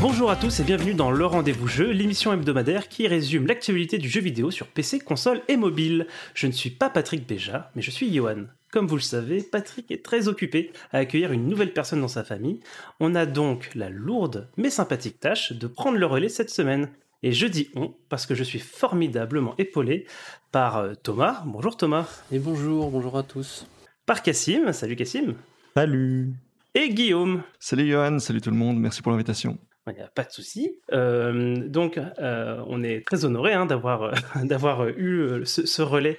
[0.00, 4.08] Bonjour à tous et bienvenue dans Le Rendez-vous Jeu, l'émission hebdomadaire qui résume l'actualité du
[4.08, 6.06] jeu vidéo sur PC, console et mobile.
[6.34, 8.44] Je ne suis pas Patrick Béja, mais je suis Johan.
[8.70, 12.22] Comme vous le savez, Patrick est très occupé à accueillir une nouvelle personne dans sa
[12.22, 12.60] famille.
[13.00, 16.90] On a donc la lourde mais sympathique tâche de prendre le relais cette semaine.
[17.24, 20.06] Et je dis on parce que je suis formidablement épaulé
[20.52, 21.42] par euh, Thomas.
[21.44, 22.22] Bonjour Thomas.
[22.30, 23.66] Et bonjour, bonjour à tous.
[24.06, 24.72] Par Cassim.
[24.72, 25.34] Salut Cassim.
[25.74, 26.34] Salut.
[26.76, 27.42] Et Guillaume.
[27.58, 29.58] Salut Johan, salut tout le monde, merci pour l'invitation.
[29.90, 30.72] Il n'y a pas de souci.
[30.92, 36.16] Euh, donc, euh, on est très honoré hein, d'avoir euh, d'avoir eu ce, relais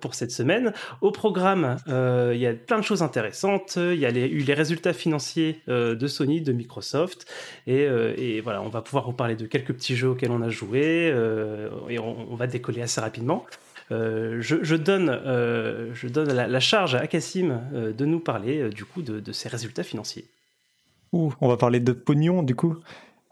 [0.00, 0.72] pour cette semaine.
[1.00, 3.76] Au programme, il y a plein de choses intéressantes.
[3.76, 7.26] Il y a eu les résultats financiers de Sony, de Microsoft,
[7.66, 11.14] et, voilà, on va pouvoir vous parler de quelques petits jeux auxquels on a joué,
[11.88, 13.46] et on, va décoller assez rapidement.
[13.90, 15.20] Je, donne,
[15.94, 19.84] je donne la, charge à Cassim de nous parler du coup de, de ces résultats
[19.84, 20.26] financiers.
[21.12, 22.76] Ouh, on va parler de pognon du coup.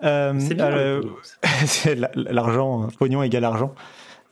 [0.04, 1.02] Euh, c'est euh,
[2.14, 2.88] l'argent, hein.
[2.98, 3.74] pognon égale argent.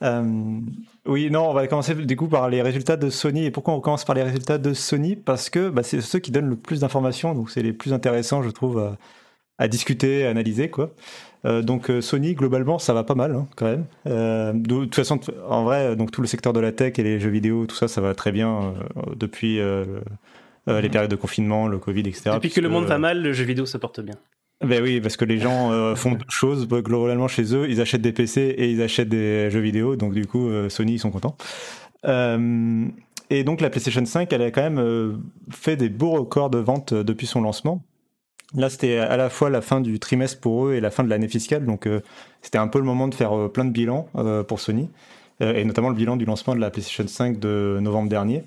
[0.03, 0.59] Euh,
[1.05, 3.45] oui, non, on va commencer du coup par les résultats de Sony.
[3.45, 5.15] Et pourquoi on commence par les résultats de Sony?
[5.15, 8.43] Parce que bah, c'est ceux qui donnent le plus d'informations, donc c'est les plus intéressants,
[8.43, 8.97] je trouve, à,
[9.57, 10.91] à discuter, à analyser, quoi.
[11.45, 13.85] Euh, donc Sony, globalement, ça va pas mal hein, quand même.
[14.07, 17.03] Euh, de, de, toute façon, en vrai, donc tout le secteur de la tech et
[17.03, 18.73] les jeux vidéo, tout ça, ça va très bien
[19.15, 19.59] depuis
[20.67, 22.31] euh, les périodes de confinement, le Covid, etc.
[22.33, 24.15] Depuis que le monde va mal, le jeu vidéo se porte bien.
[24.65, 27.69] Ben oui, parce que les gens euh, font deux choses globalement chez eux.
[27.69, 29.95] Ils achètent des PC et ils achètent des jeux vidéo.
[29.95, 31.37] Donc du coup, euh, Sony, ils sont contents.
[32.05, 32.87] Euh,
[33.29, 35.13] et donc la PlayStation 5, elle a quand même euh,
[35.51, 37.83] fait des beaux records de vente euh, depuis son lancement.
[38.55, 41.09] Là, c'était à la fois la fin du trimestre pour eux et la fin de
[41.09, 41.65] l'année fiscale.
[41.65, 41.85] Donc
[42.41, 44.07] c'était un peu le moment de faire plein de bilans
[44.47, 44.89] pour Sony.
[45.41, 48.45] et notamment le bilan du lancement de la PlayStation 5 de novembre dernier.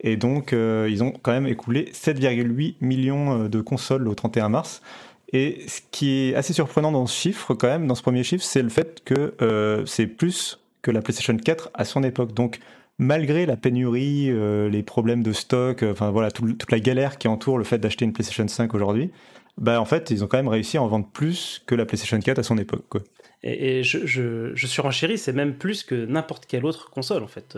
[0.00, 4.48] Et donc, euh, ils ont quand même écoulé 7,8 millions euh, de consoles au 31
[4.48, 4.82] mars.
[5.32, 8.44] Et ce qui est assez surprenant dans ce chiffre, quand même, dans ce premier chiffre,
[8.44, 12.34] c'est le fait que euh, c'est plus que la PlayStation 4 à son époque.
[12.34, 12.58] Donc,
[12.98, 14.30] malgré la pénurie,
[14.70, 18.04] les problèmes de stock, enfin voilà, tout, toute la galère qui entoure le fait d'acheter
[18.04, 19.10] une PlayStation 5 aujourd'hui,
[19.58, 22.18] bah en fait, ils ont quand même réussi à en vendre plus que la PlayStation
[22.18, 23.02] 4 à son époque.
[23.42, 27.28] Et, je, je, je suis renchéri, c'est même plus que n'importe quelle autre console en
[27.28, 27.56] fait.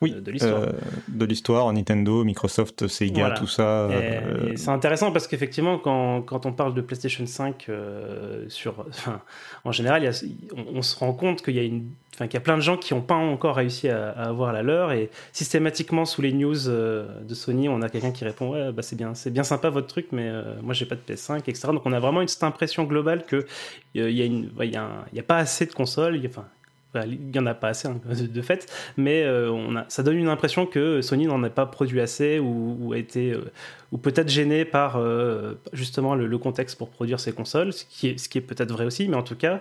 [0.00, 0.62] Oui, de l'histoire.
[0.62, 0.72] Euh,
[1.08, 3.34] de l'histoire, Nintendo, Microsoft, Sega, voilà.
[3.34, 3.88] tout ça.
[3.90, 4.52] Euh...
[4.54, 9.20] C'est intéressant parce qu'effectivement, quand, quand, on parle de PlayStation 5, euh, sur, enfin,
[9.64, 10.24] en général, y a,
[10.56, 12.62] on, on, se rend compte qu'il y a une, enfin, qu'il y a plein de
[12.62, 16.32] gens qui n'ont pas encore réussi à, à, avoir la leur et systématiquement sous les
[16.32, 19.68] news de Sony, on a quelqu'un qui répond ouais, bah c'est bien, c'est bien sympa
[19.68, 20.30] votre truc, mais
[20.62, 21.68] moi j'ai pas de PS5, etc.
[21.72, 23.46] Donc on a vraiment une, cette impression globale que
[23.94, 26.44] il y a une, il y a, un, y a pas assez de consoles, enfin
[26.94, 28.66] il n'y en a pas assez hein, de fait,
[28.96, 32.38] mais euh, on a, ça donne une impression que Sony n'en a pas produit assez
[32.38, 33.50] ou, été euh,
[33.92, 38.18] ou peut-être gêné par euh, justement le, contexte pour produire ces consoles, ce qui est,
[38.18, 39.60] ce qui est peut-être vrai aussi, mais en tout cas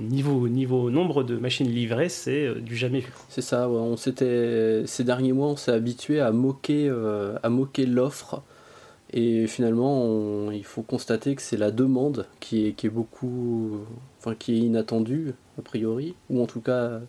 [0.00, 3.12] niveau niveau nombre de machines livrées, c'est du jamais vu.
[3.28, 6.92] C'est ça, on s'était ces derniers mois, on s'est habitué à moquer
[7.42, 8.42] à moquer l'offre.
[9.12, 13.78] Et finalement, il faut constater que c'est la demande qui est, qui est beaucoup,
[14.18, 17.00] enfin qui est inattendue a priori, ou en tout cas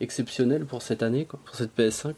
[0.00, 2.14] exceptionnelle pour cette année, quoi, pour cette PS5.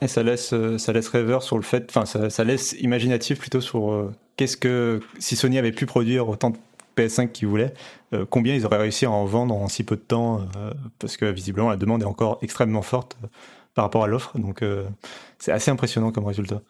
[0.00, 3.92] Et ça laisse, ça laisse rêveur sur le fait, enfin ça, laisse imaginatif plutôt sur
[3.92, 6.56] euh, qu'est-ce que si Sony avait pu produire autant de
[6.96, 7.72] PS5 qu'ils voulaient,
[8.12, 11.16] euh, combien ils auraient réussi à en vendre en si peu de temps, euh, parce
[11.16, 13.16] que visiblement la demande est encore extrêmement forte
[13.74, 14.62] par rapport à l'offre, donc
[15.38, 16.60] c'est assez impressionnant comme résultat.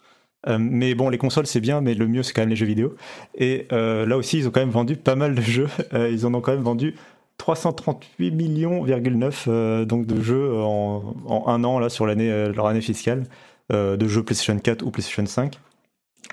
[0.48, 2.66] Euh, mais bon, les consoles c'est bien, mais le mieux c'est quand même les jeux
[2.66, 2.96] vidéo.
[3.34, 5.68] Et euh, là aussi, ils ont quand même vendu pas mal de jeux.
[5.94, 6.94] Euh, ils en ont quand même vendu
[7.42, 13.24] 338 millions,9 donc de jeux en, en, un an sur l'année leur année fiscale
[13.70, 15.58] de jeux PlayStation 4 ou PlayStation 5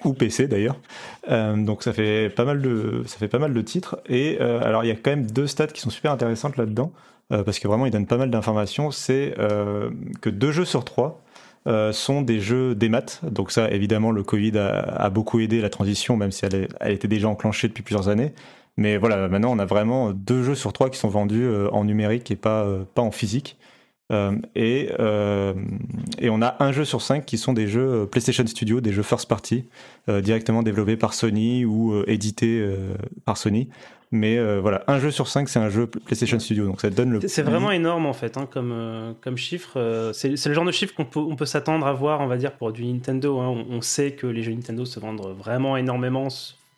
[0.05, 0.79] ou PC d'ailleurs.
[1.27, 3.99] donc ça fait pas mal de ça fait pas mal de titres.
[4.07, 6.91] Et alors il y a quand même deux stats qui sont super intéressantes là-dedans
[7.29, 8.91] parce que vraiment ils donnent pas mal d'informations.
[8.91, 9.33] C'est
[10.21, 11.23] que deux jeux sur trois
[11.67, 13.19] euh, sont des jeux des maths.
[13.23, 17.27] Donc ça, évidemment, le Covid a, beaucoup aidé la transition, même si elle, était déjà
[17.27, 18.33] enclenchée depuis plusieurs années.
[18.79, 21.83] Mais voilà, maintenant, on a vraiment deux jeux sur trois qui sont vendus euh, en
[21.83, 23.57] numérique et pas, euh, pas en physique.
[24.55, 24.89] et,
[26.17, 29.03] et on a un jeu sur cinq qui sont des jeux PlayStation Studio, des jeux
[29.03, 29.65] first party,
[30.07, 32.67] directement développés par Sony ou édités
[33.25, 33.69] par Sony.
[34.11, 36.65] Mais voilà, un jeu sur cinq, c'est un jeu PlayStation Studio.
[36.65, 37.19] Donc ça donne le.
[37.27, 40.11] C'est vraiment énorme en fait, hein, comme, comme chiffre.
[40.15, 42.53] c'est le genre de chiffre qu'on peut, on peut s'attendre à voir, on va dire,
[42.53, 43.39] pour du Nintendo.
[43.39, 43.63] Hein.
[43.69, 46.68] On, sait que les jeux Nintendo se vendent vraiment énormément euh,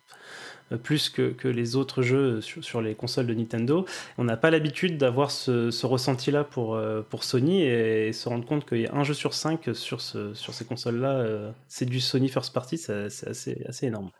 [0.76, 3.84] plus que, les autres jeux sur, les consoles de Nintendo.
[4.18, 8.66] On n'a pas l'habitude d'avoir ce, ressenti-là pour, euh, pour Sony et, se rendre compte
[8.66, 12.00] qu'il y a un jeu sur cinq sur, ce, sur ces consoles-là, euh, c'est du
[12.00, 14.10] Sony First Party, c'est assez, assez énorme.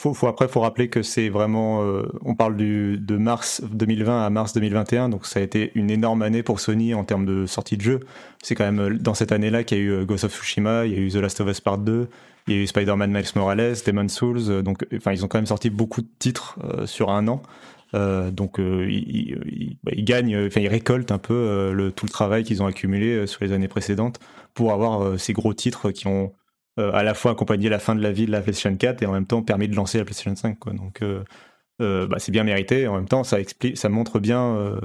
[0.00, 1.82] Faut, faut, après, faut rappeler que c'est vraiment,
[2.24, 6.22] on parle du, de mars 2020 à mars 2021, donc ça a été une énorme
[6.22, 8.00] année pour Sony en termes de sortie de jeux.
[8.40, 10.94] C'est quand même dans cette année-là qu'il y a eu Ghost of Tsushima, il y
[10.94, 12.08] a eu The Last of Us Part 2,
[12.48, 15.38] il y a eu Spider-Man Miles Morales, Demon's Souls, euh, donc enfin ils ont quand
[15.38, 17.42] même sorti beaucoup de titres euh, sur un an.
[17.94, 22.10] Euh, donc euh, ils, bah, ils, gagnent, enfin ils récoltent un peu le, tout le
[22.10, 24.18] travail qu'ils ont accumulé sur les années précédentes
[24.54, 26.32] pour avoir ces gros titres qui ont
[26.78, 29.12] à la fois accompagné la fin de la vie de la PlayStation 4 et en
[29.12, 30.58] même temps permis de lancer la PlayStation 5.
[30.58, 30.72] Quoi.
[30.72, 31.02] Donc
[31.80, 32.86] bah, c'est bien mérité.
[32.86, 34.78] En même temps, ça explique, ça montre bien,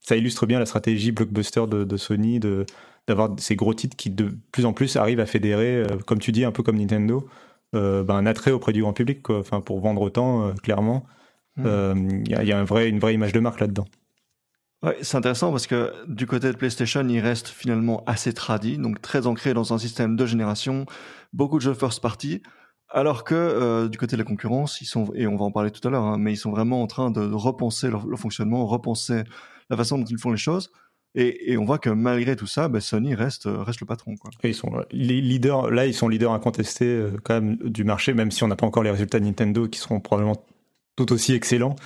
[0.00, 2.66] ça illustre bien la stratégie blockbuster de, de Sony de
[3.08, 6.30] d'avoir ces gros titres qui de plus en plus arrivent à fédérer, euh, comme tu
[6.30, 7.26] dis, un peu comme Nintendo,
[7.74, 9.38] euh, ben, un attrait auprès du grand public, quoi.
[9.38, 11.04] Enfin, pour vendre autant, euh, clairement.
[11.56, 12.22] Hmm.
[12.24, 13.86] Il y, a, un vrai, une vraie image de marque là-dedans.
[14.82, 19.02] Ouais, c'est intéressant parce que du côté de PlayStation, il reste finalement assez tradit, donc
[19.02, 20.86] très ancré dans un système de génération,
[21.32, 22.42] beaucoup de jeux first party,
[22.88, 25.86] alors que du côté de la concurrence, ils sont, et on va en parler tout
[25.86, 29.24] à l'heure, hein, mais ils sont vraiment en train de repenser leur, fonctionnement, repenser
[29.68, 30.70] la façon dont ils font les choses.
[31.14, 34.14] Et, on voit que malgré tout ça, bah, Sony reste, euh, reste le patron.
[34.44, 38.12] Ils sont euh, les leaders, là, ils sont leaders incontestés euh, quand même du marché,
[38.14, 40.44] même si on n'a pas encore les résultats de Nintendo qui seront probablement
[40.96, 41.76] tout aussi excellents.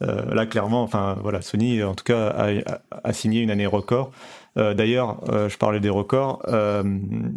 [0.00, 2.46] Là, clairement, enfin voilà, Sony en tout cas
[2.90, 4.12] a, signé une année record.
[4.56, 6.42] D'ailleurs, je parlais des records.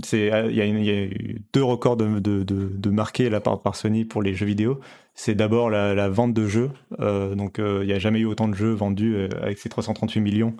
[0.04, 4.22] c'est il y, a eu deux records de, de, de, marqués là par, Sony pour
[4.22, 4.80] les jeux vidéo.
[5.16, 6.72] C'est d'abord la, vente de jeux.
[7.00, 10.56] donc, il n'y a jamais eu autant de jeux vendus avec ces 338 millions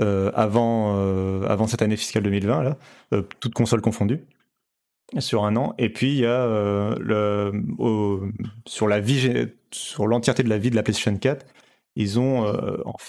[0.00, 2.76] euh, avant, euh, avant cette année fiscale 2020, là,
[3.12, 4.24] euh, toutes consoles confondues
[5.20, 5.74] sur un an.
[5.78, 6.46] Et puis il y a
[6.98, 7.52] le,
[8.66, 11.46] sur la vie, sur l'entièreté de la vie de la PlayStation 4,
[11.96, 12.44] ils ont,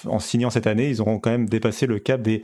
[0.06, 2.44] en, signant cette année, ils auront quand même dépassé le cap des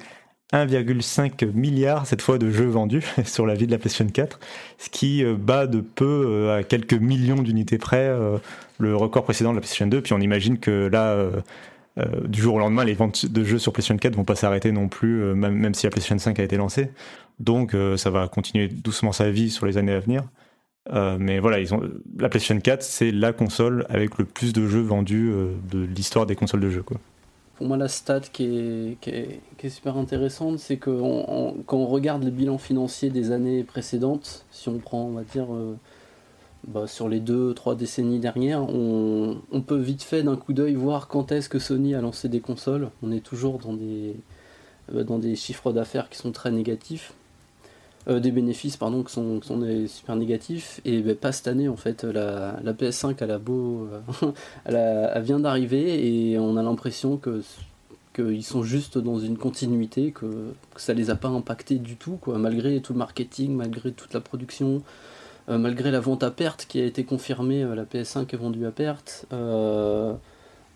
[0.54, 4.40] 1,5 milliard cette fois de jeux vendus sur la vie de la PlayStation 4,
[4.80, 8.12] ce qui bat de peu à quelques millions d'unités près
[8.80, 10.02] le record précédent de la PlayStation 2.
[10.02, 11.30] Puis on imagine que là,
[11.98, 14.72] euh, du jour au lendemain, les ventes de jeux sur PlayStation 4 vont pas s'arrêter
[14.72, 16.90] non plus, euh, même, si la PlayStation 5 a été lancée.
[17.42, 20.24] Donc euh, ça va continuer doucement sa vie sur les années à venir.
[21.20, 21.82] mais voilà, ils ont,
[22.18, 25.34] la PlayStation 4, c'est la console avec le plus de jeux vendus
[25.72, 26.84] de l'histoire des consoles de jeux.
[27.56, 30.90] Pour moi, la stat qui est, super intéressante, c'est que
[31.66, 35.48] quand on regarde le bilan financier des années précédentes, si on prend, on va dire,
[36.68, 41.08] bah, sur les deux, trois décennies dernières, on, peut vite fait d'un coup d'œil voir
[41.08, 42.92] quand est-ce que Sony a lancé des consoles.
[43.02, 44.16] On est toujours dans des,
[44.94, 47.14] euh, dans des chiffres d'affaires qui sont très négatifs.
[48.08, 50.82] Euh, des bénéfices pardon qui sont, sont super négatifs.
[50.86, 52.04] Et bah, pas cette année en fait.
[52.04, 53.88] La, PS5 elle a beau
[54.24, 54.32] euh,
[54.66, 56.32] elle, vient d'arriver.
[56.32, 57.42] Et on a l'impression que
[58.14, 62.38] qu'ils sont juste dans une continuité que, ça les a pas impactés du tout quoi.
[62.38, 64.82] Malgré tout le marketing malgré toute la production
[65.50, 68.72] euh, malgré la vente à perte qui a été confirmée, la PS5 est vendue à
[68.72, 69.28] perte.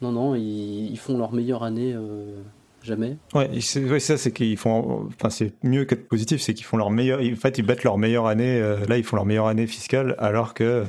[0.02, 1.96] Non, non, ils, font leur meilleure année
[2.86, 3.18] jamais.
[3.34, 5.08] Ouais, c'est ça, c'est qu'ils font.
[5.08, 7.20] Enfin, c'est mieux qu'être positif, c'est qu'ils font leur meilleure.
[7.20, 8.60] En fait, ils battent leur meilleure année.
[8.88, 10.86] là, ils font leur meilleure année fiscale, alors que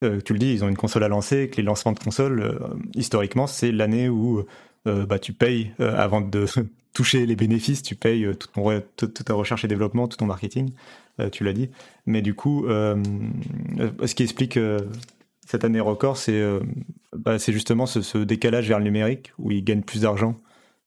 [0.00, 1.48] tu le dis, ils ont une console à lancer.
[1.48, 2.58] Que les lancements de consoles,
[2.94, 4.44] historiquement, c'est l'année où
[4.84, 6.46] bah, tu payes avant de
[6.92, 8.28] toucher les bénéfices, tu payes
[8.96, 10.70] toute, ta recherche et développement, tout ton marketing.
[11.20, 11.70] Euh, tu l'as dit.
[12.06, 12.96] Mais du coup, euh,
[14.04, 14.78] ce qui explique euh,
[15.46, 16.42] cette année record, c'est
[17.14, 20.36] bah, justement ce, décalage vers le numérique où ils gagnent plus d'argent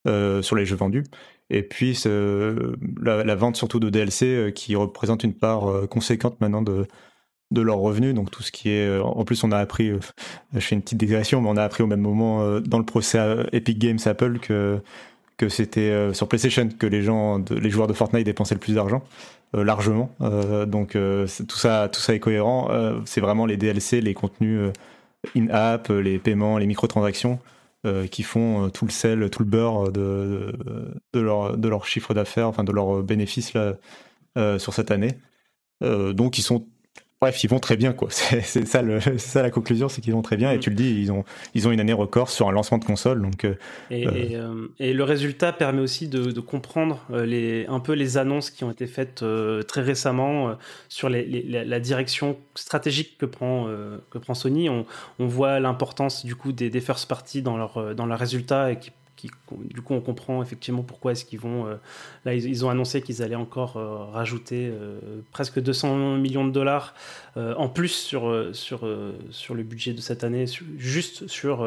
[0.06, 1.04] sur les jeux vendus.
[1.50, 2.02] Et puis
[3.02, 6.88] la, vente surtout de DLC qui représente une part conséquente maintenant de,
[7.52, 8.14] de leurs revenus.
[8.14, 9.00] Donc tout ce qui est...
[9.00, 9.92] En plus on a appris,
[10.54, 13.20] je fais une petite digression, mais on a appris au même moment dans le procès
[13.52, 14.80] Epic Games Apple que
[15.38, 19.04] que c'était sur PlayStation que les gens, les joueurs de Fortnite dépensaient le plus d'argent.
[19.56, 20.10] Euh, largement.
[20.22, 22.70] Euh, donc euh, tout ça, tout ça est cohérent.
[23.06, 24.72] c'est vraiment les DLC, les contenus
[25.36, 27.40] in-app, les paiements, les microtransactions
[28.12, 30.54] qui font tout le sel, tout le beurre de,
[31.14, 33.76] de, leur, de leur chiffre d'affaires, enfin de leurs bénéfices là,
[34.58, 35.18] sur cette année.
[35.82, 36.68] donc ils sont
[37.22, 38.10] Bref, ils vont très bien, quoi.
[38.12, 40.52] C'est ça, la conclusion, c'est qu'ils vont très bien.
[40.52, 40.60] Et mm.
[40.60, 43.22] tu le dis, ils ont, ils ont une année record sur un lancement de console.
[43.22, 43.56] Donc, euh,
[43.90, 48.50] et, euh, et, le résultat permet aussi de, de, comprendre les, un peu les annonces
[48.50, 49.24] qui ont été faites
[49.68, 50.58] très récemment
[50.90, 53.70] sur les, la direction stratégique que prend,
[54.12, 54.70] que prend Sony.
[54.70, 54.86] On,
[55.20, 58.80] on voit l'importance du coup des, des first parties dans leur, dans leurs résultats et
[58.80, 58.92] qui
[59.52, 61.68] du coup, on comprend effectivement pourquoi est-ce qu'ils vont.
[61.68, 61.76] Euh,
[62.26, 65.00] là, ils, ont annoncé qu'ils allaient encore euh, rajouter euh,
[65.32, 66.94] presque 200 millions de dollars
[67.36, 70.46] en plus sur, le budget de cette année,
[70.78, 71.66] juste sur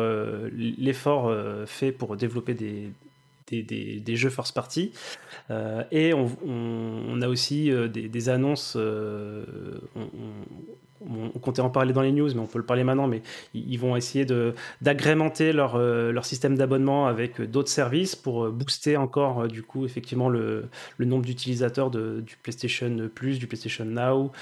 [0.50, 1.30] l'effort
[1.66, 4.92] fait pour développer des, jeux first party.
[5.90, 10.04] et on, a aussi des, annonces, on,
[11.42, 13.22] comptait en parler dans les news, mais on peut le parler maintenant, mais
[13.54, 14.26] ils, vont essayer
[14.80, 19.62] d'agrémenter leur, euh, leur système d'abonnement avec d'autres services pour euh, booster encore, euh, du
[19.62, 24.32] coup, effectivement, le, le nombre d'utilisateurs du PlayStation Plus, du PlayStation Now.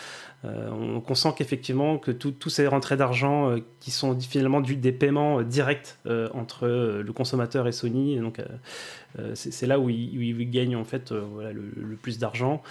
[0.45, 5.97] on, sent qu'effectivement, que toutes ces rentrées d'argent qui sont finalement du, des paiements directs
[6.35, 8.41] entre le consommateur et Sony, donc
[9.35, 12.63] c'est là où ils, gagnent en fait le plus d'argent.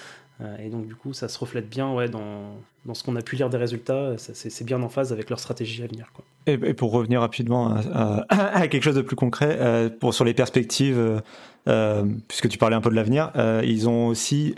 [0.42, 3.22] Euh, et donc, du coup, ça se reflète bien ouais, dans, dans ce qu'on a
[3.22, 4.16] pu lire des résultats.
[4.18, 6.12] C'est bien en phase avec leur stratégie à venir.
[6.48, 7.76] Et, pour revenir rapidement
[8.30, 11.22] à, quelque chose de plus concret, euh, pour, sur les perspectives,
[11.68, 13.32] euh, puisque tu parlais un peu de l'avenir,
[13.64, 14.56] ils ont aussi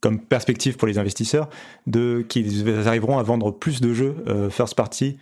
[0.00, 1.48] comme perspective pour les investisseurs
[2.28, 4.16] qu'ils arriveront à vendre plus de jeux
[4.50, 5.18] first party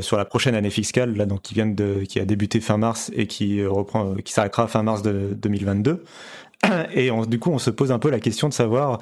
[0.00, 3.10] sur la prochaine année fiscale, là, donc qui vient de, qui a débuté fin mars
[3.14, 3.60] et qui
[4.24, 6.04] qui s'arrêtera fin mars de 2022.
[6.94, 9.00] Et du coup, on se pose un peu la question de savoir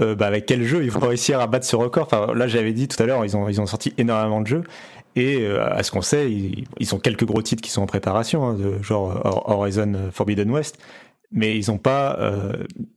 [0.00, 2.06] euh, bah, avec quel jeu ils vont réussir à battre ce record.
[2.06, 4.62] Enfin, là, j'avais dit tout à l'heure, ils ont, ils ont sorti énormément de jeux.
[5.16, 8.44] Et euh, à ce qu'on sait, ils, ont quelques gros titres qui sont en préparation,
[8.44, 10.78] hein, de genre Horizon Forbidden West.
[11.32, 12.16] Mais ils ont pas.
[12.20, 12.52] Euh,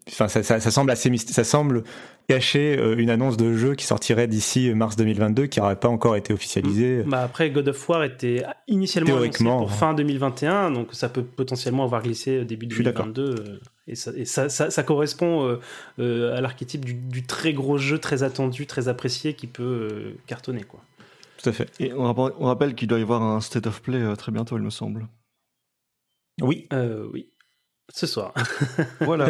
[0.10, 1.84] enfin, ça, ça, semble assez ça semble
[2.28, 6.34] cacher une annonce de jeu qui sortirait d'ici mars 2022, qui n'aurait pas encore été
[6.34, 7.04] officialisée.
[7.06, 11.84] Bah après, God of War était initialement annoncé pour fin 2021, donc ça peut potentiellement
[11.84, 13.60] avoir glissé début 2022.
[13.88, 15.60] Et ça, ça, correspond euh,
[16.00, 20.64] euh, à l'archétype du, très gros jeu, très attendu, très apprécié, qui peut euh, cartonner.
[20.64, 20.80] Quoi.
[21.42, 21.70] Tout à fait.
[21.82, 24.70] Et on rappelle, qu'il doit y avoir un State of Play très bientôt, il me
[24.70, 25.08] semble.
[26.42, 26.68] Oui.
[27.12, 27.30] oui
[27.92, 28.34] ce soir.
[29.02, 29.28] voilà.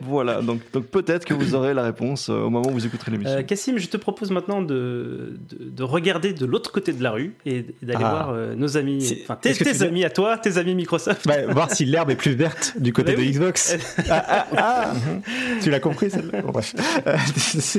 [0.00, 0.42] voilà.
[0.42, 3.36] Donc, donc peut-être que vous aurez la réponse euh, au moment où vous écouterez l'émission.
[3.36, 7.36] Euh, Cassim, je te propose maintenant de, de, regarder de l'autre côté de la rue
[7.46, 8.10] et d'aller ah.
[8.10, 11.26] voir euh, nos amis, enfin tes, amis à toi, tes amis Microsoft.
[11.26, 13.76] Bah, voir si l'herbe est plus verte du côté bah de Xbox.
[14.10, 14.92] ah, ah, ah.
[15.62, 17.78] tu l'as compris celle-là bah, si,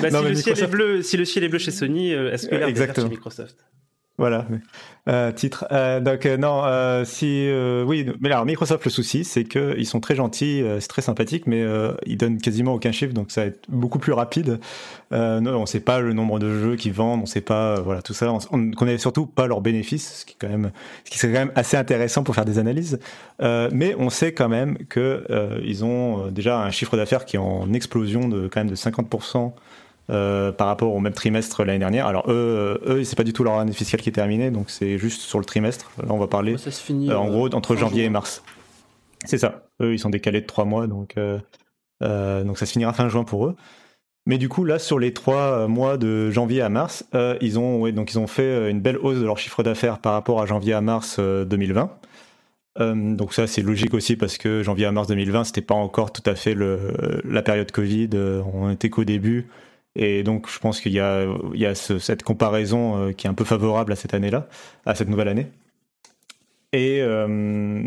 [0.00, 2.78] le ciel est bleu, si le ciel est bleu chez Sony, est-ce que l'herbe est
[2.78, 3.56] verte chez Microsoft?
[4.18, 4.46] Voilà,
[5.08, 5.66] euh, titre.
[5.72, 7.48] Euh, donc euh, non, si
[7.86, 11.46] oui, mais alors Microsoft le souci, c'est que ils sont très gentils, c'est très sympathique,
[11.46, 11.64] mais
[12.06, 14.58] ils donnent quasiment aucun chiffre, donc ça va être beaucoup plus rapide.
[15.12, 18.14] non, on sait pas le nombre de jeux qu'ils vendent, on sait pas, voilà, tout
[18.14, 18.32] ça.
[18.50, 20.70] On, ne connaît surtout pas leurs bénéfices, ce qui est quand même,
[21.04, 22.98] serait quand même assez intéressant pour faire des analyses.
[23.40, 25.24] mais on sait quand même que
[25.62, 29.52] ils ont déjà un chiffre d'affaires qui est en explosion de quand même de 50%.
[30.08, 32.06] Euh, par rapport au même trimestre l'année dernière.
[32.06, 34.98] Alors eux, eux c'est pas du tout leur année fiscale qui est terminée, donc c'est
[34.98, 35.90] juste sur le trimestre.
[35.98, 36.56] Là, on va parler.
[36.58, 38.44] Ça se finit, euh, en gros entre janvier et mars.
[39.24, 39.64] C'est ça.
[39.82, 41.40] Eux, ils sont décalés de trois mois, donc euh,
[42.44, 43.56] donc ça se finira fin juin pour eux.
[44.26, 47.04] Mais du coup, là, sur les trois mois de janvier à mars,
[47.40, 50.12] ils ont ouais, donc ils ont fait une belle hausse de leur chiffre d'affaires par
[50.12, 51.90] rapport à janvier à mars 2020.
[52.78, 56.22] donc ça c'est logique aussi parce que janvier à mars 2020 c'était pas encore tout
[56.26, 58.10] à fait le, la période Covid,
[58.52, 59.48] on était qu'au début,
[59.98, 63.30] et donc, je pense qu'il y a, il y a cette comparaison euh, qui est
[63.30, 64.46] un peu favorable à cette année-là,
[64.84, 65.46] à cette nouvelle année.
[66.74, 67.26] Et, euh,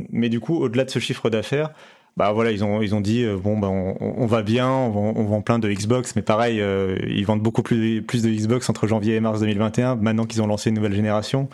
[0.10, 1.70] mais du coup, au-delà de ce chiffre d'affaires,
[2.18, 5.42] bah voilà, ils ont, ils ont dit, euh, bon, bah, on, va bien, on vend,
[5.42, 6.64] plein de Xbox, mais pareil,
[7.08, 10.48] ils vendent beaucoup plus, plus de Xbox entre janvier et mars 2021, maintenant qu'ils ont
[10.48, 11.48] lancé une nouvelle génération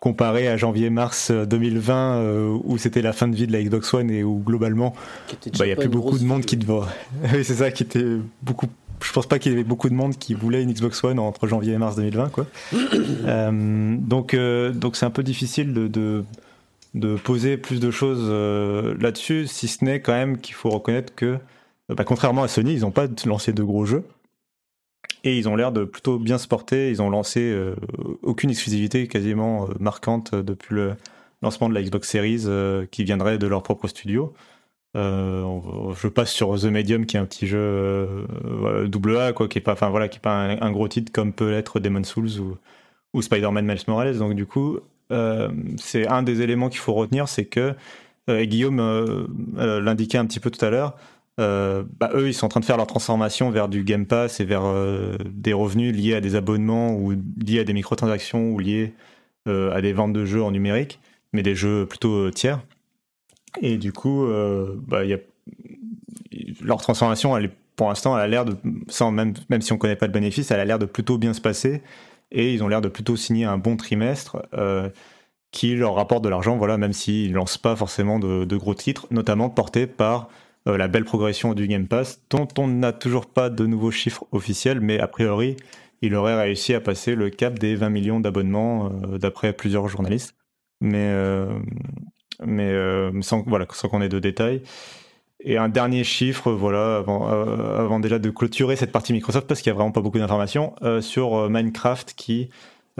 [0.00, 4.24] comparé à janvier-mars 2020 où c'était la fin de vie de la Xbox One et
[4.24, 4.94] où globalement
[5.30, 6.88] bah, il n'y a plus beaucoup de monde qui te voit.
[7.34, 8.66] oui, c'est ça qui était beaucoup
[9.02, 11.46] je pense pas qu'il y avait beaucoup de monde qui voulait une Xbox One entre
[11.46, 12.46] janvier et mars 2020 quoi.
[12.72, 16.24] euh, donc euh, donc c'est un peu difficile de, de,
[16.94, 21.14] de poser plus de choses euh, là-dessus, si ce n'est quand même qu'il faut reconnaître
[21.14, 21.38] que
[21.88, 24.04] bah, contrairement à Sony, ils n'ont pas lancé de gros jeux
[25.24, 26.90] et ils ont l'air de plutôt bien se porter.
[26.90, 27.54] Ils ont lancé
[28.22, 30.94] aucune exclusivité quasiment marquante depuis le
[31.42, 32.46] lancement de la Xbox Series
[32.90, 34.32] qui viendrait de leur propre studio.
[34.96, 39.46] Euh, je passe sur The Medium qui est un petit jeu euh, double A quoi,
[39.46, 42.08] qui est pas, enfin voilà, qui est pas un, gros titre comme peut l'être Demon's
[42.08, 42.56] Souls ou,
[43.14, 44.18] ou Spider-Man Miles Morales.
[44.18, 44.80] Donc du coup,
[45.12, 47.74] euh, c'est un des éléments qu'il faut retenir, c'est que
[48.28, 48.80] et Guillaume
[49.56, 50.96] l'indiquait un petit peu tout à l'heure.
[51.38, 54.44] bah, eux, ils sont en train de faire leur transformation vers du Game Pass et
[54.44, 54.62] vers
[55.24, 57.12] des revenus liés à des abonnements ou
[57.44, 58.94] liés à des microtransactions ou liés
[59.46, 61.00] à des ventes de jeux en numérique,
[61.32, 62.60] mais des jeux plutôt tiers.
[63.60, 64.26] Et du coup,
[64.86, 65.18] bah, y a...
[66.62, 67.36] leur transformation,
[67.76, 68.56] pour l'instant, a l'air de,
[69.10, 71.40] même, même si on connaît pas le bénéfice, elle a l'air de plutôt bien se
[71.40, 71.82] passer.
[72.32, 74.38] Et ils ont l'air de plutôt signer un bon trimestre
[75.52, 79.06] qui leur rapporte de l'argent, voilà, même s'ils ne lancent pas forcément de, gros titres,
[79.10, 80.28] notamment portés par
[80.68, 84.26] euh, la belle progression du Game Pass, dont on n'a toujours pas de nouveaux chiffres
[84.32, 85.56] officiels, mais a priori,
[86.02, 90.34] il aurait réussi à passer le cap des 20 millions d'abonnements, euh, d'après plusieurs journalistes.
[90.80, 91.58] Mais, euh,
[92.44, 92.72] mais
[93.22, 94.62] sans, voilà, sans qu'on ait de détails.
[95.42, 99.70] Et un dernier chiffre, voilà, avant, avant déjà de clôturer cette partie Microsoft, parce qu'il
[99.70, 102.50] n'y a vraiment pas beaucoup d'informations, sur Minecraft qui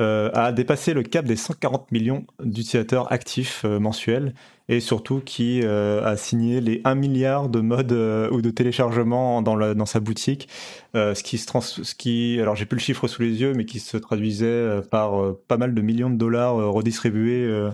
[0.01, 4.35] euh, a dépassé le cap des 140 millions d'utilisateurs actifs euh, mensuels
[4.69, 9.75] et surtout qui euh, a signé les 1 milliard de modes ou de téléchargements dans,
[9.75, 10.49] dans sa boutique,
[10.95, 13.65] ce qui se trans ce qui, alors j'ai plus le chiffre sous les yeux, mais
[13.65, 17.69] qui se traduisait par pas mal de millions de dollars redistribués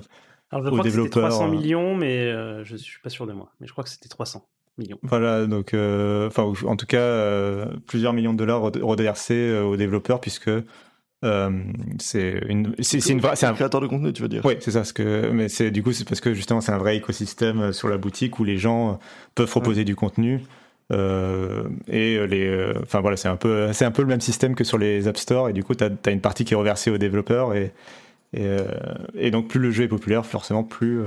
[0.50, 2.30] alors je crois que c'était 300 millions, mais
[2.64, 3.50] je suis pas sûr de moi.
[3.60, 4.46] Mais je crois que c'était 300
[4.78, 4.98] millions.
[5.02, 10.50] Voilà, donc, enfin, en tout cas, plusieurs millions de dollars reversés aux développeurs, puisque
[11.24, 11.50] euh,
[11.98, 14.84] c'est une, c'est, une c'est un créateur de contenu, tu veux dire Oui, c'est ça.
[14.84, 17.72] Ce que, mais c'est du coup, c'est parce que justement, c'est un vrai écosystème euh,
[17.72, 18.94] sur la boutique où les gens euh,
[19.34, 20.42] peuvent proposer du contenu.
[20.92, 24.62] Euh, et les, enfin voilà, c'est un peu, c'est un peu le même système que
[24.62, 25.48] sur les App Store.
[25.48, 27.72] Et du coup, tu as, une partie qui est reversée aux développeurs et
[28.36, 28.56] et,
[29.14, 31.00] et, donc plus le jeu est populaire, forcément plus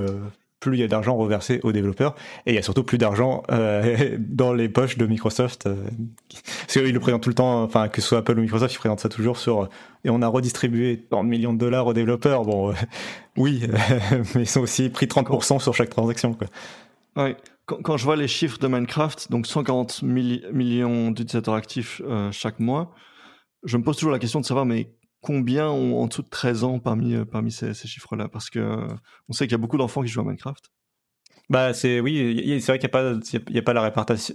[0.60, 2.14] plus il y a d'argent reversé aux développeurs,
[2.46, 5.66] et il y a surtout plus d'argent euh, dans les poches de Microsoft.
[5.66, 5.74] Euh,
[6.28, 8.78] parce qu'ils le présentent tout le temps, enfin que ce soit Apple ou Microsoft, ils
[8.78, 9.68] présentent ça toujours sur
[10.04, 12.44] et on a redistribué tant de millions de dollars aux développeurs.
[12.44, 12.74] Bon, euh,
[13.36, 13.62] oui,
[14.34, 16.36] mais ils ont aussi pris 30% sur chaque transaction.
[17.16, 17.36] Ouais.
[17.66, 22.92] Quand, quand, je vois les chiffres de Minecraft, donc 140 millions d'utilisateurs actifs chaque mois,
[23.64, 26.64] je me pose toujours la question de savoir mais combien ont en dessous de 13
[26.64, 28.28] ans parmi, euh, parmi ces, chiffres-là?
[28.28, 28.86] Parce que euh,
[29.28, 30.70] on sait qu'il y a beaucoup d'enfants qui jouent à Minecraft.
[31.48, 33.82] Bah c'est oui, c'est vrai qu'il n'y a pas il y a pas la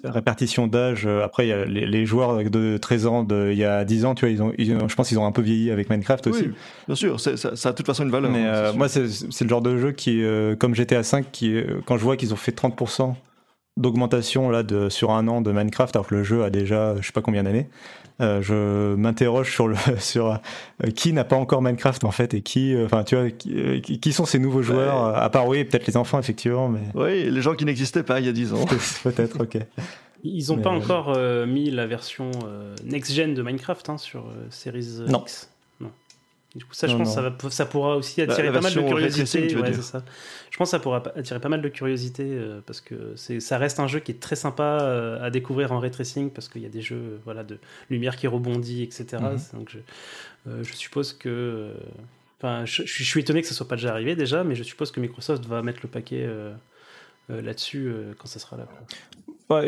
[0.04, 1.08] répartition, d'âge.
[1.08, 4.16] Après il y a les, joueurs de 13 ans de il y a 10 ans,
[4.16, 6.50] tu vois, ils ont, je pense qu'ils ont un peu vieilli avec Minecraft aussi.
[6.88, 8.30] bien sûr, ça, ça, a de toute façon une valeur.
[8.30, 10.26] Mais hein, euh, moi c'est le genre de jeu qui
[10.60, 12.76] comme GTA 5 qui quand je vois qu'ils ont fait 30
[13.78, 17.06] d'augmentation là de sur un an de Minecraft alors que le jeu a déjà je
[17.06, 17.68] sais pas combien d'années.
[18.22, 22.42] Euh, je m'interroge sur le sur euh, qui n'a pas encore Minecraft en fait et
[22.42, 25.98] qui euh, enfin tu vois qui, sont ces nouveaux joueurs à part oui peut-être les
[25.98, 28.66] enfants effectivement mais oui les gens qui n'existaient pas il y a 10 ans.
[29.04, 29.58] Peut-être ok.
[30.24, 32.32] Ils n'ont pas encore mis la version
[32.84, 35.50] next-gen de Minecraft hein, sur Series X
[36.56, 39.50] du coup, ça, je pense, Ça, ça, pourra aussi attirer pas mal de curiosité.
[39.82, 40.04] ça.
[40.50, 43.82] Je pense que ça pourra attirer pas mal de curiosité euh, parce que ça reste
[43.82, 46.66] un jeu qui est très sympa euh, à découvrir en ray tracing parce qu'il y
[46.66, 49.18] a des jeux voilà, de lumière qui rebondit, etc.
[49.22, 49.38] Mhm.
[49.60, 49.80] Donc, je,
[50.50, 51.72] euh, je, suppose que.
[52.40, 54.92] Enfin, je, je, suis étonné que ça soit pas déjà arrivé déjà, mais je suppose
[54.92, 56.26] que Microsoft va mettre le paquet
[57.28, 59.62] là-dessus quand ça sera là.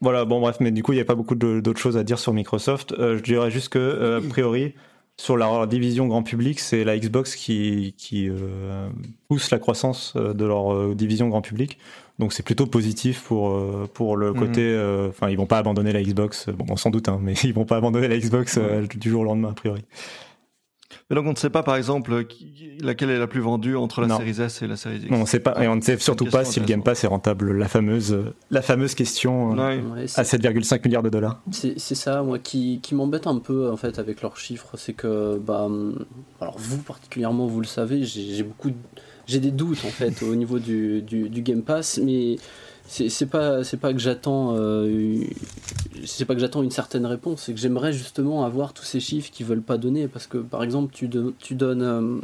[0.00, 2.18] voilà, bon, bref, mais du coup, il n'y a pas beaucoup d'autres choses à dire
[2.18, 2.94] sur Microsoft.
[2.98, 4.74] je dirais juste que, a priori,
[5.20, 8.88] sur la division grand public, c'est la Xbox qui, qui euh,
[9.28, 11.76] pousse la croissance euh, de leur euh, division grand public.
[12.18, 13.54] Donc c'est plutôt positif pour,
[13.90, 14.38] pour le mhm.
[14.38, 15.06] côté.
[15.10, 16.48] Enfin, ils vont pas abandonner la Xbox.
[16.48, 18.58] Bon, sans doute, hein, mais ils vont pas abandonner la Xbox
[18.94, 19.84] du jour au lendemain, a priori.
[21.08, 22.24] Mais donc on ne sait pas par exemple
[22.80, 25.10] laquelle est la plus vendue entre la série S et la série X.
[25.10, 27.06] Non, on sait pas, et on ne sait surtout pas si le Game Pass est
[27.06, 27.52] rentable.
[27.56, 28.18] La fameuse,
[28.50, 31.40] la fameuse question euh, à 7,5 milliards de dollars.
[31.50, 35.38] C'est ça, moi, qui, qui m'embête un peu en fait avec leurs chiffres, c'est que,
[35.38, 35.68] bah,
[36.40, 38.70] alors vous particulièrement, vous le savez, j'ai beaucoup,
[39.26, 42.36] j'ai des doutes en fait au niveau du, du, du Game Pass, mais
[42.90, 45.22] c'est pas c'est pas que j'attends euh,
[46.04, 49.30] c'est pas que j'attends une certaine réponse c'est que j'aimerais justement avoir tous ces chiffres
[49.30, 50.08] qu'ils veulent pas donner.
[50.08, 52.20] Parce que par exemple tu, donnes euh,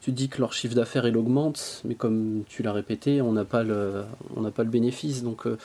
[0.00, 3.44] tu dis que leur chiffre d'affaires il augmente mais comme tu l'as répété on n'a
[3.44, 5.22] pas le on n'a pas le bénéfice.
[5.22, 5.58] Donc euh,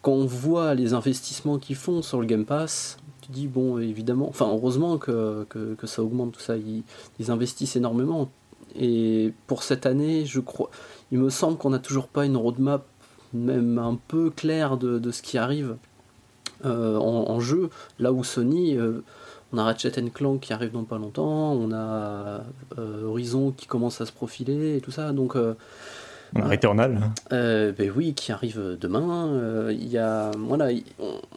[0.00, 4.30] quand on voit les investissements qu'ils font sur le Game Pass tu dis bon évidemment
[4.30, 6.56] enfin heureusement que, que, que ça augmente tout ça.
[6.56, 6.84] Ils,
[7.20, 8.30] ils, investissent énormément.
[8.74, 10.70] Et pour cette année je crois
[11.12, 12.86] il me semble qu'on n'a toujours pas une roadmap
[13.32, 15.76] même un peu clair de, ce qui arrive
[16.64, 19.04] euh, en, jeu, là où Sony, euh,
[19.52, 22.42] on a Ratchet Clank qui arrive dans pas longtemps, on a
[22.78, 25.36] euh, Horizon qui commence à se profiler et tout ça, donc...
[25.36, 27.00] on a Returnal.
[27.30, 29.70] ben oui, qui arrive demain.
[29.70, 30.70] Il y a, voilà,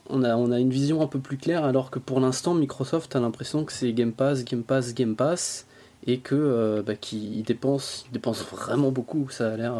[0.09, 3.15] on a, on a une vision un peu plus claire, alors que pour l'instant, Microsoft
[3.15, 5.67] a l'impression que c'est Game Pass, Game Pass, Game Pass,
[6.07, 9.29] et que bah, qu'il dépense, dépense vraiment beaucoup.
[9.29, 9.73] Ça a l'air.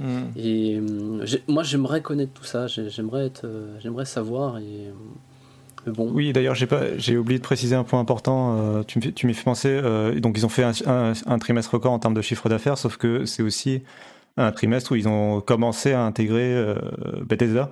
[0.00, 0.22] Mm.
[0.36, 0.80] Et
[1.48, 2.66] moi, j'aimerais connaître tout ça.
[2.66, 3.46] J'aimerais être,
[3.80, 4.90] j'aimerais savoir et
[5.86, 8.56] oui, d'ailleurs, j'ai pas, j'ai oublié de préciser un point important.
[8.58, 9.68] Euh, tu, tu m'y fais penser.
[9.68, 13.24] Euh, donc, ils ont fait un, trimestre record en termes de chiffre d'affaires, sauf que
[13.24, 13.82] c'est aussi
[14.36, 16.76] un trimestre où ils ont commencé à intégrer euh,
[17.24, 17.70] Bethesda.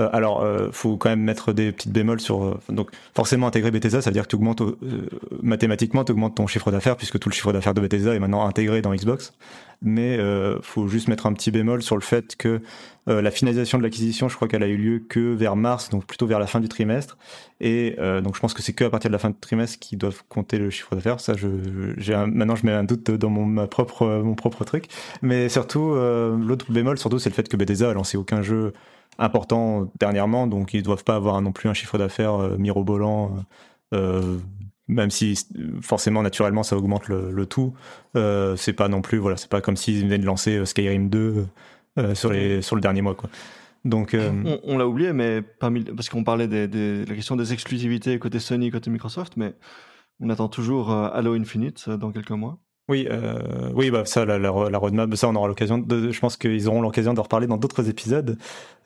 [0.00, 2.44] Euh, alors, euh, faut quand même mettre des petites bémols sur.
[2.44, 4.62] Euh, donc, forcément, intégrer Bethesda, ça veut dire que tu augmentes
[5.42, 8.46] mathématiquement, tu augmentes ton chiffre d'affaires puisque tout le chiffre d'affaires de Bethesda est maintenant
[8.46, 9.32] intégré dans Xbox.
[9.80, 10.18] Mais
[10.60, 12.60] faut juste mettre un petit bémol sur le fait que
[13.06, 16.26] la finalisation de l'acquisition, je crois qu'elle a eu lieu que vers mars, donc plutôt
[16.26, 17.16] vers la fin du trimestre.
[17.60, 19.96] Et donc, je pense que c'est que à partir de la fin du trimestre qu'ils
[19.96, 21.20] doivent compter le chiffre d'affaires.
[21.20, 21.46] Ça, je,
[21.96, 24.86] j'ai maintenant, je mets un doute dans mon ma propre mon propre truc.
[25.22, 28.72] Mais surtout, l'autre bémol, surtout, c'est le fait que Bethesda a lancé aucun jeu
[29.18, 33.44] important dernièrement, donc ils doivent pas avoir non plus un chiffre d'affaires euh, mirobolant,
[33.92, 34.38] euh,
[34.86, 35.38] même si
[35.82, 37.74] forcément naturellement ça augmente le, tout.
[38.16, 41.46] Euh, c'est pas non plus voilà, c'est pas comme s'ils venaient de lancer Skyrim 2
[42.14, 43.16] sur le dernier mois.
[43.84, 44.16] Donc,
[44.64, 48.90] on, l'a oublié, mais parce qu'on parlait de la question des exclusivités côté Sony, côté
[48.90, 49.54] Microsoft, mais
[50.20, 52.58] on attend toujours Halo Infinite dans quelques mois.
[52.88, 55.76] Oui, euh, oui, bah ça, la, la, roadmap, ça, on aura l'occasion.
[55.76, 58.38] De, je pense qu'ils auront l'occasion de reparler dans d'autres épisodes,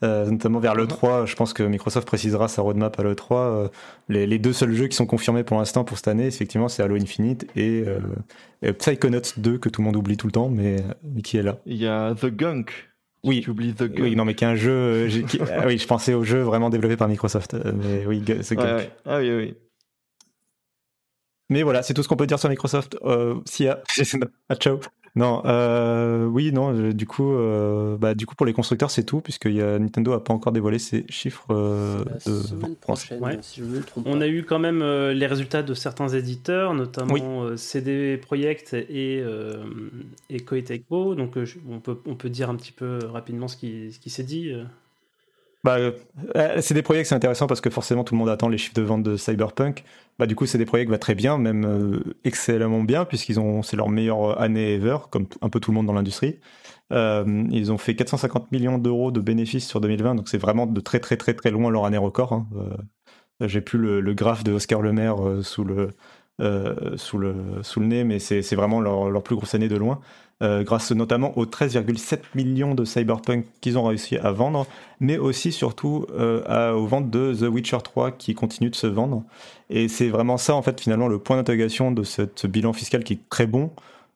[0.02, 1.24] euh, notamment vers le 3.
[1.26, 3.38] Je pense que Microsoft précisera sa roadmap à le 3.
[3.38, 3.68] Euh,
[4.08, 6.82] les, les, deux seuls jeux qui sont confirmés pour l'instant pour cette année, effectivement, c'est
[6.82, 10.78] Halo Infinite et, euh, Psychonauts 2 que tout le monde oublie tout le temps, mais,
[11.04, 11.58] mais qui est là.
[11.66, 12.72] Il y a The Gunk.
[13.22, 14.00] Oui, tu oublies The Gunk.
[14.00, 15.08] oui, non, mais qui est un jeu.
[15.42, 18.90] ah, oui, je pensais au jeu vraiment développé par Microsoft, mais oui, The Gunk.
[19.06, 19.54] Ah oui, oui.
[21.52, 22.96] Mais voilà, c'est tout ce qu'on peut dire sur Microsoft.
[23.04, 23.82] Euh, SIA.
[24.48, 24.80] ah, ciao.
[25.14, 26.74] Non, euh, oui, non.
[26.74, 29.78] Euh, du coup, euh, bah, du coup, pour les constructeurs, c'est tout, puisque y a,
[29.78, 31.44] Nintendo a pas encore dévoilé ses chiffres.
[31.50, 35.26] Euh, la semaine prochaine, si je me trompe On a eu quand même euh, les
[35.26, 39.22] résultats de certains éditeurs, notamment CD Projekt et
[40.30, 41.14] et Koei Tecmo.
[41.14, 41.36] Donc,
[41.68, 44.54] on peut on peut dire un petit peu rapidement ce qui ce qui s'est dit.
[45.64, 45.92] Bah, euh,
[46.82, 49.04] projets que c'est intéressant parce que forcément tout le monde attend les chiffres de vente
[49.04, 49.84] de Cyberpunk.
[50.18, 53.40] Bah, du coup, c'est des projets qui vont très bien, même euh, excellemment bien, puisqu'ils
[53.40, 56.38] ont, c'est leur meilleure année ever, comme un peu tout le monde dans l'industrie.
[56.92, 60.80] Euh, ils ont fait 450 millions d'euros de bénéfices sur 2020, donc c'est vraiment de
[60.80, 62.32] très très très très loin leur année record.
[62.34, 62.46] Hein.
[62.56, 65.90] Euh, j'ai plus le, le, graphe de Oscar Lemaire sous le
[66.96, 70.00] sous le sous le nez, mais c'est vraiment leur, leur plus grosse année de loin.
[70.42, 74.66] Euh, grâce notamment aux 13,7 millions de Cyberpunk qu'ils ont réussi à vendre,
[74.98, 79.22] mais aussi surtout euh, aux ventes de The Witcher 3 qui continue de se vendre.
[79.70, 83.12] Et c'est vraiment ça, en fait, finalement, le point d'interrogation de ce bilan fiscal qui
[83.12, 83.70] est très bon,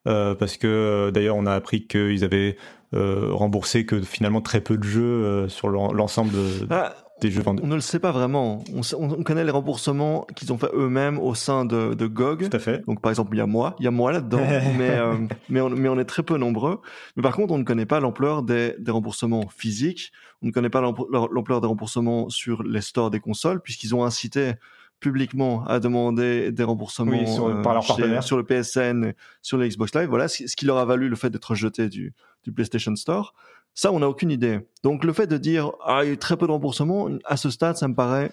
[0.09, 2.57] euh, parce que d'ailleurs, on a appris qu'ils avaient
[2.93, 6.67] remboursé que finalement très peu de jeux sur l'ensemble de...
[6.71, 8.62] Ah, on ne le sait pas vraiment.
[8.74, 12.50] On, connaît les remboursements qu'ils ont fait eux-mêmes au sein de, GOG.
[12.50, 12.85] Tout à fait.
[12.87, 14.44] Donc par exemple, il y a moi, il y a moi là-dedans,
[14.79, 15.14] mais, euh,
[15.48, 16.81] mais, on, est très peu nombreux.
[17.16, 20.12] Mais par contre, on ne connaît pas l'ampleur des, remboursements physiques.
[20.42, 24.52] On ne connaît pas l'ampleur des remboursements sur les stores des consoles, puisqu'ils ont incité
[25.00, 30.09] publiquement à demander des remboursements sur, par le PSN, sur le Xbox Live.
[30.09, 33.35] Voilà, ce qui leur a valu le fait d'être jeté du, du PlayStation Store.
[33.77, 34.67] Ça, on n'a aucune idée.
[34.83, 37.51] Donc le fait de dire ah, il y a très peu de remboursement, à ce
[37.51, 38.33] stade, ça me paraît,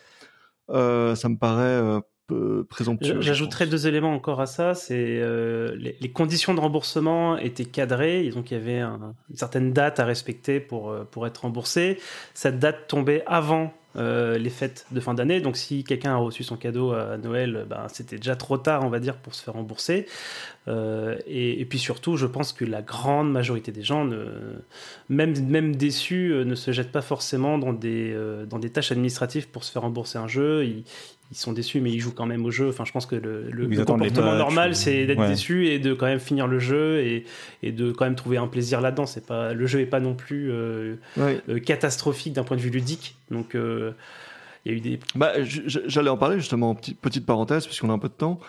[0.71, 3.21] euh, ça me paraît euh, présomptueux.
[3.21, 4.73] J'ajouterais deux éléments encore à ça.
[4.73, 9.99] C'est euh, les, conditions de remboursement étaient cadrées, donc il y avait une certaine date
[9.99, 11.99] à respecter pour, pour être remboursé.
[12.33, 15.39] Cette date tombait avant euh, les fêtes de fin d'année.
[15.39, 18.89] Donc si quelqu'un a reçu son cadeau à Noël, ben, c'était déjà trop tard, on
[18.89, 20.07] va dire, pour se faire rembourser.
[20.67, 24.25] Euh, et, puis surtout, je pense que la grande majorité des gens, ne,
[25.09, 28.17] même, même déçus, euh, ne se jettent pas forcément dans des,
[28.49, 30.65] dans des tâches administratives pour se faire rembourser un jeu.
[30.65, 30.83] Ils,
[31.33, 32.69] ils sont déçus, mais ils jouent quand même au jeu.
[32.69, 36.19] Enfin, je pense que le, le, comportement normal, c'est d'être déçu et de quand même
[36.19, 37.25] finir le jeu et,
[37.63, 39.07] et de quand même trouver un plaisir là-dedans.
[39.07, 42.69] C'est pas le jeu est pas non plus euh, euh, catastrophique d'un point de vue
[42.69, 43.15] ludique.
[43.31, 43.93] Donc, euh,
[44.63, 44.99] il y a eu des.
[45.15, 46.75] Bah, j'allais en parler justement.
[46.75, 48.39] Petite, petite parenthèse, puisqu'on a un peu de temps.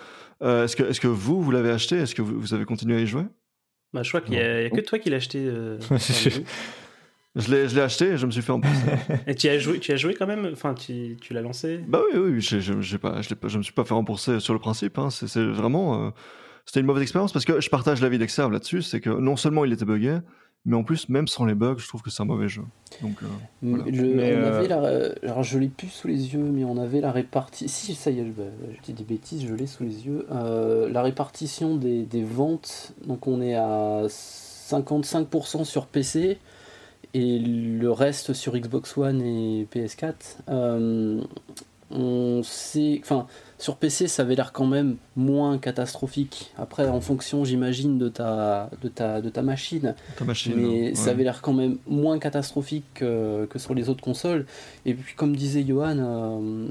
[0.42, 1.96] est-ce que, est-ce que vous, vous l'avez acheté?
[1.96, 3.24] Est-ce que vous, vous, avez continué à y jouer?
[3.94, 5.48] Bah, je crois qu'il n'y a, que toi qui l'as acheté.
[7.36, 8.70] Je l'ai, je l'ai acheté et je me suis fait plus.
[9.26, 10.48] et tu as joué, tu as joué quand même?
[10.52, 11.80] Enfin, tu, tu l'as lancé?
[11.88, 14.38] Bah oui, oui, je, je, j'ai pas, je, pas, je me suis pas fait rembourser
[14.38, 14.98] sur le principe.
[14.98, 15.10] Hein.
[15.10, 16.10] C'est, c'est vraiment, euh,
[16.64, 18.82] c'était une mauvaise expérience parce que je partage l'avis d'Exerve là-dessus.
[18.82, 20.18] C'est que non seulement il était buggé,
[20.64, 22.62] mais en plus, même sans les bugs, je trouve que c'est un mauvais jeu.
[23.02, 23.26] Donc, euh,
[23.62, 23.84] voilà.
[23.90, 27.10] mais, on avait la, alors je l'ai plus sous les yeux, mais on avait la
[27.10, 27.66] répartition.
[27.66, 28.44] Si ça y est, bah,
[28.76, 30.24] je dis des bêtises, je l'ai sous les yeux.
[30.30, 36.38] Euh, la répartition des, des ventes, donc on est à 55% sur PC
[37.14, 40.14] et le reste sur Xbox One et PS4,
[40.48, 41.22] euh,
[41.90, 46.52] on sait, enfin, sur PC, ça avait l'air quand même moins catastrophique.
[46.58, 49.94] Après, en fonction, j'imagine, de ta, de, ta, de ta machine.
[50.56, 54.44] mais ça avait l'air quand même moins catastrophique que, sur les autres consoles.
[54.84, 56.68] Et puis, comme disait Johan, euh,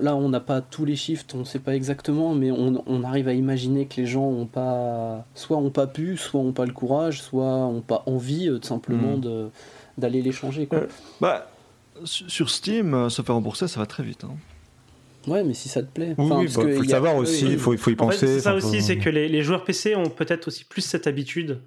[0.00, 3.28] là, on n'a pas tous les chiffres, on ne sait pas exactement, mais on, arrive
[3.28, 6.72] à imaginer que les gens ont pas, soit ont pas pu, soit ont pas le
[6.72, 9.50] courage, soit ont pas envie, euh, tout simplement, hmm.
[9.98, 10.66] d'aller les changer.
[10.66, 10.78] Quoi.
[10.78, 10.86] Euh,
[11.20, 11.50] bah,
[12.04, 14.24] sur Steam, se faire rembourser, ça va très vite.
[14.24, 14.36] Hein.
[15.26, 16.14] Ouais, mais si ça te plaît.
[16.16, 18.26] Enfin, il bah, faut le savoir aussi, il faut, y penser.
[18.26, 21.58] c'est ça aussi, c'est que les, les, joueurs PC ont peut-être aussi plus cette habitude.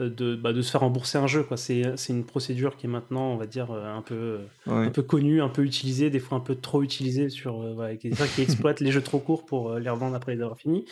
[0.00, 1.46] Euh, de, bah, de se faire rembourser un jeu.
[1.56, 5.40] C'est, une procédure qui est maintenant, on va dire, euh, un peu, un peu connue,
[5.40, 8.80] un peu utilisée, des fois un peu trop utilisée sur euh, voilà, qui, qui exploitent
[8.80, 10.84] les jeux trop courts pour euh, les revendre après les avoir finis.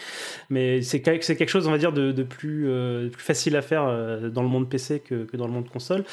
[0.50, 2.68] Mais c'est, quelque chose, on va dire, de, de plus,
[3.10, 3.84] plus facile à faire
[4.30, 6.04] dans le monde PC que, que dans le monde console.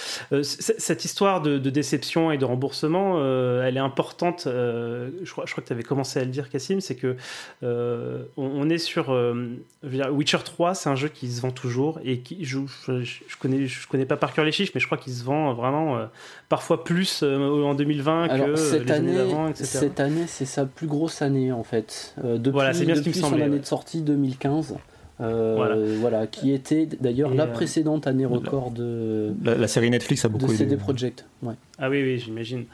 [0.41, 3.19] cette histoire de, de, déception et de remboursement,
[3.61, 4.43] elle est importante.
[4.45, 7.15] je, crois, je crois que tu avais commencé à le dire, Cassim, c'est que
[7.61, 11.99] on, est sur je veux dire, Witcher 3, c'est un jeu qui se vend toujours
[12.03, 14.97] et qui joue je, connais, je connais pas par cœur les chiffres, mais je crois
[14.97, 16.05] qu'il se vend vraiment euh,
[16.49, 20.65] parfois plus euh, en 2020 que cette les année, années avant, Cette année, c'est sa
[20.65, 22.15] plus grosse année en fait.
[22.23, 24.75] Euh, depuis, voilà, c'est bien depuis ce son année de sortie 2015.
[25.19, 26.27] voilà.
[26.27, 30.77] qui était d'ailleurs la précédente année record de la, série Netflix a beaucoup de CD
[30.77, 31.25] Projekt.
[31.41, 31.55] Ouais.
[31.77, 32.65] Ah oui, oui, j'imagine.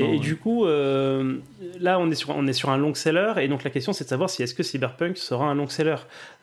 [0.00, 1.36] Et, du coup, euh,
[1.78, 4.04] là, on est, sur, on est sur un long seller, et donc la question, c'est
[4.04, 5.96] de savoir si est-ce que Cyberpunk sera un long seller.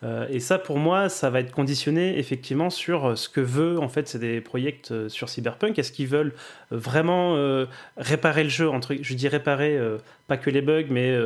[0.04, 3.80] Euh, et ça, pour moi, ça va être conditionné effectivement sur euh, ce que veut,
[3.80, 5.76] en fait, c'est des projets sur Cyberpunk.
[5.78, 6.34] Est-ce qu'ils veulent
[6.70, 7.36] vraiment
[7.96, 9.78] réparer le jeu entre, Je dis réparer,
[10.26, 11.16] pas que les bugs, mais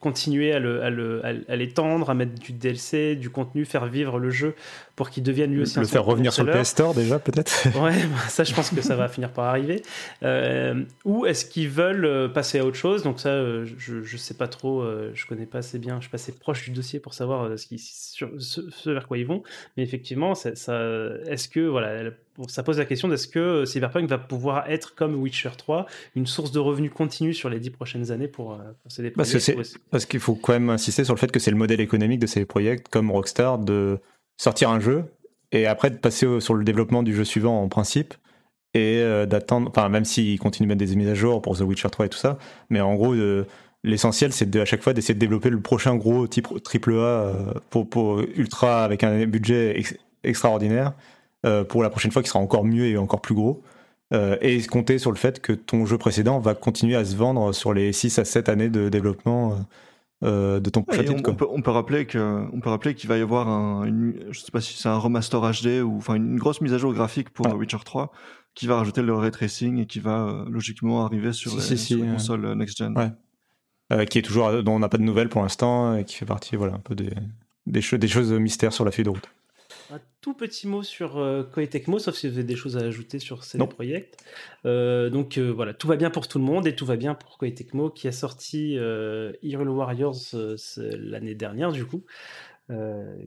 [0.00, 4.54] continuer à, le, à l'étendre, à mettre du DLC, du contenu, faire vivre le jeu
[5.02, 8.06] pour qu'il devienne lui aussi le faire revenir sur le PS Store déjà peut-être ouais
[8.06, 9.82] bah, ça je pense que ça va finir par arriver.
[10.22, 13.02] Euh, ou est-ce qu'ils veulent euh, passer à autre chose?
[13.02, 16.10] Donc ça euh, je, je sais pas trop je connais pas assez bien je suis
[16.10, 19.42] pas assez proche du dossier pour savoir ce, qui, ce, vers quoi ils vont.
[19.76, 22.12] Mais effectivement ça, est-ce que voilà
[22.46, 26.52] ça pose la question d'est-ce que Cyberpunk va pouvoir être comme Witcher 3 une source
[26.52, 29.34] de revenus continue sur les dix prochaines années pour, pour ces parce,
[29.90, 32.28] parce qu'il faut quand même insister sur le fait que c'est le modèle économique de
[32.28, 33.98] ces projets comme Rockstar de
[34.42, 35.04] sortir un jeu
[35.52, 38.14] et après de passer sur le développement du jeu suivant en principe
[38.74, 41.60] et euh, d'attendre, enfin même s'ils continuent de mettre des mises à jour pour The
[41.60, 43.14] Witcher 3 et tout ça, mais en gros
[43.84, 47.34] l'essentiel c'est à chaque fois d'essayer de développer le prochain gros type triple A euh,
[47.70, 49.80] pour, ultra avec un budget
[50.24, 50.92] extraordinaire
[51.46, 53.62] euh, pour la prochaine fois qui sera encore mieux et encore plus gros.
[54.40, 57.72] et compter sur le fait que ton jeu précédent va continuer à se vendre sur
[57.72, 59.56] les 6 à 7 années de développement
[60.22, 63.20] euh, de ton on, peut, on, peut, rappeler que, on peut rappeler qu'il va y
[63.20, 66.60] avoir un, une, je sais pas si c'est un remaster HD ou enfin une grosse
[66.60, 68.12] mise à jour graphique pour Witcher 3
[68.54, 72.44] qui va rajouter le ray tracing et qui va euh, logiquement arriver sur les, consoles
[72.44, 72.96] euh, next gen.
[72.96, 74.06] Ouais.
[74.06, 76.54] qui est toujours dont on n'a pas de nouvelles pour l'instant et qui fait partie
[76.54, 77.10] voilà un peu des
[77.66, 79.28] des, des choses mystères sur la feuille de route.
[79.92, 82.80] Un tout petit mot sur euh, Koei Tecmo, sauf si vous avez des choses à
[82.80, 84.10] ajouter sur ces projets.
[84.64, 87.14] Euh, donc euh, voilà, tout va bien pour tout le monde et tout va bien
[87.14, 90.16] pour Koei Tecmo qui a sorti euh, Hyrule Warriors
[90.78, 92.04] l'année dernière du coup,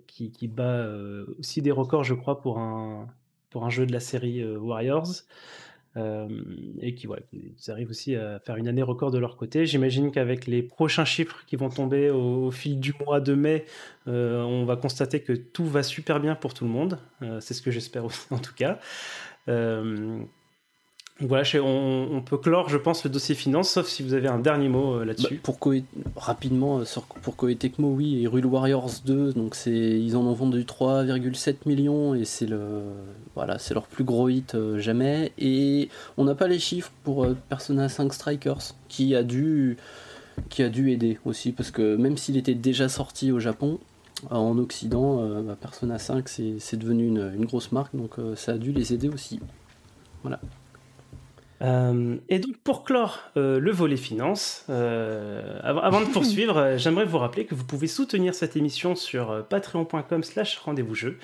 [0.08, 0.89] qui, qui, bat
[1.38, 3.10] aussi des records je crois pour un,
[3.51, 5.21] pour un jeu de la série Warriors.
[6.81, 7.21] Et qui voilà,
[7.69, 9.65] arrivent aussi à faire une année record de leur côté.
[9.65, 13.65] J'imagine qu'avec les prochains chiffres qui vont tomber au, fil du mois de mai,
[14.08, 16.99] euh, on va constater que tout va super bien pour tout le monde.
[17.21, 18.79] Euh, c'est ce que j'espère en tout cas.
[21.21, 24.67] Voilà, on, peut clore, je pense, le dossier finance, sauf si vous avez un dernier
[24.67, 25.36] mot euh, là-dessus.
[25.36, 25.39] Bah,
[26.17, 26.84] rapidement, euh,
[27.21, 32.25] pour Koei oui, et Rule Warriors 2, donc ils en ont vendu 3,7 millions et
[32.25, 32.82] c'est le,
[33.34, 35.32] voilà, leur plus gros hit euh, jamais.
[35.38, 39.78] Et on n'a pas les chiffres pour Persona 5 Strikers, qui a dû,
[40.49, 43.80] qui a dû aider aussi, parce que même s'il était déjà sorti au Japon,
[44.32, 48.73] en Occident, bah, Persona 5 c'est, devenu une, une, grosse marque, donc ça a dû
[48.73, 49.39] les aider aussi.
[50.21, 50.41] Voilà.
[51.62, 57.18] Euh, et donc pour clore euh, le volet finance, euh, avant, de poursuivre, j'aimerais vous
[57.18, 61.18] rappeler que vous pouvez soutenir cette émission sur patreon.com slash rendez-vous jeu.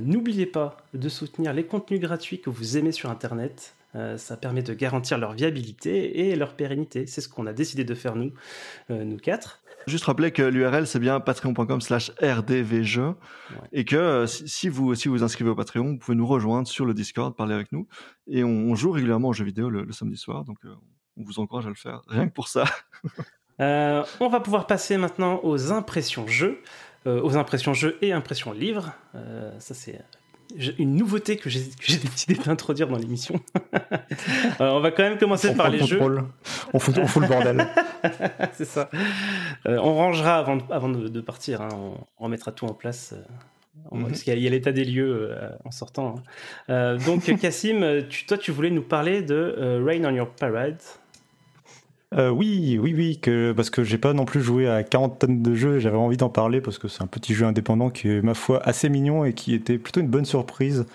[0.00, 3.74] N'oubliez pas de soutenir les contenus gratuits que vous aimez sur Internet.
[4.16, 7.06] ça permet de garantir leur viabilité et leur pérennité.
[7.06, 8.32] C'est ce qu'on a décidé de faire nous,
[8.88, 9.59] nous quatre.
[9.86, 13.14] Juste rappeler que l'URL c'est bien patreon.com slash rdvjeux
[13.72, 16.84] et que euh, si vous si vous inscrivez au Patreon, vous pouvez nous rejoindre sur
[16.84, 17.86] le Discord, parler avec nous.
[18.26, 20.74] Et on, joue régulièrement aux jeux vidéo le, samedi soir, donc euh,
[21.16, 22.64] on vous encourage à le faire, rien que pour ça.
[23.58, 26.62] Euh, on va pouvoir passer maintenant aux impressions jeux,
[27.04, 28.94] aux impressions jeux et impressions livres.
[29.58, 30.00] ça c'est
[30.78, 33.40] une nouveauté que j'ai décidé d'introduire dans l'émission.
[34.60, 36.00] on va quand même commencer par les jeux.
[36.72, 37.66] On fout, on fout le bordel.
[38.52, 38.90] C'est ça.
[39.64, 41.62] on rangera avant, avant de, partir.
[41.62, 41.68] Hein.
[42.18, 43.14] On, remettra tout en place.
[43.92, 44.08] Mhm.
[44.08, 46.16] Parce qu'il y a, l'état des lieux en sortant.
[46.68, 46.96] Hein.
[47.06, 50.80] donc, Cassim, tu, toi, tu voulais nous parler de Rain on Your Parade.
[52.18, 53.20] Euh, oui, oui, oui,
[53.54, 56.28] parce que j'ai pas non plus joué à 40 tonnes de jeux, j'avais envie d'en
[56.28, 59.32] parler parce que c'est un petit jeu indépendant qui est, ma foi, assez mignon et
[59.32, 60.86] qui était plutôt une bonne surprise.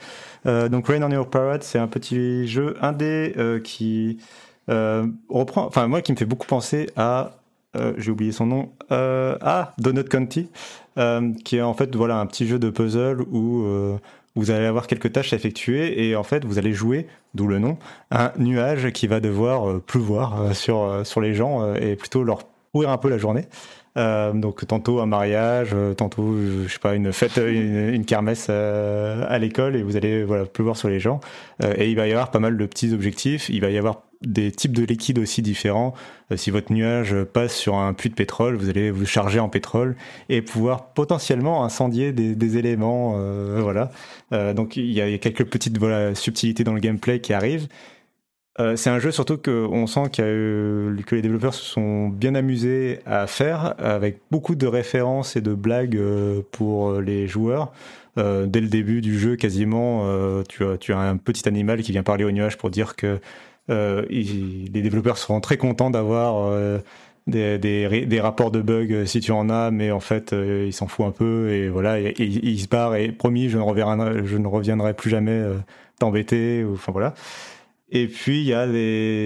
[0.46, 4.18] Euh, donc Rain on Your Parade, c'est un petit jeu indé euh, qui
[4.68, 7.32] reprend, enfin moi qui me fait beaucoup penser à,
[7.98, 10.50] j'ai oublié son nom, à Donut County,
[11.46, 13.64] qui est en fait voilà un petit jeu de puzzle où
[14.36, 17.60] vous allez avoir quelques tâches à effectuer et en fait vous allez jouer, d'où le
[17.60, 17.78] nom,
[18.12, 22.24] un nuage qui va devoir euh, pleuvoir euh, sur, euh, sur les gens et plutôt
[22.24, 23.46] leur pourrir un peu la journée.
[23.96, 26.36] donc tantôt un mariage, tantôt
[26.68, 30.90] je sais pas une fête, une, kermesse à l'école et vous allez voilà pleuvoir sur
[30.90, 31.22] les gens.
[31.64, 33.48] et il va y avoir pas mal de petits objectifs.
[33.48, 35.94] Il va y avoir des types de liquides aussi différents.
[36.32, 39.50] Euh, si votre nuage passe sur un puits de pétrole, vous allez vous charger en
[39.50, 39.96] pétrole
[40.30, 43.16] et pouvoir potentiellement incendier des, éléments.
[43.18, 43.92] Euh, voilà.
[44.34, 45.78] Euh, donc il y, a quelques petites
[46.16, 47.68] subtilités dans le gameplay qui arrivent.
[48.76, 53.76] c'est un jeu surtout qu'on sent que les développeurs se sont bien amusés à faire,
[53.78, 56.00] avec beaucoup de références et de blagues
[56.52, 57.74] pour les joueurs.
[58.16, 60.06] dès le début du jeu, quasiment,
[60.48, 63.20] tu, as, tu as un petit animal qui vient parler au nuage pour dire que
[63.70, 66.80] euh, les développeurs seront très contents d'avoir euh,
[67.28, 71.08] des, rapports de bugs euh, si tu en as, mais en fait, ils s'en foutent
[71.08, 74.48] un peu et voilà, et, ils se barrent et promis, je ne reviendrai, je ne
[74.48, 75.44] reviendrai plus jamais
[76.00, 76.66] t'embêter.
[76.72, 77.14] Enfin voilà.
[77.92, 78.66] Et puis il y a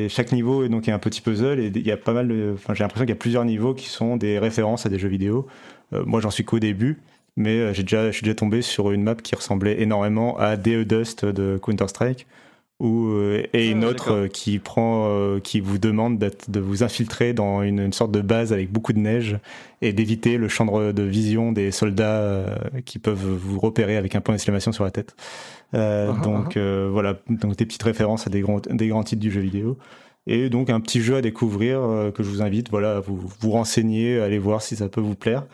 [0.09, 2.27] chaque niveau donc il y a un petit puzzle et il y a pas mal
[2.27, 5.07] de, j'ai l'impression qu'il y a plusieurs niveaux qui sont des références à des jeux
[5.07, 5.47] vidéo.
[5.91, 6.99] moi j'en suis qu'au début,
[7.37, 10.83] mais j'ai déjà, je suis déjà tombé sur une map qui ressemblait énormément à DE
[10.83, 12.27] Dust de Counter Strike
[12.79, 16.81] ou euh, et une ah, autre euh, qui prend euh, qui vous demande de vous
[16.83, 19.37] infiltrer dans une, sorte de base avec beaucoup de neige
[19.81, 22.45] et d'éviter le champ de vision des soldats
[22.85, 25.15] qui peuvent vous repérer avec un point d'exclamation sur la tête.
[25.73, 29.31] Ah, ah, donc voilà, donc des petites références à des grands des grands titres du
[29.31, 29.77] jeu vidéo.
[30.27, 31.79] Et donc un petit jeu à découvrir
[32.13, 35.01] que je vous invite voilà à vous vous renseigner, à aller voir si ça peut
[35.01, 35.45] vous plaire.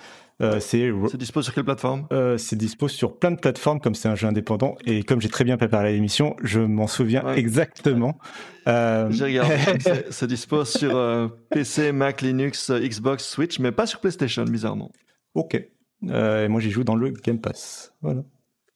[0.42, 2.08] Euh, c'est dispo sur quelle plateforme?
[2.12, 4.76] Euh, C'est dispo sur plein de plateformes, comme c'est un jeu indépendant.
[4.86, 8.18] Et comme j'ai très bien préparé l'émission, je m'en souviens exactement.
[8.68, 9.12] Euh...
[9.12, 9.58] J'ai regardé.
[10.10, 14.92] c'est dispo sur euh, PC, Mac, Linux, Xbox, Switch, mais pas sur PlayStation, bizarrement.
[15.36, 15.54] Ok.
[15.54, 17.94] et moi, j'y joue dans le Game Pass.
[18.02, 18.24] Voilà.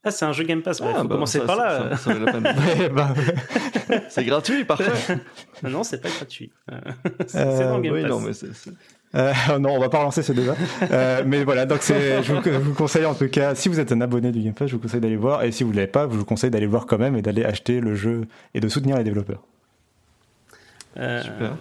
[0.03, 0.77] Ah, c'est un jeu Game Pass.
[0.77, 1.97] Il faut bah, commencer par là.
[4.09, 5.17] C'est gratuit, parfait.
[5.63, 6.51] non, c'est pas gratuit.
[7.25, 8.11] c'est dans le Game oui, Pass.
[8.11, 8.53] Non, mais c'est
[9.15, 10.55] euh, non, on va pas relancer ce débat.
[10.91, 14.01] Euh, mais voilà, donc c'est, je, vous, conseille en tout cas, si vous êtes un
[14.01, 15.43] abonné du Game Pass, je vous conseille d'aller voir.
[15.43, 17.43] Et si vous ne l'avez pas, je vous conseille d'aller voir quand même et d'aller
[17.43, 19.43] acheter le jeu et de soutenir les développeurs.
[20.97, 21.55] Euh, Super.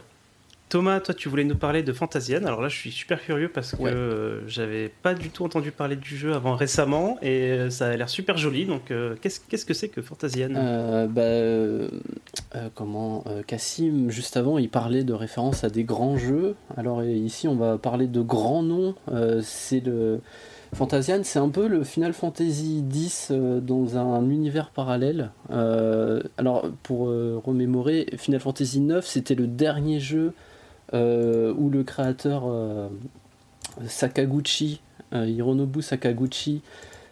[0.68, 2.44] Thomas, toi, tu voulais nous parler de Fantasian.
[2.44, 5.96] Alors là, je suis super curieux parce que euh, j'avais pas du tout entendu parler
[5.96, 8.66] du jeu avant récemment et euh, ça a l'air super joli.
[8.66, 10.50] Donc, euh, qu'est-ce que c'est que Fantasian?
[11.09, 11.88] Bah,
[12.74, 16.54] Comment Cassim, juste avant, il parlait de référence à des grands jeux.
[16.76, 18.94] Alors ici, on va parler de grands noms.
[19.42, 20.20] c'est le.
[20.74, 25.31] Fantasian, c'est un peu le Final Fantasy X dans un univers parallèle.
[25.48, 30.48] alors, pour remémorer, Final Fantasy IX, c'était le dernier jeu euh,
[30.92, 32.88] où le créateur euh,
[33.87, 34.81] Sakaguchi,
[35.12, 36.62] euh, Hironobu Sakaguchi,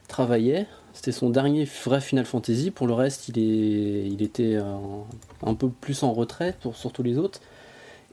[0.08, 0.66] travaillait.
[0.92, 2.70] C'était son dernier vrai Final Fantasy.
[2.70, 4.56] Pour le reste, il, est, il était
[5.42, 7.40] un, peu plus en retrait pour, sur tous les autres.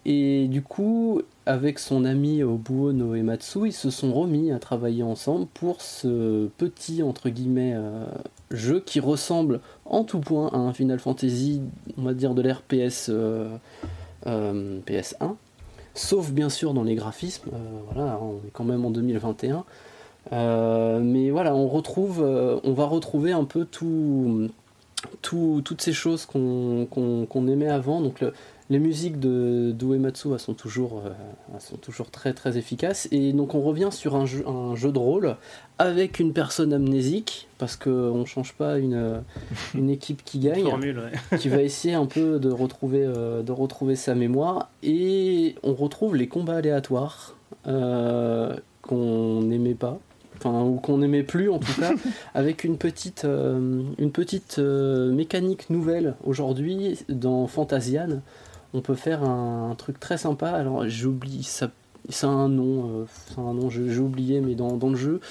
[0.05, 5.01] Et du coup, avec son ami Obuo no Ematsu, ils se sont remis à travailler
[5.01, 7.01] ensemble pour ce petit,
[8.51, 11.61] jeu qui ressemble en tout point à un Final Fantasy,
[11.97, 13.09] de l'ère PS,
[14.25, 15.35] PS1
[15.93, 17.57] sauf bien sûr dans les graphismes, euh,
[17.91, 19.63] voilà, on est quand même en 2021.
[20.31, 24.49] Euh, mais voilà, on retrouve, euh, on va retrouver un peu tout,
[25.21, 28.01] toutes ces choses qu'on aimait avant.
[28.01, 28.23] Donc
[28.69, 31.03] les musiques de d'Uematsu sont toujours,
[31.59, 33.07] sont toujours très très efficaces.
[33.11, 35.35] Et donc on revient sur un jeu, un jeu de rôle
[35.79, 39.21] avec une personne amnésique, parce qu'on ne change pas une,
[39.75, 40.65] une équipe qui gagne,
[41.39, 44.69] qui va essayer un peu de retrouver, de retrouver sa mémoire.
[44.81, 49.99] Et on retrouve les combats aléatoires qu'on n'aimait pas
[50.45, 51.93] ou qu'on n'aimait plus en tout cas,
[52.33, 58.21] avec une petite, euh, une petite euh, mécanique nouvelle aujourd'hui dans Fantasian.
[58.73, 60.49] On peut faire un, truc très sympa.
[60.49, 61.69] Alors j'oublie ça.
[62.09, 63.05] C'est un nom, euh,
[63.37, 65.21] un nom, j'ai oublié, mais dans, le jeu,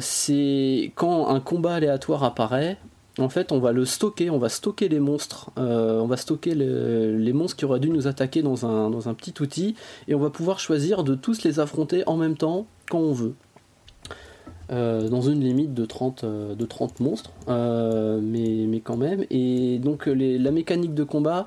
[0.00, 2.78] c'est quand un combat aléatoire apparaît,
[3.18, 6.54] en fait, on va le stocker, on va stocker les monstres, euh, on va stocker
[6.54, 9.74] les monstres qui auraient dû nous attaquer dans un, dans un petit outil,
[10.06, 13.34] et on va pouvoir choisir de tous les affronter en même temps quand on veut.
[14.72, 19.24] Euh, dans une limite de 30, euh, de 30 monstres, mais, mais, quand même.
[19.30, 21.46] Et donc la mécanique de combat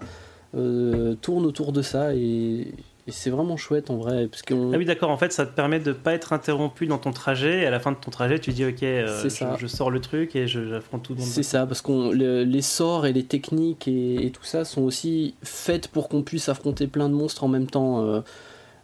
[0.53, 2.73] tourne autour de ça, et,
[3.11, 4.27] c'est vraiment chouette en vrai.
[4.27, 7.11] Parce Ah oui, d'accord, en fait, ça te permet de pas être interrompu dans ton
[7.11, 7.61] trajet.
[7.61, 10.35] Et à la fin de ton trajet, tu dis, ok, euh, je, sors le truc
[10.35, 11.15] et j'affronte tout.
[11.19, 15.87] C'est ça, parce que les sorts et les techniques et, tout ça sont aussi faites
[15.87, 18.05] pour qu'on puisse affronter plein de monstres en même temps.
[18.05, 18.21] Euh,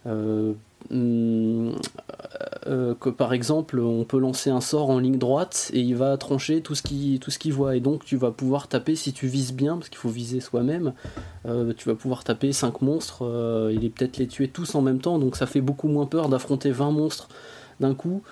[0.06, 0.52] euh,
[2.66, 6.16] euh, que par exemple on peut lancer un sort en ligne droite et il va
[6.16, 9.12] trancher tout ce qu'il tout ce qu'il voit et donc tu vas pouvoir taper si
[9.12, 10.92] tu vises bien parce qu'il faut viser soi-même
[11.46, 15.00] euh, tu vas pouvoir taper 5 monstres euh, et peut-être les tuer tous en même
[15.00, 17.28] temps donc ça fait beaucoup moins peur d'affronter 20 monstres
[17.78, 18.22] d'un coup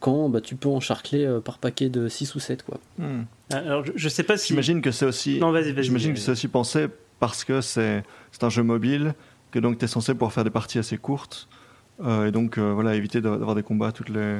[0.00, 2.78] quand bah, tu peux encharcler par paquet de 6 ou 7 quoi.
[2.98, 3.24] Hmm.
[3.52, 6.32] Alors je, sais pas si j'imagine que c'est aussi non vas-y, vas j'imagine que c'est
[6.32, 6.86] aussi pensé
[7.20, 9.14] parce que c'est c'est un jeu mobile
[9.50, 11.55] que donc tu es censé pouvoir faire des parties assez courtes euh,
[12.04, 14.38] et donc, euh, voilà, éviter d'avoir des combats toutes les.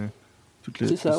[0.62, 1.18] Toutes les c'est ça,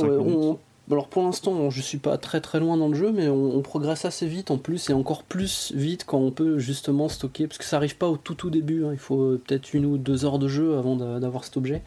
[0.90, 4.06] alors pour l'instant, je suis pas très très loin dans le jeu, mais on, progresse
[4.06, 7.66] assez vite en plus, et encore plus vite quand on peut justement stocker, parce que
[7.66, 8.92] ça arrive pas au tout tout début, hein.
[8.94, 11.82] il faut euh, peut-être une ou deux heures de jeu avant d'avoir cet objet.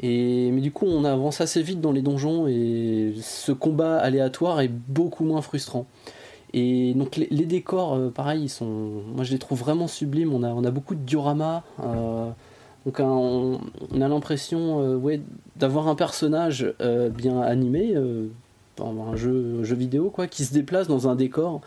[0.00, 4.60] Et, mais du coup, on avance assez vite dans les donjons, et ce combat aléatoire
[4.60, 5.86] est beaucoup moins frustrant.
[6.52, 10.48] Et donc les, décors, pareil, ils sont, moi je les trouve vraiment sublimes, on a,
[10.48, 11.62] on a beaucoup de dioramas.
[12.86, 13.58] Donc on,
[14.00, 15.18] a l'impression euh,
[15.56, 17.96] d'avoir un personnage euh, bien animé,
[18.80, 21.60] euh, un jeu, jeu vidéo quoi, qui se déplace dans un décor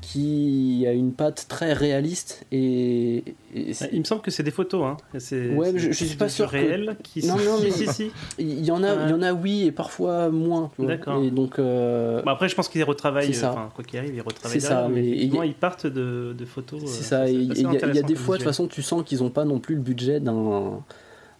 [0.00, 4.96] qui a une patte très réaliste et, il me semble que c'est des photos hein.
[5.14, 7.70] ouais je, je suis pas sûr réel qui non non mais
[8.38, 11.22] il y en a il y en a oui et parfois moins d'accord.
[11.22, 14.60] Et donc euh, bah, après je pense qu'ils retravaillent enfin, quoi qu'il arrive ils retravaillent
[14.60, 18.36] c'est ça mais ils partent de, de photos c'est ça il y, a des fois
[18.36, 20.80] de toute façon tu sens qu'ils ont pas non plus le budget d'un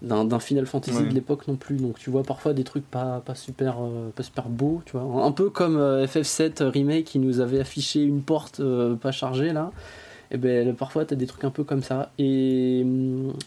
[0.03, 1.77] d'un Final Fantasy de l'époque non plus.
[1.77, 5.25] Donc tu vois parfois des trucs pas, pas, super, euh, pas super beaux, tu vois.
[5.25, 9.53] Un peu comme euh, FF7 Remake qui nous avait affiché une porte euh, pas chargée
[9.53, 9.71] là.
[10.33, 12.11] Et eh ben parfois tu as des trucs un peu comme ça.
[12.19, 12.85] Et,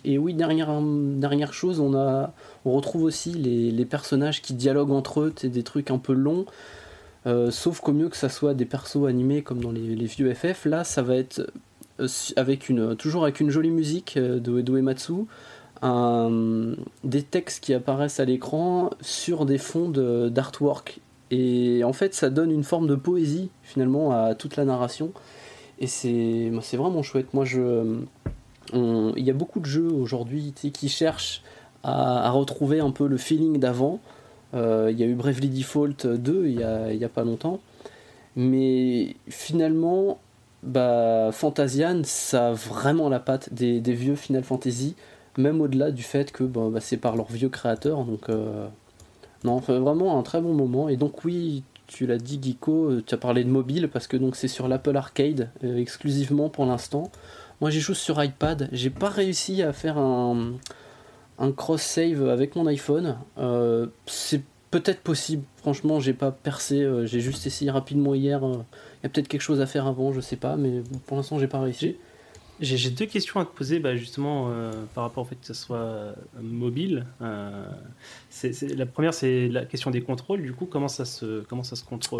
[0.06, 2.32] et oui, dernière, dernière chose, on, a,
[2.64, 6.46] on retrouve aussi les, les personnages qui dialoguent entre eux, des trucs un peu longs.
[7.50, 10.64] sauf qu'au mieux que ça soit des persos animés comme dans les, les vieux FF,
[10.64, 11.52] là ça va être
[12.38, 14.62] avec une, toujours avec une jolie musique de
[15.82, 21.00] Des textes qui apparaissent à l'écran sur des fonds d'artwork.
[21.32, 25.12] Et en fait, ça donne une forme de poésie finalement à toute la narration.
[25.80, 27.34] Et c'est vraiment chouette.
[27.34, 28.02] Moi, je,
[28.74, 31.44] il y a beaucoup de jeux aujourd'hui qui cherchent
[31.84, 34.00] à, retrouver un peu le feeling d'avant.
[34.54, 37.60] Euh, il y a eu Bravely Default 2 il y a, a pas longtemps.
[38.36, 40.20] Mais finalement,
[40.64, 44.96] bah, Fantasian, ça a vraiment la patte des vieux Final Fantasy
[45.40, 48.04] même au-delà du fait que bah, c'est par leur vieux créateur.
[48.04, 48.68] Donc, euh,
[49.44, 50.90] non, vraiment un très bon moment.
[50.90, 54.18] Et donc, oui, tu l'as dit, Geeko, euh, tu as parlé de mobile parce que
[54.18, 57.12] donc c'est sur l'Apple Arcade euh, exclusivement pour l'instant.
[57.62, 58.70] Moi, j'ai joué sur iPad.
[58.72, 60.54] J'ai pas réussi à faire un,
[61.40, 63.18] un cross-save avec mon iPhone.
[64.06, 65.44] c'est peut-être possible.
[65.58, 66.88] Franchement, j'ai pas percé.
[67.06, 68.42] j'ai juste essayé rapidement hier.
[68.44, 71.38] Il y a peut-être quelque chose à faire avant, je sais pas, mais pour l'instant,
[71.38, 71.98] j'ai pas réussi.
[72.62, 75.54] J'ai deux questions à te poser, bah, justement, euh, par rapport au fait que ce
[75.54, 77.06] soit euh, mobile.
[77.22, 77.66] Euh,
[78.76, 80.42] la première, c'est la question des contrôles.
[80.42, 82.20] Du coup, comment ça se, comment ça se contrôle?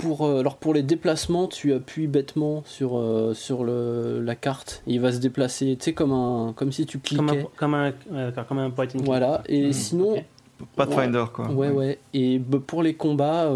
[0.00, 3.00] Pour, Alors, pour les déplacements, tu appuies bêtement sur,
[3.34, 4.82] sur le, la carte.
[4.86, 7.46] Il va se déplacer, tu sais, comme, un, comme si tu cliquais.
[7.56, 10.24] Comme un, comme un, point and Voilà, et hmm, sinon.
[10.76, 11.50] Pathfinder, quoi.
[11.50, 11.98] Ouais, ouais.
[12.14, 13.50] Et bah, pour les combats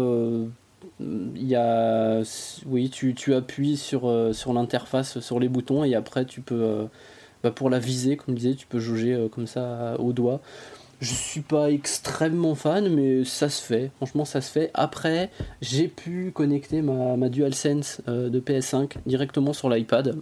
[0.99, 2.21] il y a,
[2.65, 6.61] oui, tu, tu appuies sur, euh, sur l'interface, sur les boutons, et après tu peux,
[6.61, 6.85] euh,
[7.43, 10.41] bah pour la viser, comme je disais, tu peux jauger euh, comme ça au doigt.
[10.99, 13.91] Je suis pas extrêmement fan, mais ça se fait.
[13.97, 14.71] Franchement, ça se fait.
[14.73, 15.29] Après,
[15.61, 20.15] j'ai pu connecter ma, ma DualSense de PS5 directement sur l'iPad.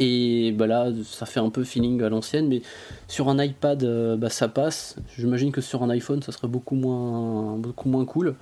[0.00, 2.62] Et bah là, ça fait un peu feeling à l'ancienne, mais
[3.06, 4.96] sur un iPad, bah, ça passe.
[5.16, 8.34] J'imagine que sur un iPhone, ça serait beaucoup moins, beaucoup moins cool.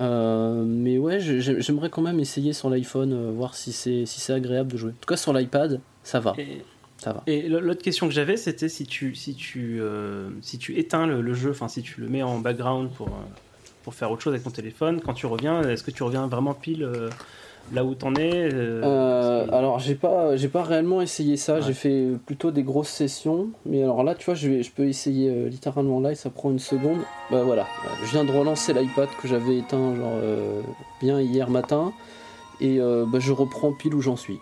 [0.00, 4.32] Euh, mais ouais, j'aimerais quand même essayer sur l'iPhone, euh, voir si c'est si c'est
[4.32, 4.90] agréable de jouer.
[4.90, 6.34] En tout cas, sur l'iPad, ça va.
[6.38, 6.62] Et,
[6.96, 7.22] ça va.
[7.26, 11.34] Et l'autre question que j'avais, c'était si tu si tu euh, si tu éteins le,
[11.34, 13.10] jeu, enfin si tu le mets en background pour
[13.82, 16.54] pour faire autre chose avec ton téléphone, quand tu reviens, est-ce que tu reviens vraiment
[16.54, 16.88] pile
[17.72, 21.60] là où t'en es euh, Alors j'ai pas j'ai pas réellement essayé ça.
[21.60, 23.48] J'ai fait plutôt des grosses sessions.
[23.66, 26.50] Mais alors là, tu vois, je, vais, je peux essayer littéralement là et ça prend
[26.50, 26.98] une seconde.
[27.30, 27.66] Bah voilà,
[28.04, 30.18] je viens de relancer l'iPad que j'avais éteint genre
[31.00, 31.92] bien hier matin
[32.60, 34.38] et bah, je reprends pile où j'en suis.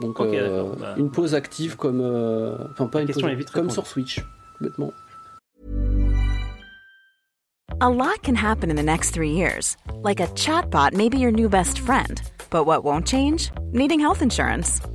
[0.00, 2.00] Donc bah, une pause active comme
[2.72, 4.24] enfin pas une pause, comme sur Switch,
[4.58, 4.92] complètement.
[7.80, 9.76] A lot can happen in the next three years.
[10.04, 12.22] Like a chatbot may be your new best friend.
[12.52, 13.50] But what won't change?
[13.72, 14.78] Needing health insurance.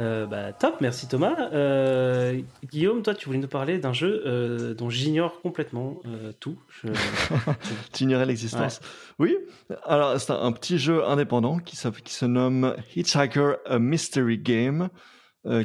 [0.00, 1.36] Euh, bah, top, merci Thomas.
[1.52, 2.40] Euh,
[2.70, 6.00] Guillaume, toi, tu voulais nous parler d'un jeu euh, dont j'ignore complètement
[6.40, 6.58] tout.
[6.68, 6.88] Je...
[7.92, 8.80] tu ignorais l'existence.
[9.18, 9.36] Oui,
[9.84, 14.88] alors c'est un, petit jeu indépendant qui, qui se nomme Hitchhiker A Mystery Game.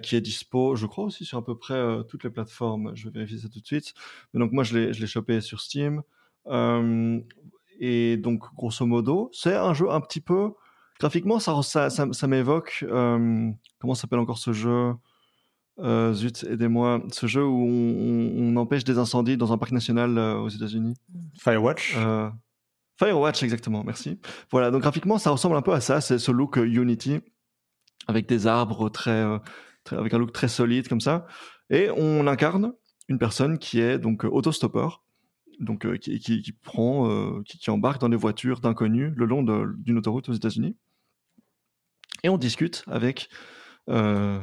[0.04, 2.92] Qui est dispo, je crois aussi sur à peu près toutes les plateformes.
[2.96, 3.94] Je vais vérifier ça tout de suite.
[4.34, 6.02] Mais donc moi, je l'ai chopé sur Steam.
[7.80, 10.52] et donc, grosso modo, c'est un jeu un petit peu
[11.00, 12.86] graphiquement, ça, ça, ça, m'évoque.
[12.88, 14.93] Euh, comment s'appelle encore ce jeu?
[15.80, 17.02] Euh, Zut, aidez-moi.
[17.12, 20.95] Ce jeu où on, empêche des incendies dans un parc national euh, aux États-Unis.
[21.39, 21.97] Firewatch.
[22.97, 23.84] Firewatch, exactement.
[23.84, 24.20] Merci.
[24.52, 24.72] Voilà.
[24.72, 26.02] Donc graphiquement, ça ressemble un peu à ça.
[26.02, 27.20] C'est ce look Unity
[28.08, 29.26] avec des arbres très,
[29.91, 31.26] avec un look très solide comme ça.
[31.70, 32.74] Et on incarne
[33.08, 35.04] une personne qui est donc autostoppeur
[35.60, 39.97] donc qui, qui, qui, prend, qui, qui, embarque dans des voitures d'inconnus le long d'une
[39.97, 40.78] autoroute aux États-Unis
[42.24, 43.30] et on discute avec
[43.90, 44.40] euh,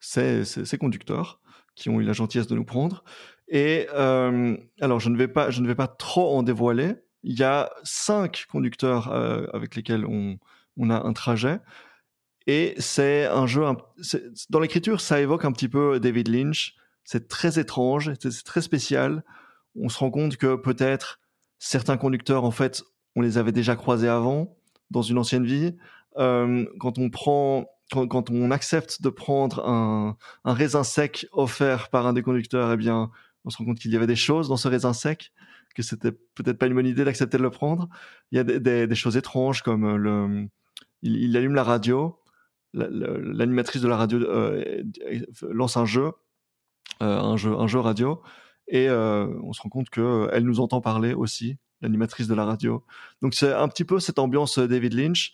[0.00, 1.40] ces, conducteurs
[1.74, 3.04] qui ont eu la gentillesse de nous prendre.
[3.48, 6.94] Et euh, alors, je ne, vais pas, je ne vais pas trop en dévoiler.
[7.22, 10.38] Il y a cinq conducteurs euh, avec lesquels on,
[10.90, 11.60] a un trajet.
[12.46, 13.64] Et c'est un jeu.
[14.50, 16.74] Dans l'écriture, ça évoque un petit peu David Lynch.
[17.04, 19.24] C'est très étrange, c'est très spécial.
[19.74, 21.20] On se rend compte que peut-être
[21.58, 22.82] certains conducteurs, en fait,
[23.16, 24.56] on les avait déjà croisés avant,
[24.90, 25.76] dans une ancienne vie.
[26.18, 32.14] Euh, quand on prend quand, on accepte de prendre un, raisin sec offert par un
[32.14, 33.10] des conducteurs, eh bien,
[33.44, 35.32] on se rend compte qu'il y avait des choses dans ce raisin sec,
[35.74, 37.88] que c'était peut-être pas une bonne idée d'accepter de le prendre.
[38.32, 40.48] Il y a des, choses étranges comme le,
[41.02, 42.18] il, allume la radio,
[42.72, 44.82] l'animatrice de la radio euh,
[45.42, 46.10] lance un jeu,
[47.02, 48.20] euh, un jeu, un jeu radio,
[48.66, 52.84] et on se rend compte que elle nous entend parler aussi, l'animatrice de la radio.
[53.22, 55.32] Donc c'est un petit peu cette ambiance David Lynch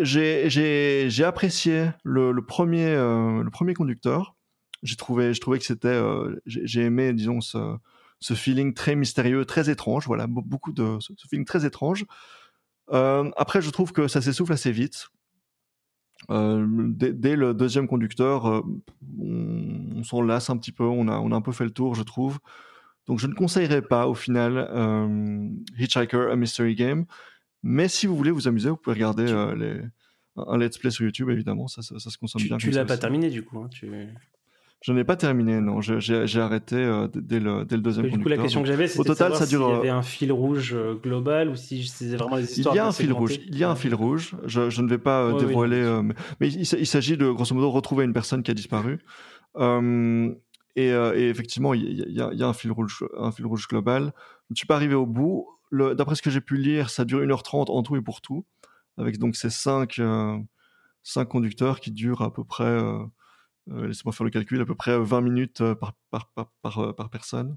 [0.00, 4.34] j'ai apprécié le, premier, euh, le premier conducteur.
[4.82, 7.76] J'ai trouvé, je trouvais que c'était, euh, j'ai aimé, disons, ce,
[8.18, 10.06] ce, feeling très mystérieux, très étrange.
[10.06, 12.04] Voilà, beaucoup de ce, feeling très étrange.
[12.92, 15.08] Euh, après, je trouve que ça s'essouffle assez vite.
[16.28, 18.44] Dès, dès, le deuxième conducteur,
[19.18, 20.84] on, on s'en lasse un petit peu.
[20.84, 22.38] On a, on a un peu fait le tour, je trouve.
[23.06, 24.68] Donc, je ne conseillerais pas au final
[25.78, 27.06] Hitchhiker, a Mystery Game.
[27.62, 29.80] Mais si vous voulez vous amuser, vous pouvez regarder euh, les,
[30.36, 32.56] un let's play sur YouTube, évidemment, ça, ça, se consomme bien.
[32.56, 33.88] Tu l'as pas terminé du coup hein, tu...
[34.84, 35.80] Je n'ai pas terminé, non.
[35.80, 39.04] J'ai arrêté euh, dès, le, dès le deuxième Du coup, la question que j'avais, c'était
[39.04, 39.64] de total, ça dure.
[39.64, 42.74] S'il y avait un fil rouge euh, global ou si c'est vraiment des histoires.
[42.74, 43.38] Il y a un fil rouge.
[43.46, 44.34] Il y a un fil rouge.
[44.44, 46.00] Je, je ne vais pas dévoiler,
[46.40, 48.98] mais, il, s'agit de grosso modo retrouver une personne qui a disparu.
[50.74, 54.12] Et, et, effectivement, il y, y, a, un fil rouge, un fil rouge global.
[54.48, 57.20] Je ne suis pas arrivé au bout d'après ce que j'ai pu lire, ça dure
[57.20, 58.44] 1h30 en tout et pour tout,
[58.98, 60.38] avec donc ces 5 euh,
[61.28, 62.98] conducteurs qui durent à peu près, euh,
[63.70, 66.30] euh, laissez-moi faire le calcul, à peu près 20 minutes par, par,
[66.62, 67.56] par, par, personne.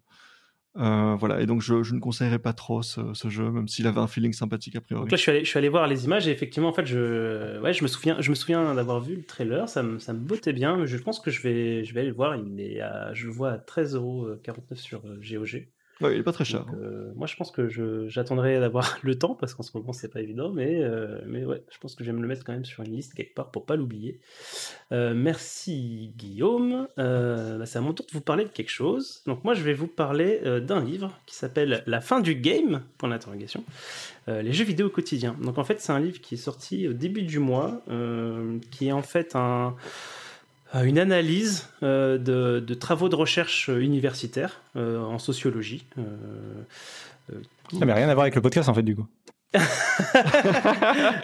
[0.75, 4.07] voilà, et donc je, je, ne conseillerais pas trop ce, jeu, même s'il avait un
[4.07, 5.09] feeling sympathique a priori.
[5.09, 7.59] Là, je suis, allé, je suis allé voir les images et effectivement, en fait, je,
[7.59, 10.19] ouais, je me souviens, je me souviens d'avoir vu le trailer, ça me, ça me
[10.19, 12.37] bottait bien, je pense que je vais, je vais aller le voir.
[12.37, 12.81] Il est
[13.13, 15.67] je le vois à 13,49€ sur GOG.
[16.01, 16.65] Ouais, il est pas très cher.
[16.65, 17.69] Donc, euh, moi, je pense que
[18.09, 21.63] j'attendrai d'avoir le temps parce qu'en ce moment, c'est pas évident, mais, euh, mais ouais,
[21.69, 23.49] je pense que je vais me le mettre quand même sur une liste quelque part
[23.49, 24.19] pour pas l'oublier.
[24.91, 26.87] Euh, merci Guillaume.
[26.97, 29.21] Bah, c'est à mon tour de vous parler de quelque chose.
[29.25, 33.07] Donc, moi, je vais vous parler d'un livre qui s'appelle La fin du game pour
[33.07, 33.63] l'interrogation.
[34.27, 35.37] Euh, les jeux vidéo quotidiens.
[35.41, 37.81] Donc, en fait, c'est un livre qui est sorti au début du mois,
[38.71, 39.75] qui est en fait un
[40.73, 45.85] une analyse euh, de, de travaux de recherche euh, universitaires euh, en sociologie.
[47.69, 49.07] qui- Ça n'a rien à voir avec le podcast en fait du coup.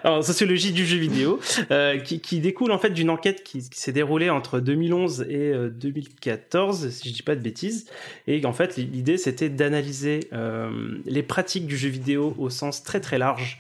[0.04, 1.40] en sociologie du jeu vidéo,
[1.72, 5.52] euh, qui, qui découle en fait d'une enquête qui, qui s'est déroulée entre 2011 et
[5.52, 7.88] euh, 2014, si je dis pas de bêtises.
[8.28, 13.00] Et en fait, l'idée c'était d'analyser euh, les pratiques du jeu vidéo au sens très
[13.02, 13.60] très large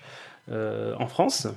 [0.49, 1.47] en France.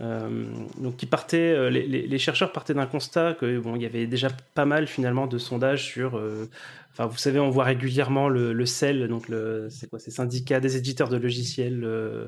[0.00, 0.44] Euh,
[0.78, 4.28] donc, qui partait, euh, les, chercheurs partaient d'un constat que bon, il y avait déjà
[4.54, 6.16] pas mal finalement de sondages sur.
[6.16, 6.48] euh,
[6.92, 10.58] Enfin, vous savez, on voit régulièrement le, le CEL, donc le, c'est quoi, c'est syndicat
[10.58, 11.82] des éditeurs de logiciels.
[11.84, 12.26] euh,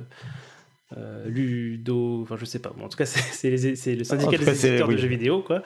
[1.27, 2.73] Ludo, enfin je sais pas.
[2.77, 5.63] Bon, en tout cas, c'est le syndicat des éditeurs de jeux vidéo, quoi,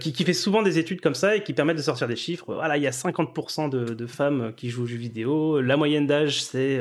[0.00, 2.54] qui, qui fait souvent des études comme ça et qui permettent de sortir des chiffres.
[2.54, 5.60] Voilà, il y a 50% de, de femmes qui jouent aux jeux vidéo.
[5.60, 6.80] La moyenne d'âge, c'est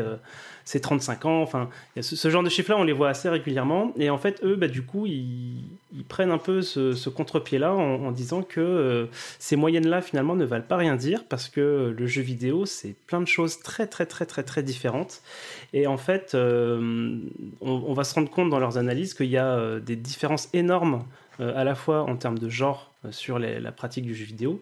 [0.67, 1.41] c'est 35 ans.
[1.41, 1.69] Enfin,
[2.01, 3.93] ce, genre de chiffres-là, on les voit assez régulièrement.
[3.97, 5.63] Et en fait, eux, bah, du coup, ils,
[6.09, 9.05] prennent un peu ce, contre-pied-là en, disant que euh,
[9.39, 13.21] ces moyennes-là, finalement, ne valent pas rien dire parce que le jeu vidéo, c'est plein
[13.21, 15.21] de choses très, très, très, très, très différentes.
[15.71, 17.17] Et en fait, euh,
[17.61, 21.05] on, va se rendre compte dans leurs analyses qu'il y a euh, des différences énormes
[21.39, 24.61] à la fois en termes de genre sur les- la pratique du jeu vidéo,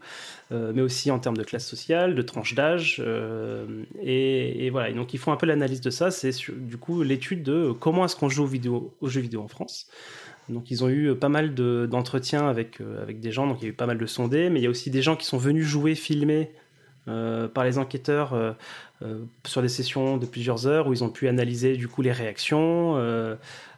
[0.51, 3.01] euh, mais aussi en termes de classe sociale, de tranche d'âge.
[3.05, 3.65] euh,
[4.01, 6.11] et, voilà, et donc ils font un peu l'analyse de ça.
[6.11, 9.41] C'est sur- du coup l'étude de comment est-ce qu'on joue aux, vidéo, aux jeux vidéo
[9.41, 9.87] en France.
[10.49, 13.57] Donc ils ont eu euh, pas mal de- d'entretiens avec, euh, avec des gens, donc
[13.61, 15.15] il y a eu pas mal de sondés, mais il y a aussi des gens
[15.15, 16.51] qui sont venus jouer, filmer
[17.07, 18.51] euh, par les enquêteurs euh,
[19.03, 22.11] euh, sur des sessions de plusieurs heures où ils ont pu analyser du coup les
[22.11, 23.35] réactions, euh,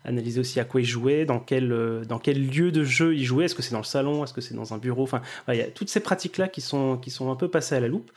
[0.07, 3.25] analyser aussi à quoi ils jouaient, dans quel, euh, dans quel lieu de jeu ils
[3.25, 5.55] jouaient, est-ce que c'est dans le salon, est-ce que c'est dans un bureau, enfin il
[5.55, 8.09] y a toutes ces pratiques-là qui sont, qui sont un peu passées à la loupe.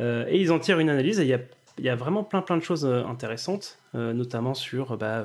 [0.00, 1.40] Euh, et ils en tirent une analyse et il y a,
[1.78, 5.24] il y a vraiment plein plein de choses euh, intéressantes, notamment sur bah,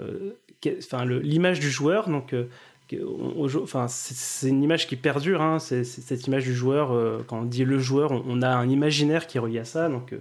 [0.00, 0.32] euh,
[1.22, 2.34] l'image du joueur, donc
[3.62, 7.64] enfin, c'est une image qui perdure, hein, c'est cette image du joueur, quand on dit
[7.64, 10.14] le joueur, on, a un imaginaire qui est relié à ça, donc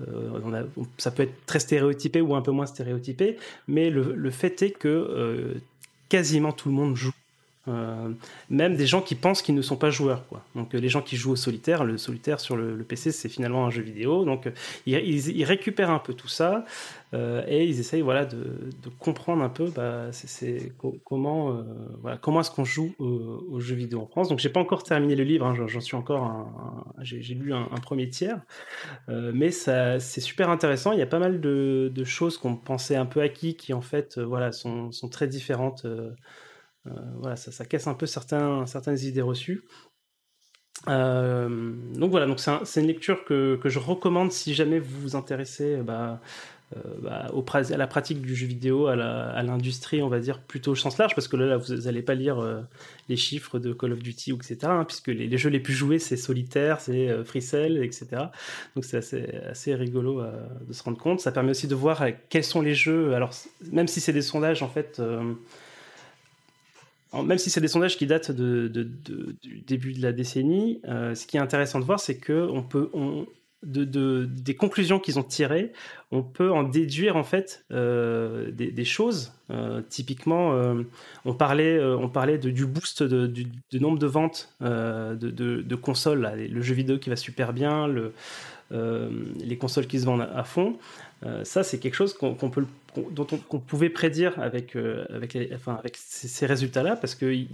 [0.00, 0.64] on a-
[0.98, 3.36] ça peut être très stéréotypé ou un peu moins stéréotypé,
[3.66, 5.54] mais le, le fait est que euh,
[6.08, 7.12] quasiment tout le monde joue.
[7.68, 8.10] Euh,
[8.48, 10.26] même des gens qui pensent qu'ils ne sont pas joueurs.
[10.28, 10.42] Quoi.
[10.54, 13.66] Donc euh, les gens qui jouent au solitaire, le solitaire sur le, PC c'est finalement
[13.66, 14.24] un jeu vidéo.
[14.24, 14.50] Donc euh,
[14.86, 16.64] ils, récupèrent un peu tout ça
[17.48, 18.44] et ils essayent voilà, de,
[18.98, 20.10] comprendre un peu bah,
[21.04, 21.64] comment,
[22.02, 24.28] voilà, comment est-ce qu'on joue au- aux jeux vidéo en France.
[24.28, 26.46] Donc j'ai pas encore terminé le livre, hein, j'en- suis encore
[27.00, 28.38] j'ai lu un, premier tiers,
[29.08, 30.92] mais c'est super intéressant.
[30.92, 33.80] Il y a pas mal de, de choses qu'on pensait un peu acquis qui en
[33.80, 35.86] fait voilà, sont, sont très différentes.
[36.86, 39.62] Euh, voilà, ça, ça casse un peu certains, certaines idées reçues.
[40.88, 44.78] Euh, donc voilà, donc c'est un- c'est une lecture que, que je recommande si jamais
[44.78, 46.20] vous vous intéressez bah,
[46.76, 48.94] euh, bah, au pra- à la pratique du jeu vidéo, à
[49.42, 52.38] l'industrie, on va dire plutôt au sens large, parce que là, vous n'allez pas lire
[53.08, 56.16] les chiffres de Call of Duty, etc., hein, puisque les, jeux les plus joués, c'est
[56.16, 58.06] Solitaire, c'est euh, Free Cell, etc.
[58.74, 60.22] Donc c'est assez, assez rigolo
[60.68, 61.20] de se rendre compte.
[61.20, 63.30] Ça permet aussi de voir quels sont les jeux, alors
[63.72, 65.00] même si c'est des sondages, en fait...
[67.14, 71.36] même si c'est des sondages qui datent du début de la décennie, euh, ce qui
[71.36, 72.48] est intéressant de voir, c'est que
[73.62, 75.72] des conclusions qu'ils ont tirées,
[76.10, 79.32] on peut en déduire en fait euh, des, choses.
[79.50, 80.54] Euh, typiquement,
[81.24, 83.46] on parlait, du boost du,
[83.80, 88.12] nombre de ventes de, consoles, le jeu vidéo qui va super bien, le,
[88.70, 90.76] les consoles qui se vendent à fond.
[91.24, 92.36] Euh, ça, c'est quelque chose qu'on
[93.10, 95.04] dont on, pouvait prédire avec, euh,
[95.94, 97.46] ces, résultats-là, parce qu'ils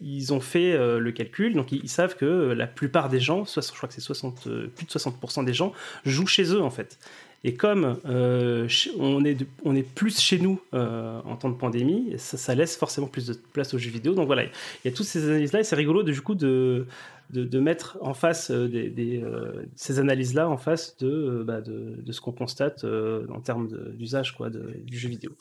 [0.00, 3.60] ils, ont fait euh, le calcul, donc ils, savent que la plupart des gens, je
[3.72, 4.42] crois que c'est 60,
[4.76, 5.72] plus de 60% des gens,
[6.04, 6.98] jouent chez eux en fait.
[7.42, 13.08] Et comme on, est plus chez nous en temps de pandémie, ça, ça laisse forcément
[13.08, 14.14] plus de place aux jeux vidéo.
[14.14, 14.50] Donc voilà, il
[14.84, 16.86] y a toutes ces analyses-là et c'est rigolo de, du coup de,
[17.32, 21.44] de, de mettre en face euh, des, des, euh, ces analyses-là en face de, euh,
[21.44, 25.32] bah, de, de ce qu'on constate en termes d'usage quoi, du jeu vidéo.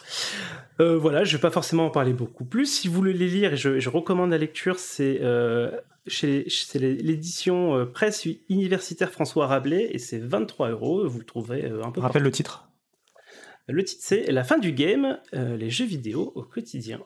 [0.79, 2.65] Voilà, je vais pas forcément en parler beaucoup plus.
[2.65, 5.19] Si vous voulez les lire, et je, je recommande la lecture, c'est
[6.09, 11.07] chez, l'édition euh, presse universitaire François Rabelais et c'est 23 euros.
[11.07, 12.69] Vous le trouverez euh, un peu Rappelle le titre.
[13.67, 16.99] Le titre c'est La fin du game, euh, les jeux vidéo au quotidien.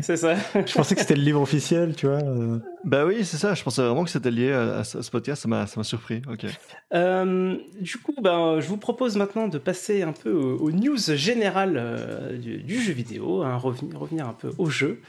[0.00, 0.34] C'est ça.
[0.54, 2.20] je pensais que c'était le livre officiel, tu vois.
[2.84, 3.54] Bah oui, c'est ça.
[3.54, 5.42] Je pensais vraiment que c'était lié à, ce podcast.
[5.42, 6.22] Ça m'a, ça m'a surpris.
[6.30, 6.46] Ok.
[7.80, 12.80] du coup, ben, je vous propose maintenant de passer un peu aux, news générales du,
[12.80, 15.00] jeu vidéo, hein, revenir, revenir un peu au jeu.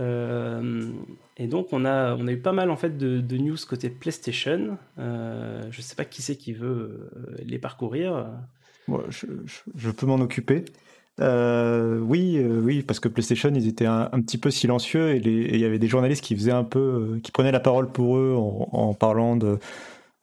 [0.00, 0.90] Euh,
[1.36, 4.78] et donc on a, on a eu pas mal en fait de, news côté PlayStation.
[4.98, 8.26] Euh, je sais pas qui c'est qui veut euh, les parcourir.
[9.08, 10.64] je, peux m'en occuper.
[11.18, 15.78] Oui, oui, parce que PlayStation, ils étaient un, petit peu silencieux et il y avait
[15.78, 19.58] des journalistes qui faisaient un peu, qui prenaient la parole pour eux en parlant de,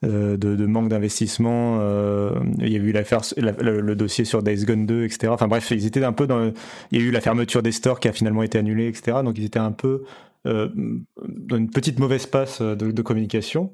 [0.04, 1.78] euh, manque d'investissement.
[1.80, 5.28] Euh, il y a eu l'affaire, le, dossier sur Days Gone 2, etc.
[5.32, 6.52] Enfin bref, ils étaient un peu dans.
[6.92, 9.18] Il y a eu la fermeture des stores qui a finalement été annulée, etc.
[9.24, 10.04] Donc ils étaient un peu
[10.48, 10.70] euh,
[11.28, 13.72] dans une petite mauvaise passe de, communication.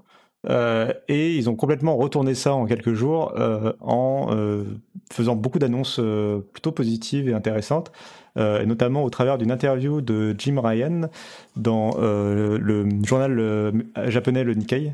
[0.50, 3.34] Et ils ont complètement retourné ça en quelques jours
[3.82, 4.30] en
[5.12, 6.00] faisant beaucoup d'annonces
[6.54, 7.91] plutôt positives et intéressantes,
[8.38, 11.10] et notamment au travers d'une interview de Jim Ryan
[11.56, 13.74] dans le journal
[14.08, 14.93] japonais le Nikkei,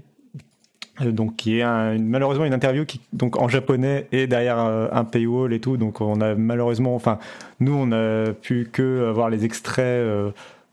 [1.01, 5.05] euh, donc qui est malheureusement une interview qui donc en japonais et derrière euh, un
[5.05, 5.77] paywall et tout.
[5.77, 7.17] Donc on a malheureusement enfin
[7.59, 9.83] nous on a pu que avoir les extraits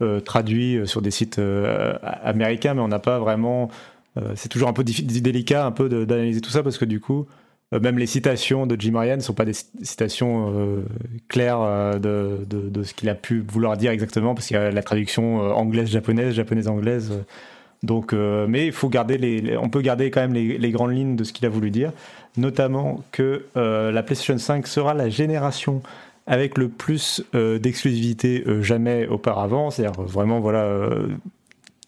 [0.02, 1.40] euh, traduits sur des sites
[2.22, 3.70] américains mais on n'a pas vraiment
[4.34, 7.26] c'est toujours un peu délicat un peu d'analyser tout ça parce que du coup
[7.72, 10.82] même les citations de Jim Ryan ne sont pas des citations
[11.28, 14.82] claires de, de, ce qu'il a pu vouloir dire exactement parce qu'il y a la
[14.82, 17.12] traduction anglaise japonaise japonaise anglaise
[17.82, 21.24] donc, euh, mais faut garder les, on peut garder quand même les, grandes lignes de
[21.24, 21.92] ce qu'il a voulu dire,
[22.36, 25.82] notamment que euh, la PlayStation 5 sera la génération
[26.26, 30.78] avec le plus euh, d'exclusivité jamais auparavant, c'est-à-dire vraiment voilà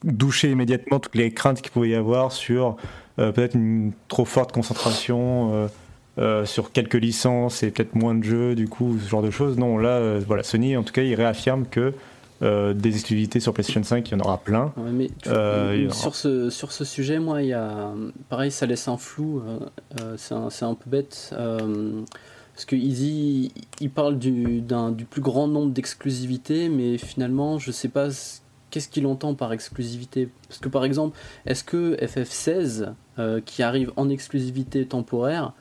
[0.04, 2.76] doucher immédiatement toutes les craintes qu'il pouvait y avoir sur
[3.16, 5.68] peut-être une trop forte concentration.
[6.44, 9.58] sur quelques licences et peut-être moins de jeux, du coup, ce genre de choses.
[9.58, 11.94] Non, là, voilà, Sony, en tout cas, il réaffirme que
[12.42, 14.72] euh, des exclusivités sur PlayStation 5, il y en aura plein.
[14.76, 17.92] mais euh, sur, ce, sur ce sujet, moi, il y a.
[18.28, 19.42] Pareil, ça laisse un flou.
[20.00, 21.32] Euh, c'est un, un, peu bête.
[21.32, 27.88] parce que Easy, il parle du, du plus grand nombre d'exclusivités, mais finalement, je sais
[27.88, 28.08] pas
[28.72, 30.28] qu'est-ce qu'il entend par exclusivité?
[30.48, 31.16] Parce que par exemple,
[31.46, 32.94] est-ce que FF16,
[33.44, 35.52] qui arrive en exclusivité temporaire,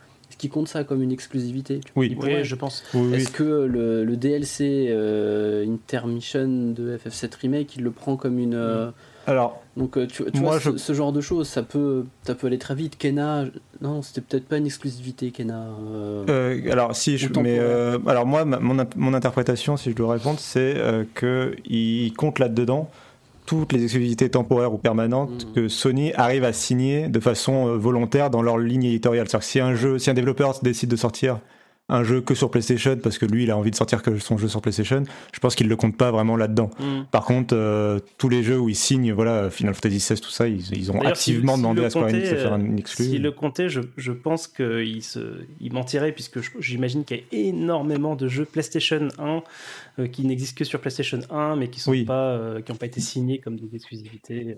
[0.41, 1.81] qui compte ça comme une exclusivité?
[1.95, 2.83] Oui, je pense.
[3.13, 8.55] Est-ce que le, le DLC euh, Intermission de FF7 Remake, il le prend comme une.
[9.27, 12.57] Euh, alors, donc euh, tu, vois, ce, genre de choses, ça peut, ça peut aller
[12.57, 12.97] très vite.
[12.97, 13.45] Kena,
[13.81, 15.67] non, c'était peut-être pas une exclusivité, Kena.
[16.71, 17.59] alors si, je, mais
[18.07, 20.75] alors moi, mon, mon, interprétation, si je dois répondre, c'est
[21.13, 22.89] que il compte là-dedans
[23.51, 25.53] toutes les exclusivités temporaires ou permanentes mm.
[25.53, 29.27] que Sony arrive à signer de façon euh, volontaire dans leur ligne éditoriale.
[29.27, 31.39] C'est-à-dire que si un jeu, si un développeur décide de sortir
[31.91, 34.37] un jeu que sur PlayStation parce que lui il a envie de sortir que son
[34.37, 36.71] jeu sur PlayStation, je pense qu'il le compte pas vraiment là-dedans.
[36.79, 37.01] Mm.
[37.11, 40.47] Par contre, euh, tous les jeux où ils signent, voilà, Final Fantasy XVI, tout ça,
[40.47, 43.05] ils, ont activement demandé à Square Enix de faire un exclu.
[43.05, 45.01] S'il le comptait, je, je pense qu'il
[45.59, 49.43] il mentirait puisque j'imagine qu'il y a énormément de jeux PlayStation 1
[49.99, 52.85] euh, qui n'existent que sur PlayStation 1 mais qui sont pas, euh, qui n'ont pas
[52.85, 54.57] été signés comme des exclusivités.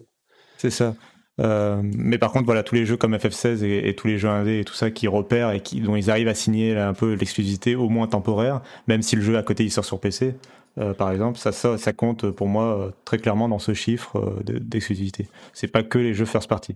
[0.57, 0.95] C'est ça.
[1.41, 4.59] Euh, mais par contre, voilà, tous les jeux comme FF16 et, tous les jeux indés
[4.59, 7.75] et tout ça qui repèrent et qui, dont ils arrivent à signer un peu l'exclusivité,
[7.75, 10.35] au moins temporaire, même si le jeu à côté il sort sur PC,
[10.77, 14.41] euh, par exemple, ça, ça, ça, compte pour moi euh, très clairement dans ce chiffre
[14.43, 15.27] d'exclusivité.
[15.53, 16.75] C'est pas que les jeux first party.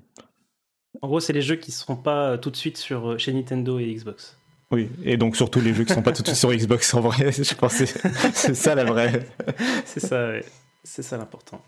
[1.02, 3.94] En gros, c'est les jeux qui seront pas tout de suite sur, chez Nintendo et
[3.94, 4.38] Xbox.
[4.72, 7.00] Oui, et donc surtout les jeux qui sont pas tout de suite sur Xbox en
[7.00, 7.74] vrai, je pense
[8.34, 9.26] c'est ça la vraie.
[9.86, 10.32] c'est ça,
[10.84, 11.62] c'est ça l'important.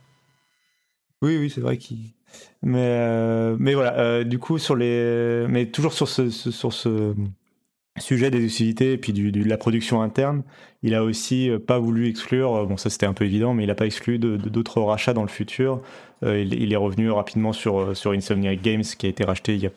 [1.21, 2.13] Oui, oui, c'est vrai qu'il
[2.61, 7.15] mais, euh, mais voilà, euh, du coup, sur les, mais toujours sur ce, sur ce
[7.97, 10.43] sujet des utilités et puis du, de la production interne,
[10.83, 13.67] il a aussi euh, pas voulu exclure, bon ça c'était un peu évident, mais il
[13.67, 15.81] n'a pas exclu d'autres rachats dans le futur.
[16.23, 19.71] il, est revenu rapidement sur, sur Insomniac Games qui a été racheté il y a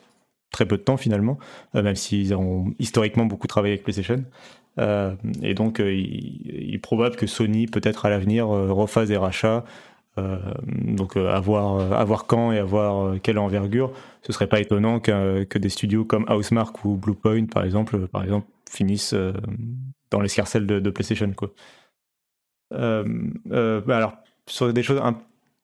[0.53, 1.39] très peu de temps finalement,
[1.75, 4.25] même s'ils ont historiquement beaucoup travaillé avec PlayStation.
[4.79, 9.65] et donc il, est probable que Sony peut-être à l'avenir refasse des rachats
[10.17, 13.93] donc euh, à voir, euh, quand et à voir quelle envergure.
[14.23, 18.47] Ce serait pas étonnant que, des studios comme Housemark ou Bluepoint, par exemple, par exemple
[18.71, 19.15] finissent
[20.11, 21.31] dans l'escarcelle de, de PlayStation.
[21.33, 21.53] Quoi.
[22.71, 24.15] Bah, alors,
[24.47, 25.19] sur des choses un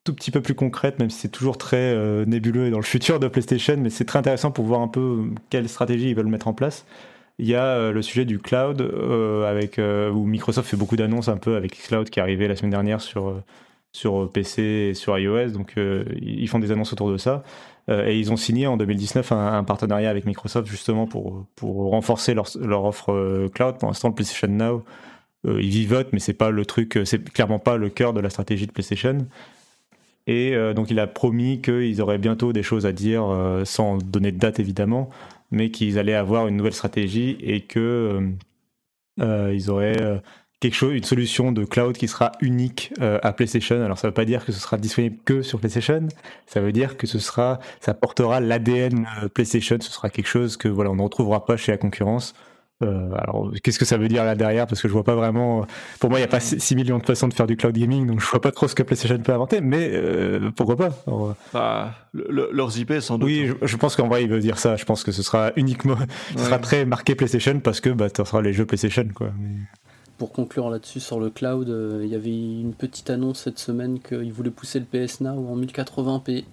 [0.05, 1.95] tout petit peu plus concrètes, même si c'est toujours très
[2.27, 5.69] nébuleux dans le futur de PlayStation, mais c'est très intéressant pour voir un peu quelle
[5.69, 6.87] stratégie ils veulent mettre en place.
[7.39, 8.83] Il y a le sujet du cloud,
[9.47, 12.73] avec, où Microsoft fait beaucoup d'annonces un peu avec Cloud qui est arrivé la semaine
[12.73, 13.41] dernière sur
[13.93, 17.43] sur euh, PC et sur iOS, donc euh, ils font des annonces autour de ça.
[17.89, 22.35] Euh, et ils ont signé en 2019 un, partenariat avec Microsoft justement pour, pour renforcer
[22.35, 23.79] leur, offre cloud.
[23.79, 24.85] Pour l'instant, PlayStation Now
[25.45, 28.67] ils vivotent, mais c'est pas le truc, c'est clairement pas le cœur de la stratégie
[28.67, 29.19] de PlayStation.
[30.27, 33.25] Et donc il a promis qu'ils auraient bientôt des choses à dire,
[33.65, 35.09] sans donner de date évidemment,
[35.53, 38.21] mais qu'ils allaient avoir une nouvelle stratégie et que
[39.21, 40.21] ils auraient
[40.61, 43.83] quelque chose, une solution de cloud qui sera unique euh, à PlayStation.
[43.83, 46.09] Alors ça veut pas dire que ce sera disponible que sur PlayStation,
[46.47, 49.77] ça veut dire que ce sera, ça portera l'ADN euh, PlayStation.
[49.81, 52.35] Ce sera quelque chose que voilà, on ne retrouvera pas chez la concurrence.
[52.81, 54.67] Euh, alors, qu'est-ce que ça veut dire là derrière?
[54.67, 55.67] Parce que je vois pas vraiment.
[55.99, 58.07] Pour moi, il n'y a pas 6 millions de façons de faire du cloud gaming,
[58.07, 59.61] donc je vois pas trop ce que PlayStation peut inventer.
[59.61, 60.91] Mais euh, pourquoi pas?
[61.53, 63.27] Bah, Leurs IP, sans doute.
[63.27, 64.77] Oui, je, pense qu'en vrai, il veut dire ça.
[64.77, 65.99] Je pense que ce sera uniquement,
[66.37, 69.31] ce sera très marqué PlayStation parce que bah, ce sera les jeux PlayStation, quoi.
[69.41, 69.57] Mais
[70.19, 74.01] pour conclure là-dessus sur le cloud, euh, il y avait une petite annonce cette semaine
[74.01, 76.45] qu'ils voulaient pousser le PS Now en 1080p.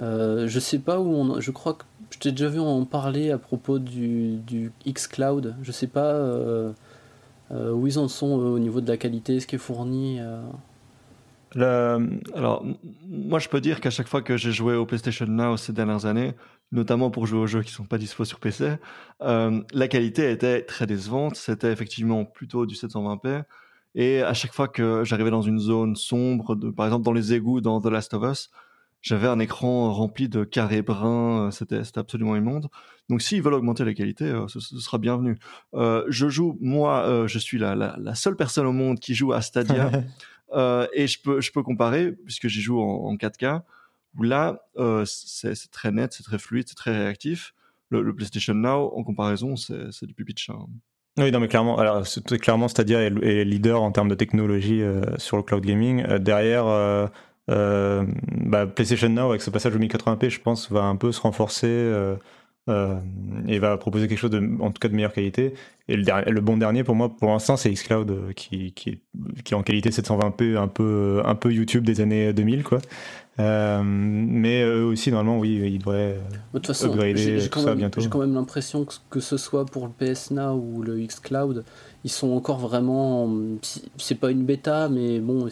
[0.00, 1.38] Euh, je sais pas où on.
[1.38, 5.54] Je crois que je t'ai déjà vu en parler à propos du, du xCloud.
[5.62, 6.72] Je sais pas euh,
[7.50, 10.18] où ils en sont au niveau de la qualité, ce qui est fourni.
[11.54, 12.64] Alors,
[13.06, 16.06] moi je peux dire qu'à chaque fois que j'ai joué au PlayStation Now ces dernières
[16.06, 16.34] années,
[16.72, 18.72] notamment pour jouer aux jeux qui sont pas dispo sur PC,
[19.20, 21.36] euh, la qualité était très décevante.
[21.36, 23.44] C'était effectivement plutôt du 720p.
[23.94, 27.34] Et à chaque fois que j'arrivais dans une zone sombre, de, par exemple dans les
[27.34, 28.50] égouts dans The Last of Us,
[29.02, 31.48] j'avais un écran rempli de carrés bruns.
[31.48, 32.68] Euh, c'était absolument immonde.
[33.10, 35.36] Donc s'ils veulent augmenter la qualité, euh, ce, sera bienvenu.
[35.74, 39.42] je joue, moi, je suis la, la, la, seule personne au monde qui joue à
[39.42, 39.90] Stadia.
[40.94, 43.62] et je peux, je peux comparer, puisque j'y joue en, en 4K
[44.20, 47.54] là, euh, c'est très net, c'est très fluide, c'est très réactif.
[47.90, 50.54] Le, PlayStation Now, en comparaison, c'est du pipi de chat.
[50.54, 50.66] Hein.
[51.18, 52.06] Oui, non, mais clairement, alors
[52.40, 56.02] clairement, Stadia est, leader en termes de technologie euh, sur le cloud gaming.
[56.08, 56.64] Euh, derrière,
[57.48, 62.16] bah, PlayStation Now avec ce passage au 1080p, je pense, va un peu se renforcer
[62.68, 62.94] euh,
[63.48, 65.54] et va proposer quelque chose de, en tout cas de meilleure qualité.
[65.88, 69.00] Et le, le bon dernier pour moi, pour l'instant, c'est Xcloud euh, qui, qui,
[69.44, 72.78] qui est en qualité 720p, un peu, un peu YouTube des années 2000, quoi.
[73.40, 76.20] Euh, mais eux aussi, normalement, oui, ils devraient
[76.52, 80.54] de toute façon, j'ai quand même l'impression que, que ce soit pour le PS Now
[80.54, 81.64] ou le Xcloud,
[82.04, 83.28] ils sont encore vraiment.
[83.96, 85.48] C'est pas une bêta, mais bon,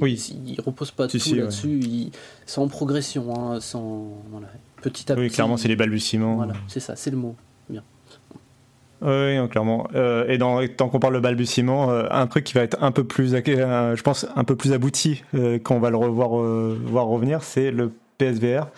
[0.00, 0.32] oui.
[0.46, 2.10] ils reposent pas tout là-dessus.
[2.44, 4.48] C'est en progression, hein, sans, voilà,
[4.82, 6.36] petit à oui, clairement, c'est les balbutiements.
[6.36, 7.36] Voilà, c'est ça, c'est le mot.
[7.70, 7.82] Bien.
[9.02, 9.88] Oui, clairement.
[9.94, 12.92] Euh, et dans, tant qu'on parle de balbutiement, euh, un truc qui va être un
[12.92, 15.24] peu plus, euh, je pense, un peu plus abouti
[15.64, 18.68] quand on va le revoir voir revenir, c'est le PSVR.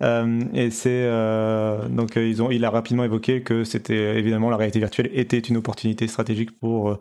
[0.00, 1.10] et c'est
[1.90, 5.58] donc ils ont, il a rapidement évoqué que c'était évidemment la réalité virtuelle était une
[5.58, 6.98] opportunité stratégique pour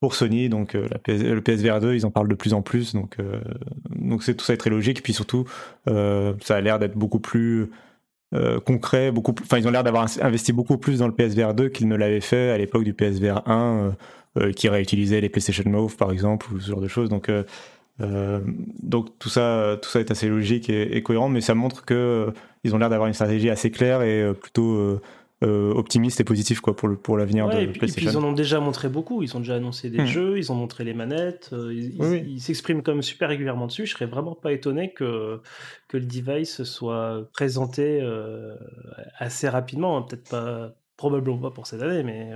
[0.00, 0.48] pour Sony.
[0.48, 2.94] Donc la le PSVR 2, ils en parlent de plus en plus.
[2.94, 3.16] Donc
[3.94, 5.04] donc c'est tout ça est très logique.
[5.04, 5.44] Puis surtout,
[5.86, 7.70] ça a l'air d'être beaucoup plus
[8.34, 11.70] euh, concret, beaucoup enfin ils ont l'air d'avoir investi beaucoup plus dans le PSVR 2
[11.70, 13.90] qu'ils ne l'avaient fait à l'époque du PSVR 1 euh,
[14.38, 17.08] euh, qui réutilisait les PlayStation Move par exemple ou ce genre de choses.
[17.08, 17.30] Donc
[17.98, 22.32] donc tout ça tout ça est assez logique et, cohérent, mais ça montre que
[22.64, 25.00] ils ont l'air d'avoir une stratégie assez claire et plutôt
[25.44, 27.86] euh, optimiste et positif quoi pour le pour l'avenir de PlayStation.
[27.86, 29.22] Et puis ils en ont déjà montré beaucoup.
[29.22, 30.06] Ils ont déjà annoncé des hmm.
[30.06, 31.50] jeux, ils ont montré les manettes.
[31.52, 33.86] Euh, ils s'expriment comme super régulièrement dessus.
[33.86, 35.40] Je serais vraiment pas étonné que
[35.86, 38.56] que le device soit présenté euh,
[39.16, 39.96] assez rapidement.
[39.96, 40.02] Hein.
[40.02, 42.32] Peut-être pas, probablement pas pour cette année, mais,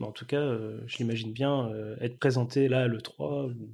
[0.00, 0.42] mais en tout cas,
[0.86, 1.70] je l'imagine bien
[2.00, 3.68] être présenté là le 3 ou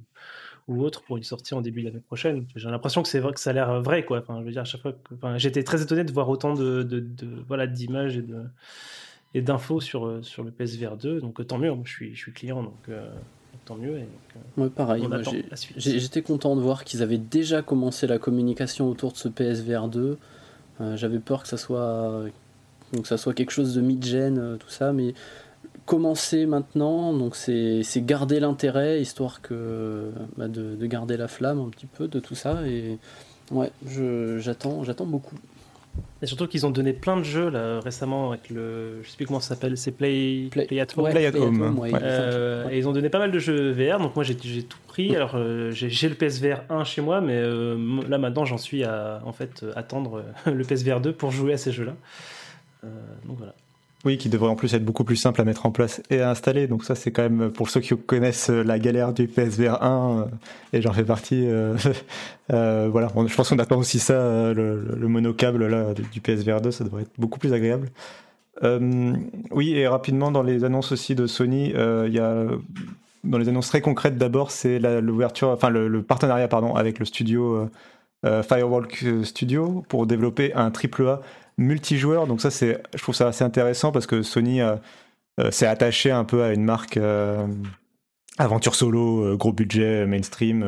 [0.67, 2.45] autre pour une sortie en début de l'année prochaine.
[2.55, 4.19] J'ai l'impression que c'est vrai que ça a l'air vrai, quoi.
[4.19, 6.83] Enfin, je veux dire, à chaque fois, enfin, j'étais très étonné de voir autant de,
[6.83, 7.03] de,
[7.47, 8.43] voilà d'images et de
[9.33, 11.21] et d'infos sur sur le PSVR 2.
[11.21, 11.71] Donc tant mieux.
[11.71, 12.73] Moi, je suis je suis client, donc.
[12.89, 13.09] Euh,
[13.65, 13.97] tant mieux.
[13.97, 14.07] Et
[14.59, 15.07] euh, pareil.
[15.77, 20.17] J'étais content de voir qu'ils avaient déjà commencé la communication autour de ce PSVR 2.
[20.79, 22.25] Euh, j'avais peur que ça soit
[22.93, 25.13] donc ça soit quelque chose de mid-gen, tout ça, mais
[25.91, 31.85] commencer maintenant, donc c'est garder l'intérêt, histoire que bah, de, garder la flamme un petit
[31.85, 32.65] peu de tout ça.
[32.65, 32.97] Et
[33.51, 33.69] ouais,
[34.39, 35.35] j'attends beaucoup.
[36.21, 39.25] Et surtout qu'ils ont donné plein de jeux là récemment avec le, je sais plus
[39.25, 41.09] comment ça s'appelle, c'est Play, Play, at Home.
[41.11, 41.81] Play at Home.
[42.01, 45.13] Euh, et ils ont donné pas mal de jeux VR, donc moi j'ai tout pris.
[45.13, 47.75] Alors euh, j'ai le PSVR 1 chez moi, mais euh,
[48.07, 51.73] là maintenant j'en suis à en fait attendre le PSVR 2 pour jouer à ces
[51.73, 51.95] jeux-là.
[53.25, 53.55] donc voilà.
[54.03, 56.31] Oui, qui devrait en plus être beaucoup plus simple à mettre en place et à
[56.31, 56.65] installer.
[56.65, 60.25] Donc ça, c'est quand même pour ceux qui connaissent la galère du PSVR 1, euh,
[60.73, 61.45] et j'en fais partie.
[61.45, 61.77] Euh,
[62.51, 66.71] euh, voilà, je pense qu'on attend aussi ça, le, le monocable là du PSVR 2,
[66.71, 67.89] ça devrait être beaucoup plus agréable.
[69.51, 72.45] oui, et rapidement dans les annonces aussi de Sony, il y a
[73.23, 77.05] dans les annonces très concrètes d'abord, c'est l'ouverture, enfin le, le, partenariat pardon avec le
[77.05, 77.69] studio
[78.23, 81.21] Firewalk Studio pour développer un triple A
[81.57, 82.27] multijoueur.
[82.27, 84.75] Donc ça, c'est, je trouve ça assez intéressant parce que Sony euh,
[85.39, 87.45] euh, s'est attaché un peu à une marque, euh,
[88.37, 90.65] aventure solo, gros budget, mainstream.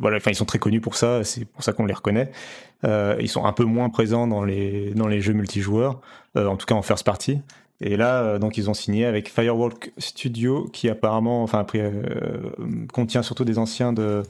[0.00, 1.24] voilà, enfin ils sont très connus pour ça.
[1.24, 2.30] C'est pour ça qu'on les reconnaît.
[2.84, 6.00] ils sont un peu moins présents dans les dans les jeux multijoueurs,
[6.34, 7.40] en tout cas en first party.
[7.80, 11.90] Et là, donc, ils ont signé avec Firewalk Studio, qui apparemment, enfin, après,
[12.92, 14.22] contient surtout des anciens de,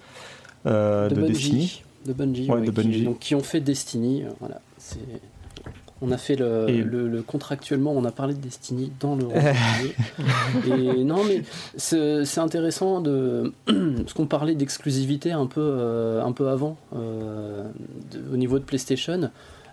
[0.65, 1.83] de, Destiny.
[2.05, 4.25] De Bungie, Qui, donc, qui ont fait Destiny.
[4.39, 4.61] voilà,
[6.03, 9.27] on a fait le, contractuellement, on a parlé de Destiny dans le
[10.67, 11.43] Et non, mais
[11.77, 17.65] c'est intéressant de parce qu'on parlait d'exclusivité un peu euh, un peu avant euh,
[18.33, 19.31] au niveau de PlayStation.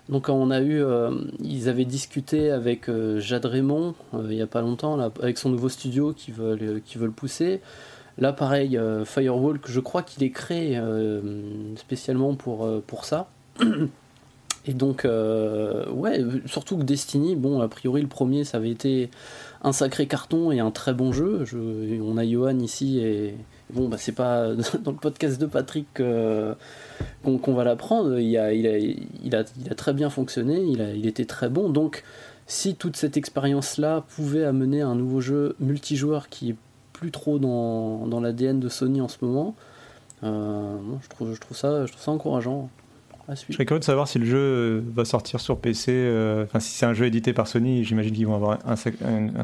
[0.08, 1.10] Donc on a eu, euh,
[1.40, 5.68] ils avaient discuté avec Jade Raymond il n'y a pas longtemps là, avec son nouveau
[5.68, 7.60] studio qui veulent qui veulent pousser.
[8.18, 10.80] Là pareil, Firewall que je crois qu'il est créé
[11.76, 13.30] spécialement pour pour ça.
[14.68, 19.10] Et donc, euh, ouais, surtout que Destiny, bon, a priori, le premier, ça avait été
[19.62, 21.44] un sacré carton et un très bon jeu.
[22.04, 23.34] on a Johan ici et
[23.72, 28.18] bon, bah, c'est pas dans le podcast de Patrick qu'on va l'apprendre.
[28.18, 31.70] Il a, il, a, très bien fonctionné, il, était très bon.
[31.70, 32.04] Donc,
[32.46, 36.56] si toute cette expérience-là pouvait amener un nouveau jeu multijoueur qui est
[36.92, 39.54] plus trop dans, dans l'ADN de Sony en ce moment,
[40.24, 42.68] euh, je trouve ça encourageant.
[43.30, 45.92] Je serais curieux de savoir si le jeu euh, va sortir sur PC.
[45.92, 48.76] Euh, enfin, si c'est un jeu édité par Sony, j'imagine qu'ils vont avoir un,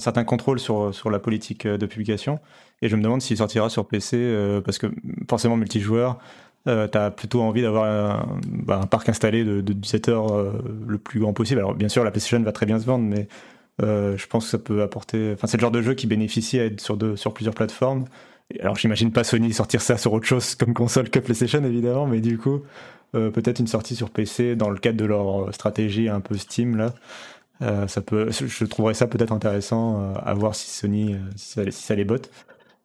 [0.00, 2.40] certain contrôle sur, sur la politique euh, de publication.
[2.80, 4.88] Et je me demande s'il sortira sur PC, parce que
[5.28, 6.18] forcément, multijoueur,
[6.66, 9.74] euh, tu as plutôt envie d'avoir un, bah, un, parc installé de, de
[10.86, 11.60] le plus grand possible.
[11.60, 13.28] Alors, bien sûr, la PlayStation va très bien se vendre, mais
[13.80, 15.32] je pense que ça peut apporter.
[15.34, 18.04] Enfin, c'est le genre de jeu qui bénéficie à être sur, sur plusieurs plateformes.
[18.60, 22.20] Alors, j'imagine pas Sony sortir ça sur autre chose comme console que PlayStation, évidemment, mais
[22.20, 22.62] du coup.
[23.14, 26.76] Euh, peut-être une sortie sur PC dans le cadre de leur stratégie un peu Steam
[26.76, 26.94] là.
[27.62, 31.94] Euh, ça peut, je trouverais ça peut-être intéressant euh, à voir si Sony, si ça,
[31.94, 32.30] les botte.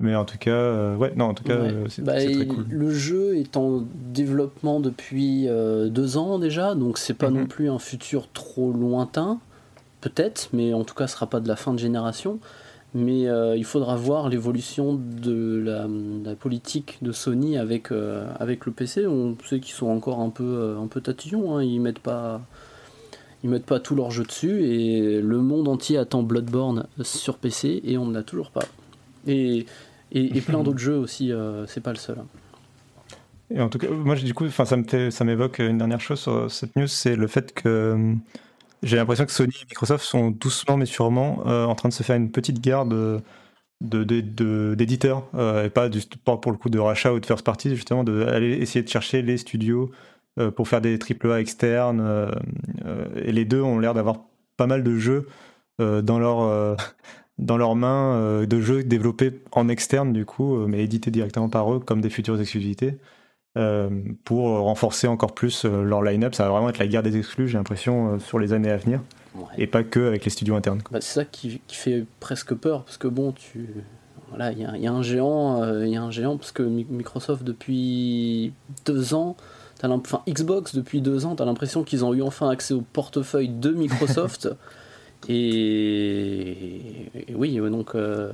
[0.02, 1.58] Mais en tout cas, ouais, non, en tout cas,
[1.90, 2.66] c'est bah, très cool.
[2.70, 3.84] Le jeu est en
[4.14, 7.48] développement depuis deux ans déjà, donc c'est pas non mhm.
[7.50, 9.40] plus un futur trop lointain,
[10.00, 12.40] peut-être, mais en tout cas, ce sera pas de la fin de génération
[12.94, 18.72] mais euh, il faudra voir l'évolution de la, politique de Sony avec, euh, avec le
[18.72, 19.06] PC.
[19.06, 21.64] On sait qu'ils sont encore un peu, euh, un peu tatillons, hein.
[21.64, 22.42] ils mettent pas
[23.42, 27.82] ils mettent pas tout leur jeu dessus et le monde entier attend Bloodborne sur PC
[27.86, 28.66] et on ne l'a toujours pas.
[29.28, 29.66] Et,
[30.12, 31.32] et, plein d'autres jeux aussi,
[31.68, 32.18] c'est pas le seul.
[32.20, 32.26] Hein.
[33.50, 36.88] Et en tout cas, moi du coup, ça m'évoque une dernière chose sur cette news,
[36.88, 38.14] c'est le fait que
[38.84, 42.04] j'ai l'impression que Sony et Microsoft sont doucement mais sûrement euh, en train de se
[42.04, 43.22] faire une petite guerre de
[43.82, 45.90] d'éditeurs euh, et pas,
[46.38, 49.38] pour le coup de rachat ou de first party justement d'aller essayer de chercher les
[49.38, 49.92] studios
[50.38, 52.32] euh, pour faire des AAA externes
[53.16, 54.18] et les deux ont l'air d'avoir
[54.58, 55.28] pas mal de jeux
[55.80, 56.78] dans leur
[57.38, 61.80] dans leurs mains de jeux développés en externe du coup mais édités directement par eux
[61.80, 62.98] comme des futures exclusivités.
[62.98, 63.19] euh,
[64.24, 66.36] pour renforcer encore plus euh, leur line-up.
[66.36, 68.78] Ça va vraiment être la guerre des exclus, j'ai l'impression, euh, sur les années à
[68.78, 69.02] venir.
[69.58, 70.82] Et pas que avec les studios internes.
[70.92, 73.68] Bah, c'est ça qui, fait presque peur, parce que bon, tu.
[74.30, 78.54] Voilà, il y, a un géant, il y a un géant, parce que Microsoft, depuis
[78.86, 79.36] deux ans,
[79.84, 83.50] enfin Xbox, depuis deux ans, tu as l'impression qu'ils ont eu enfin accès au portefeuille
[83.50, 84.50] de Microsoft.
[85.28, 88.32] Et, oui, donc euh,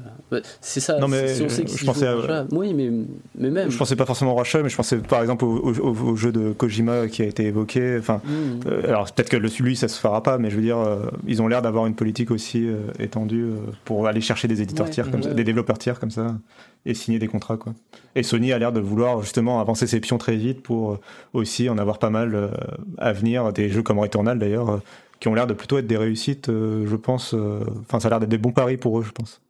[0.62, 1.00] c'est ça.
[1.00, 2.46] Non mais je pensais à...
[2.52, 2.90] oui, mais,
[3.38, 3.72] mais même.
[3.72, 7.08] Je pensais pas forcément au rachat, mais je pensais par exemple au, jeu de Kojima
[7.08, 7.98] qui a été évoqué.
[8.00, 8.60] Enfin, hmm.
[8.68, 11.08] euh, alors peut-être que le lui ça se fera pas, mais je veux dire, euh,
[11.26, 12.68] ils ont l'air d'avoir une politique aussi
[13.00, 13.46] étendue
[13.84, 16.38] pour aller chercher des éditeurs tiers, comme des développeurs tiers comme ça,
[16.86, 17.74] et signer des contrats quoi.
[18.16, 21.00] Et Sony a l'air de vouloir justement avancer ses pions très vite pour
[21.34, 22.52] aussi en avoir pas mal
[22.98, 24.82] à venir, des jeux comme Returnal d'ailleurs
[25.26, 27.34] qui ont l'air de plutôt être des réussites, euh, je pense.
[27.34, 29.42] Euh, enfin, ça a l'air d'être des bons paris pour eux, je pense.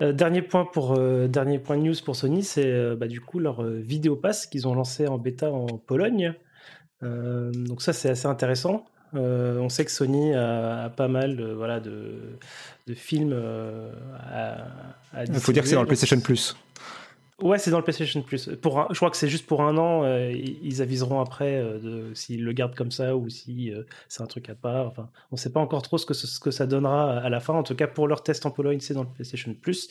[0.00, 0.96] Euh, dernier point pour
[1.28, 4.76] dernier point de news pour Sony, c'est bah, du coup leur vidéo pass qu'ils ont
[4.76, 6.34] lancé en bêta en Pologne.
[7.02, 8.84] donc ça c'est assez intéressant.
[9.14, 12.38] on sait que Sony a, pas mal de, voilà, de,
[12.86, 13.34] de films
[14.30, 14.68] à,
[15.14, 16.56] à Il faut dire que c'est dans le PlayStation Plus.
[17.42, 18.48] Ouais, c'est dans le PlayStation Plus.
[18.62, 20.04] Pour je crois que c'est juste pour un an.
[20.04, 24.26] Euh, ils aviseront après euh, s'ils le gardent comme ça ou si euh, c'est un
[24.26, 24.86] truc à part.
[24.86, 27.40] Enfin, on ne sait pas encore trop ce que, ce que ça donnera à la
[27.40, 27.52] fin.
[27.52, 29.90] En tout cas, pour leur test en Pologne, c'est dans le PlayStation Plus.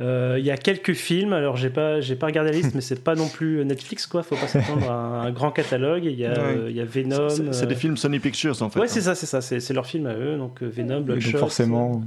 [0.00, 1.32] Il y a quelques films.
[1.32, 4.22] Alors, j'ai pas, j'ai pas regardé la liste, mais c'est pas non plus Netflix, quoi.
[4.22, 6.04] Faut pas s'attendre à un, grand catalogue.
[6.04, 7.30] Il y a, il y a Venom.
[7.50, 8.78] C'est des films Sony Pictures, en fait.
[8.78, 8.90] Ouais, hein.
[8.92, 9.40] c'est ça, c'est ça.
[9.40, 10.36] C'est leur film à eux.
[10.36, 11.38] Donc Venom, Bloodshot.
[11.38, 12.02] forcément.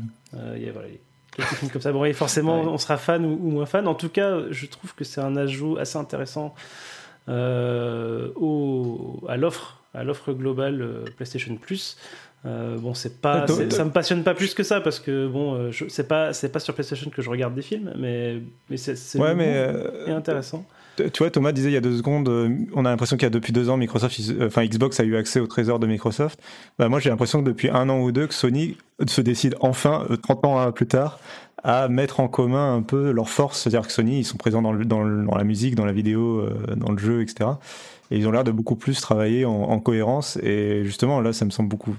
[0.55, 0.87] Il y a, voilà,
[1.35, 1.91] quelques films comme ça.
[1.91, 3.87] Bon, forcément, on sera fan ou, moins fan.
[3.87, 6.53] En tout cas, je trouve que c'est un ajout assez intéressant
[7.29, 11.97] euh, au, à l'offre à l'offre globale PlayStation Plus.
[12.45, 16.31] bon, c'est pas, ça me passionne pas plus que ça parce que bon, c'est pas,
[16.31, 20.65] c'est pas sur PlayStation que je regarde des films, mais mais c'est ouais, mais intéressant.
[20.97, 22.29] Tu vois, Thomas disait il y a deux secondes,
[22.73, 25.39] on a l'impression qu'il y a depuis deux ans, Microsoft, enfin Xbox a eu accès
[25.39, 26.39] au trésor de Microsoft.
[26.77, 28.77] Bah, moi, j'ai l'impression que depuis un an ou deux, que Sony
[29.07, 31.19] se décide enfin, 30 ans plus tard,
[31.63, 33.61] à mettre en commun un peu leurs forces.
[33.61, 36.91] C'est-à-dire que Sony, ils sont présents dans, dans, la musique, dans la vidéo, euh, dans
[36.91, 37.51] le jeu, etc.
[38.09, 40.37] Et ils ont l'air de beaucoup plus travailler en, cohérence.
[40.37, 41.95] Et justement, là, ça me semble beaucoup.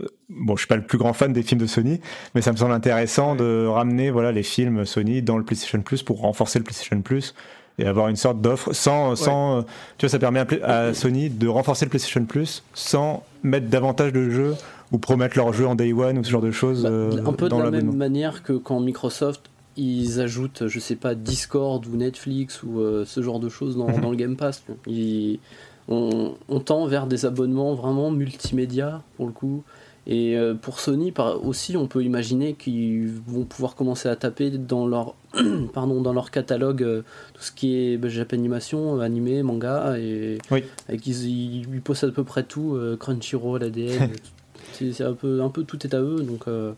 [0.00, 2.00] Euh, bon, je suis pas le plus grand fan des films de Sony,
[2.34, 6.02] mais ça me semble intéressant de ramener voilà les films Sony dans le PlayStation Plus
[6.02, 7.34] pour renforcer le PlayStation Plus
[7.78, 9.62] et avoir une sorte d'offre sans, sans
[9.98, 14.30] tu vois, ça permet à, Sony de renforcer le PlayStation Plus sans mettre davantage de
[14.30, 14.54] jeux
[14.92, 16.82] ou promettre leur jeu en day one ou ce genre de choses.
[16.82, 20.96] Bah, euh, un peu de la même manière que quand Microsoft ils ajoutent, je sais
[20.96, 24.64] pas, Discord ou Netflix ou euh, ce genre de choses dans, dans le Game Pass.
[25.88, 29.64] on, on, tend vers des abonnements vraiment multimédia pour le coup.
[30.06, 31.12] Et euh, pour Sony
[31.42, 35.14] aussi, on peut imaginer qu'ils vont pouvoir commencer à taper dans leur,
[35.72, 40.64] pardon, dans leur catalogue tout ce qui est bah, Japanimation, animé, manga, et, oui.
[40.88, 44.10] ils, ils, possèdent à peu près tout, Crunchyroll, ADN,
[44.72, 46.22] c'est un peu, un peu tout est à eux.
[46.22, 46.72] Donc, euh,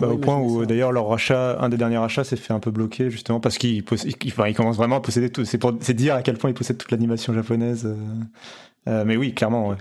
[0.00, 2.70] bah, au point où d'ailleurs leur rachat, un des derniers achats s'est fait un peu
[2.70, 5.44] bloquer justement parce qu'ils il, commencent vraiment à posséder tout.
[5.44, 7.86] C'est dire à quel point ils possèdent toute l'animation japonaise.
[7.86, 7.96] Euh,
[8.88, 9.76] euh, mais oui, clairement, ouais.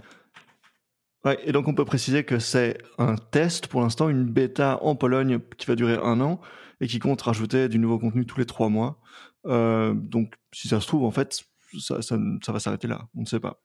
[1.25, 4.95] Ouais, et donc on peut préciser que c'est un test pour l'instant, une bêta en
[4.95, 6.39] Pologne qui va durer un an
[6.81, 8.99] et qui compte rajouter du nouveau contenu tous les trois mois.
[9.45, 11.43] donc si ça se trouve, en fait,
[11.77, 12.17] ça, ça,
[12.51, 13.07] va s'arrêter là.
[13.15, 13.61] On ne sait pas.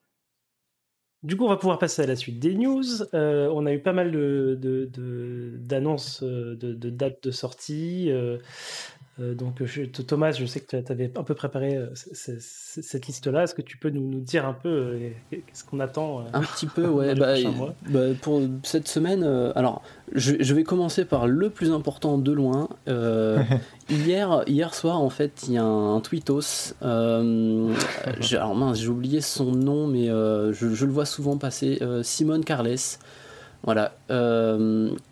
[1.22, 2.84] Du coup, on va pouvoir passer à la suite des news.
[3.14, 4.10] Euh, on a eu pas mal
[5.58, 8.10] d'annonces de, de, de, dates de sortie.
[8.10, 8.36] Euh,
[9.20, 9.62] euh, donc,
[10.06, 13.44] Thomas, je sais que tu avais un peu préparé euh, cette liste-là.
[13.44, 16.86] Est-ce que tu peux nous, dire un peu euh, qu'est-ce qu'on attend Un petit peu,
[16.88, 17.14] ouais.
[17.14, 17.34] Bah,
[17.88, 19.22] bah, pour cette semaine,
[19.54, 22.68] alors je, vais commencer par le plus important de loin.
[23.88, 26.74] hier, hier soir, en fait, il y a un, tweetos.
[26.82, 31.80] alors mince, j'ai oublié son nom, mais je, je, le vois souvent passer.
[32.02, 32.98] Simone Carles.
[33.62, 33.94] Voilà.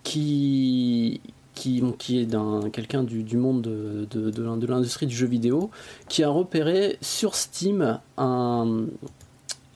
[0.02, 1.20] qui
[1.54, 2.36] qui, qui est
[2.72, 5.70] quelqu'un du, du, monde de, de, de l'industrie du jeu vidéo,
[6.08, 8.86] qui a repéré sur Steam un,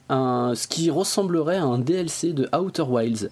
[0.09, 3.31] un, ce qui ressemblerait à un DLC de Outer Wilds.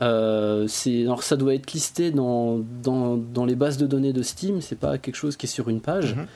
[0.00, 4.60] Euh, alors ça doit être listé dans, dans, dans, les bases de données de Steam,
[4.60, 6.16] c'est pas quelque chose qui est sur une page.
[6.16, 6.26] Mhm.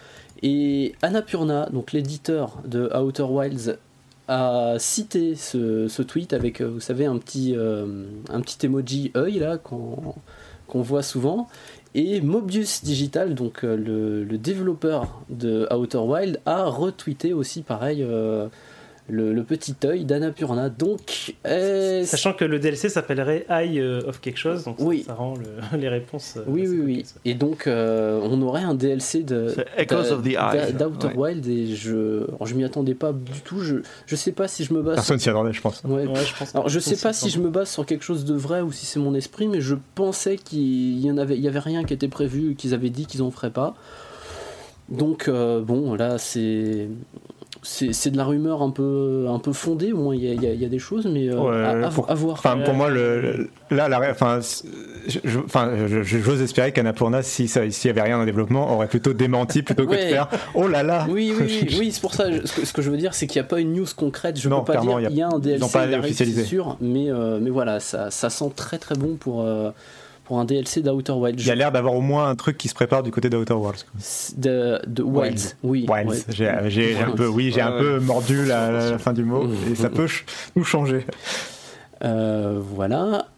[0.42, 3.78] Et Annapurna, donc l'éditeur de Outer Wilds,
[4.28, 9.38] a cité ce, ce, tweet avec, vous savez, un petit, euh, un petit emoji œil
[9.38, 10.16] là, quand,
[10.68, 11.48] qu'on voit souvent.
[11.94, 13.76] Et Mobius Digital, donc euh,
[14.24, 18.06] le, développeur de Outer Wild, a retweeté aussi pareil
[19.12, 20.68] euh, le, petit œil d'Annapurna.
[20.68, 21.34] Donc,
[22.04, 25.04] sachant que le DLC s'appellerait Eye euh, of quelque chose, donc oui.
[25.06, 25.34] ça, rend
[25.78, 26.38] les réponses.
[26.46, 27.04] oui, oui, oui.
[27.24, 29.54] Et donc, on aurait un DLC de
[30.78, 33.60] d'Outer Wild et je, je m'y attendais pas du tout.
[33.60, 33.76] Je,
[34.06, 34.96] je sais pas si je me base.
[34.96, 35.82] Personne s'y attendait, je pense.
[35.84, 36.54] Ouais, je pense.
[36.54, 38.86] Alors, je sais pas si je me base sur quelque chose de vrai ou si
[38.86, 41.94] c'est mon esprit, mais je pensais qu'il y en avait, il y avait rien qui
[41.94, 43.74] était prévu, qu'ils avaient dit qu'ils en feraient pas.
[44.88, 46.88] Donc bon, là c'est
[47.66, 50.68] c'est de la rumeur un peu, un peu fondée, au moins il y, y, a
[50.68, 52.34] des choses, mais euh, à, voir.
[52.34, 54.40] Enfin, pour moi, le, là, la, enfin,
[56.02, 59.94] j'ose espérer qu'Annapurna, s'il si n'y avait rien en développement, aurait plutôt démenti plutôt que
[59.94, 62.26] de faire Oh là là Oui, oui, oui, c'est pour ça.
[62.44, 64.38] Ce que, je veux dire, c'est qu'il n'y a pas une news concrète.
[64.38, 67.50] Je ne peux pas dire il y, a un DLC, c'est sûr, mais, euh, mais
[67.50, 69.42] voilà, ça, ça, sent très très bon pour.
[69.42, 69.70] Euh,
[70.26, 71.40] pour un DLC d'Outer Wilds.
[71.40, 73.54] Il y a l'air d'avoir au moins un truc qui se prépare du côté d'Outer
[73.54, 73.84] Worlds.
[74.36, 75.86] De, de Wilds, oui.
[75.88, 76.26] Wilds.
[76.30, 79.88] J'ai un peu, oui, j'ai un peu mordu la, fin du mot mmh, et ça
[79.88, 80.08] mmh, peut
[80.56, 81.06] nous changer.
[82.04, 83.28] Euh, voilà.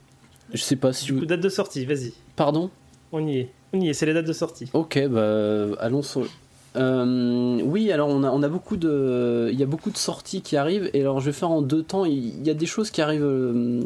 [0.55, 1.13] Je sais pas si.
[1.13, 2.15] Du date de sortie, vas-y.
[2.37, 2.71] Pardon?
[3.13, 3.51] On y est.
[3.75, 4.71] On y est, c'est les dates de sortie.
[4.73, 6.27] Ok, bah allons sur.
[6.77, 10.41] Euh, oui, alors on a, on a beaucoup de, il y a beaucoup de sorties
[10.41, 12.07] qui arrivent et alors je vais faire en deux temps.
[12.07, 13.83] Il y a des choses qui arrivent euh,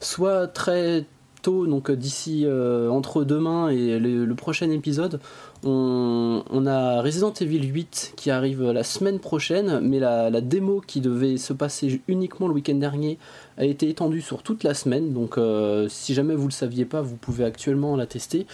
[0.00, 1.04] soit très
[1.42, 5.20] donc euh, d'ici euh, entre demain et le, prochain épisode,
[5.64, 11.36] on, a Resident Evil 8 qui arrive la semaine prochaine, mais la, démo qui devait
[11.36, 13.18] se passer uniquement le week-end dernier
[13.58, 17.02] a été étendue sur toute la semaine, donc euh, si jamais vous le saviez pas,
[17.02, 18.46] vous pouvez actuellement la tester.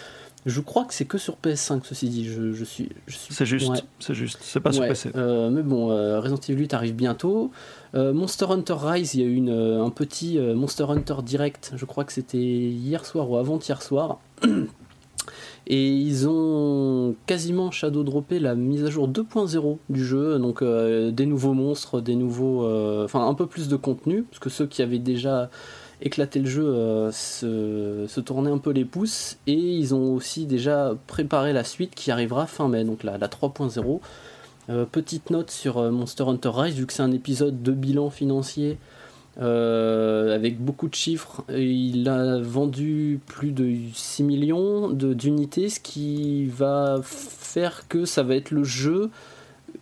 [0.44, 2.24] Je crois que c'est que sur PS5, ceci dit.
[2.24, 5.10] Je, suis, C'est juste, c'est juste, c'est pas sur PC.
[5.14, 5.88] mais bon,
[6.20, 7.50] Resident Evil 8 arrive bientôt.
[7.94, 11.72] Euh, Monster Hunter Rise, il y a eu euh, un petit euh, Monster Hunter Direct,
[11.76, 14.18] je crois que c'était hier soir ou avant-hier soir.
[15.68, 21.26] Et ils ont quasiment shadow droppé la mise à jour 2.0 du jeu, donc des
[21.26, 22.64] nouveaux monstres, des nouveaux,
[23.02, 25.50] enfin un peu plus de contenu, parce que ceux qui avaient déjà
[26.00, 31.52] éclaté le jeu se, tournaient un peu les pouces, et ils ont aussi déjà préparé
[31.52, 34.00] la suite qui arrivera fin mai, donc la 3.0.
[34.90, 38.78] petite note sur Monster Hunter Rise, vu que c'est un épisode de bilan financier.
[39.38, 41.44] Euh, avec beaucoup de chiffres.
[41.50, 48.34] Il a vendu plus de 6 millions d'unités, ce qui va faire que ça va
[48.34, 49.10] être le jeu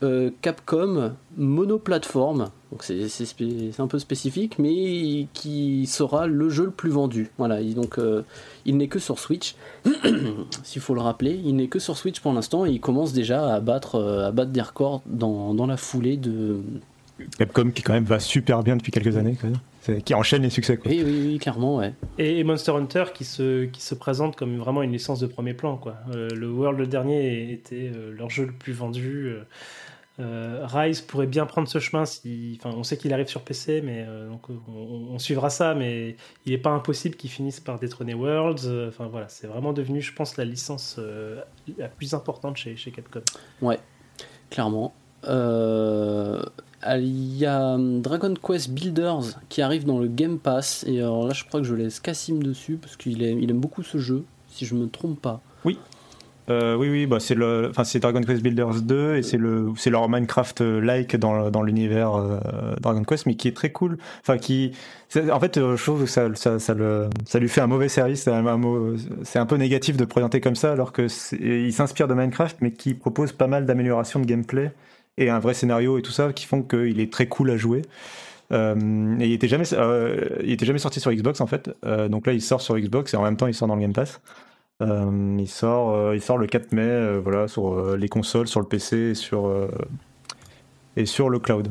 [0.05, 2.51] euh, Capcom monoplateforme.
[2.71, 7.31] Donc c'est un peu spécifique, mais qui sera le jeu le plus vendu.
[7.39, 8.23] Voilà, donc euh,
[8.65, 9.55] il n'est que sur Switch,
[10.63, 11.41] s'il faut le rappeler.
[11.45, 14.51] Il n'est que sur Switch pour l'instant et il commence déjà à battre, à battre
[14.51, 16.61] des records dans, dans la foulée de,
[17.39, 19.37] Capcom qui quand même va super bien depuis quelques années,
[20.05, 20.79] qui enchaîne les succès.
[20.85, 21.93] Oui, oui, oui, clairement, ouais.
[22.19, 25.77] Et, Monster Hunter qui se, qui se présente comme vraiment une licence de premier plan.
[25.77, 25.95] Quoi.
[26.13, 29.29] Euh, le World dernier était euh, leur jeu le plus vendu.
[29.29, 29.45] Euh,
[30.19, 32.05] Rise pourrait bien prendre ce chemin.
[32.05, 35.75] Si, enfin, on sait qu'il arrive sur PC, mais donc on, suivra ça.
[35.75, 36.17] Mais
[36.47, 38.89] il n'est pas impossible qu'il finisse par détrôner Worlds.
[38.89, 41.01] Enfin voilà, c'est vraiment devenu, je pense, la licence
[41.79, 43.23] la plus importante chez, chez Capcom.
[43.61, 43.81] Ouais,
[44.51, 44.95] clairement.
[45.29, 46.43] Euh,
[46.87, 50.85] il y a hum, Dragon Quest Builders qui arrive dans le Game Pass.
[50.87, 53.61] Et alors là, je crois que je laisse Cassim dessus parce qu'il aime, il aime
[53.61, 55.41] beaucoup ce jeu, si je me trompe pas.
[55.65, 55.79] Oui.
[56.51, 59.73] Euh, oui, oui, bah c'est le, enfin c'est Dragon Quest Builders 2 et c'est le,
[59.77, 63.99] c'est leur Minecraft-like dans, dans l'univers euh, Dragon Quest, mais qui est très cool.
[64.21, 64.73] Enfin, qui,
[65.31, 68.23] en fait, je trouve que ça, ça, ça, le, ça lui fait un mauvais service.
[68.23, 71.07] C'est un, peu négatif de présenter comme ça, alors que
[71.41, 74.73] il s'inspire de Minecraft, mais qui propose pas mal d'améliorations de gameplay
[75.17, 77.83] et un vrai scénario et tout ça qui font qu'il est très cool à jouer.
[78.53, 81.71] Euh, et il était jamais, euh, il était jamais sorti sur Xbox en fait.
[81.85, 83.81] Euh, donc là, il sort sur Xbox et en même temps, il sort dans le
[83.81, 84.21] Game Pass.
[84.81, 89.15] Il sort, il sort le 4 mai, voilà, sur les consoles, sur le PC et
[89.15, 89.51] sur
[90.97, 91.69] et sur le cloud.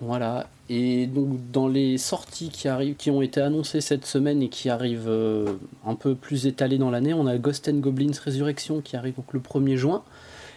[0.00, 0.46] Voilà.
[0.68, 4.68] Et donc dans les sorties qui arrivent, qui ont été annoncées cette semaine et qui
[4.68, 5.10] arrivent
[5.86, 9.32] un peu plus étalées dans l'année, on a Ghost and Goblins Resurrection qui arrive donc
[9.32, 10.02] le 1er juin.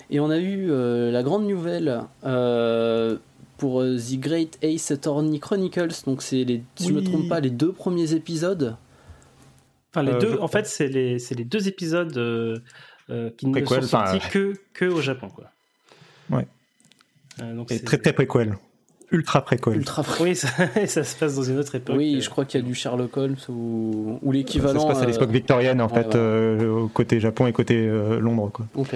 [0.09, 3.17] Et on a eu euh, la grande nouvelle euh,
[3.57, 6.03] pour euh, The Great Ace Attorney Chronicles.
[6.05, 8.75] Donc, c'est les, si je ne me trompe pas, les deux premiers épisodes.
[9.95, 12.11] Enfin, les deux, en fait, c'est les, les, deux épisodes
[13.37, 15.29] qui ne sont sortis que, que au Japon.
[15.29, 15.45] Quoi.
[16.29, 16.47] Ouais.
[17.53, 18.57] donc Et très très préquel.
[19.11, 19.75] Ultra préquel.
[19.75, 20.49] Ultra Oui, ça,
[20.87, 21.95] ça, se passe dans une autre époque.
[21.95, 24.79] Oui, je crois qu'il y a du Sherlock Holmes ou, ou l'équivalent.
[24.81, 26.17] Ça se passe à l'époque victorienne, en fait,
[26.93, 27.87] côté Japon et côté
[28.19, 28.51] Londres.
[28.51, 28.65] Quoi.
[28.75, 28.95] Ok.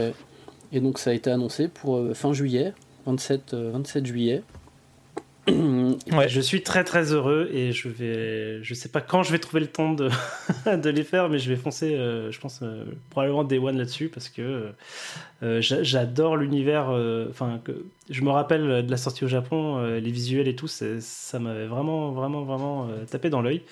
[0.72, 2.74] Et donc ça a été annoncé pour euh, fin juillet,
[3.06, 4.44] 27, 27 euh, juillet.
[6.12, 9.40] Ouais, je suis très très heureux et je vais, je sais pas quand je vais
[9.40, 10.10] trouver le temps de,
[10.66, 12.64] de les faire, mais je vais foncer, euh, je pense
[13.10, 14.72] probablement Day One là-dessus parce que
[15.42, 16.90] j'adore l'univers.
[17.30, 21.40] Enfin, que je me rappelle de la sortie au Japon, les visuels et tout, ça
[21.40, 23.64] m'avait vraiment vraiment vraiment tapé dans l'œil.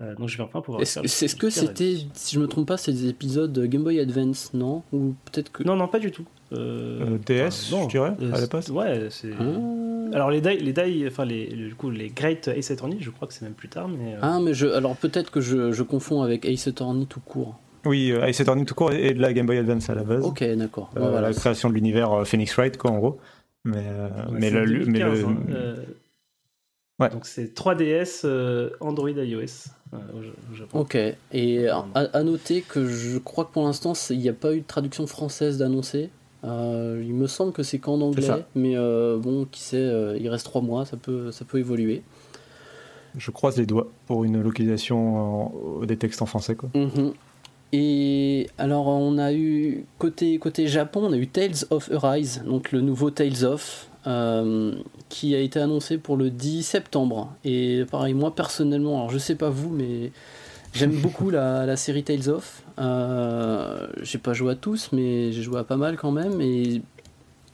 [0.00, 0.82] Euh, donc je vais enfin pouvoir.
[0.82, 4.52] Est-ce est que c'était, si je me trompe pas, c'est des épisodes Game Boy Advance,
[4.54, 4.82] non?
[4.92, 5.64] Ou peut-être que.
[5.64, 6.24] Non, non, pas du tout.
[6.52, 8.68] Euh, DS, je dirais, à la passe.
[8.68, 9.30] Ouais, c'est.
[9.38, 10.14] Ah.
[10.14, 13.28] Alors les die, les die, enfin les, du coup les Great Ace Attorney, je crois
[13.28, 14.14] que c'est même plus tard, mais.
[14.14, 17.58] Euh, ah, mais je, alors peut-être que je, je, confonds avec Ace Attorney tout court.
[17.84, 20.24] Oui, Ace Attorney tout court et de la Game Boy Advance à la base.
[20.24, 20.90] Ok, d'accord.
[20.96, 23.18] La création de l'univers Phoenix Wright, quoi, en gros.
[23.64, 23.84] Mais,
[24.30, 25.26] mais, le, mais le,
[26.98, 27.10] Ouais.
[27.10, 28.26] Donc c'est 3DS,
[28.80, 29.70] Android, iOS.
[30.74, 30.98] Ok,
[31.32, 34.66] et à, noter que je crois que pour l'instant il n'y a pas eu de
[34.66, 36.10] traduction française d'annoncer.
[36.44, 40.28] Euh, il me semble que c'est qu'en anglais, mais euh, bon, qui sait, euh, il
[40.28, 42.02] reste trois mois, ça peut, ça peut évoluer.
[43.16, 45.50] Je croise les doigts pour une localisation
[45.84, 46.54] des textes en français.
[46.54, 46.70] Quoi.
[46.74, 47.12] Mhm.
[47.72, 52.72] Et alors on a eu côté, côté Japon, on a eu Tales of Arise, donc
[52.72, 54.72] le nouveau Tales of, euh,
[55.10, 57.34] qui a été annoncé pour le 10 septembre.
[57.44, 60.12] Et pareil, moi personnellement, alors je sais pas vous, mais
[60.72, 62.62] j'aime beaucoup la, série Tales of.
[62.78, 66.40] Euh, j'ai pas joué à tous, mais j'ai joué à pas mal quand même.
[66.40, 66.80] Et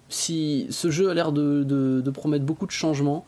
[0.08, 3.24] si ce jeu a l'air de, promettre beaucoup de changements,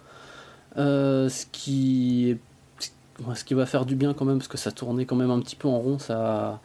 [0.76, 2.36] euh, ce qui
[3.34, 5.40] ce qui va faire du bien quand même, parce que ça tournait quand même un
[5.40, 6.60] petit peu en rond, ça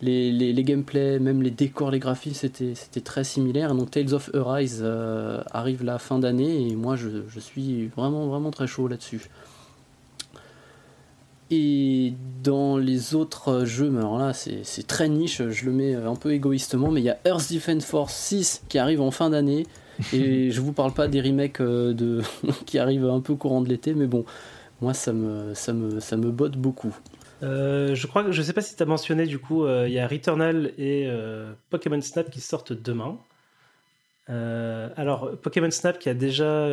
[0.00, 3.74] les, les, gameplays, même les décors, les graphismes, c'était, c'était très similaire.
[3.74, 8.28] Donc Tales of Arise euh, arrive la fin d'année et moi je, je, suis vraiment
[8.28, 9.28] vraiment très chaud là-dessus.
[11.50, 12.12] Et
[12.44, 16.14] dans les autres jeux, mais alors là c'est, c'est très niche, je le mets un
[16.14, 19.66] peu égoïstement, mais il y a Earth Defense Force 6 qui arrive en fin d'année.
[20.12, 22.22] Et je vous parle pas des remakes euh, de,
[22.66, 24.24] qui arrivent un peu courant de l'été, mais bon,
[24.80, 26.94] moi ça me, ça me, ça me botte beaucoup.
[27.42, 29.94] Euh, je crois que je sais pas si tu as mentionné du coup, euh, il
[29.94, 33.18] y a Returnal et euh, Pokémon Snap qui sortent demain.
[34.28, 36.68] alors Pokémon Snap qui a déjà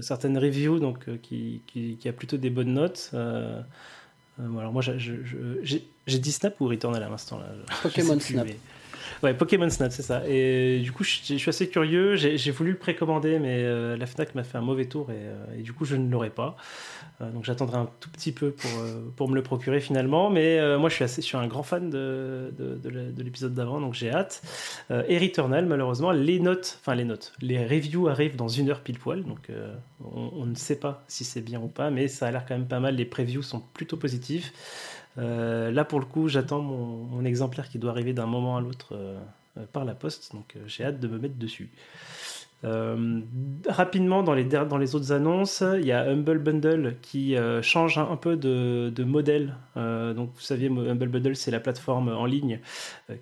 [0.00, 3.10] certaines reviews, donc qui, qui, qui, a plutôt des bonnes notes.
[3.12, 7.46] alors moi j'ai dit Snap ou Returnal à l'instant là?
[7.82, 8.48] Pokémon Snap.
[9.22, 10.22] Ouais, Pokémon Snap, c'est ça.
[10.26, 12.16] Et du coup, je, suis assez curieux.
[12.16, 13.62] J'ai voulu le précommander, mais
[13.96, 16.56] la Fnac m'a fait un mauvais tour et, et du coup, je ne l'aurai pas.
[17.20, 20.30] Euh, donc j'attendrai un tout petit peu pour, euh, pour me le procurer finalement.
[20.30, 23.80] Mais euh, moi je suis, assez, je suis un grand fan de, de, l'épisode d'avant,
[23.80, 24.42] donc j'ai hâte.
[24.90, 28.98] et Returnal, malheureusement, les notes, enfin les notes, les reviews arrivent dans une heure pile
[28.98, 29.22] poil.
[29.24, 29.50] Donc
[30.12, 32.66] on, ne sait pas si c'est bien ou pas, mais ça a l'air quand même
[32.68, 32.96] pas mal.
[32.96, 34.52] Les previews sont plutôt positifs.
[35.20, 38.94] Là pour le coup, j'attends mon, exemplaire qui doit arriver d'un moment à l'autre
[39.72, 40.32] par la poste.
[40.32, 41.70] Donc j'ai hâte de me mettre dessus.
[42.62, 43.20] Euh,
[43.68, 48.36] rapidement, dans les, autres annonces, il y a Humble Bundle qui euh, change un, peu
[48.36, 49.54] de, modèle.
[49.76, 52.60] Euh, donc, vous savez, Humble Bundle, c'est la plateforme en ligne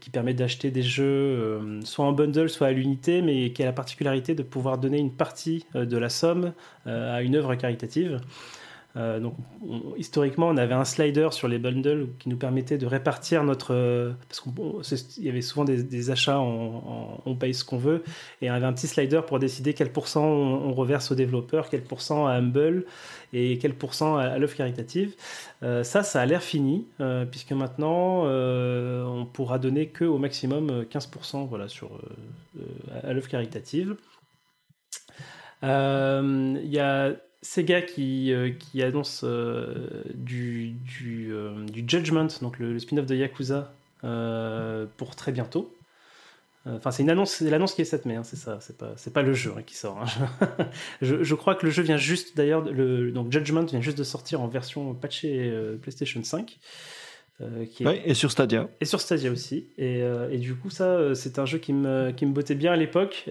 [0.00, 3.72] qui permet d'acheter des jeux soit en bundle, soit à l'unité, mais qui a la
[3.72, 6.52] particularité de pouvoir donner une partie de la somme
[6.86, 8.20] à une œuvre caritative.
[8.98, 9.34] Euh, donc,
[9.96, 14.14] historiquement, on avait un slider sur les bundles qui nous permettait de répartir notre.
[14.28, 18.02] parce qu'il y avait souvent des, achats, on paye ce qu'on veut,
[18.42, 21.82] et on avait un petit slider pour décider quel pourcent on, reverse aux développeurs, quel
[21.82, 22.84] pourcent à Humble
[23.32, 25.14] et quel pourcent à, l'œuvre caritative.
[25.62, 30.84] Euh, ça, ça a l'air fini, euh, puisque maintenant, on pourra donner que au maximum
[30.90, 31.90] 15% voilà, sur,
[33.02, 33.96] à l'œuvre caritative.
[35.62, 37.12] Il y a
[37.42, 43.14] Sega qui, euh, qui annonce euh, du, du, euh, du, Judgment, donc le, spin-off de
[43.14, 43.72] Yakuza,
[44.96, 45.74] pour très bientôt.
[46.66, 48.92] Enfin, c'est une annonce, c'est l'annonce qui est 7 mai, hein, c'est ça, c'est pas,
[48.96, 50.02] c'est pas le jeu hein, qui sort.
[50.02, 50.48] Hein.
[51.02, 54.04] je, je, crois que le jeu vient juste, d'ailleurs, le, donc Judgment vient juste de
[54.04, 55.50] sortir en version patchée
[55.80, 56.58] PlayStation 5.
[57.70, 58.02] qui est...
[58.04, 58.68] et sur Stadia.
[58.82, 59.68] Et sur Stadia aussi.
[59.78, 60.00] Et,
[60.30, 63.24] et du coup, ça, c'est un jeu qui me, qui me bottait bien à l'époque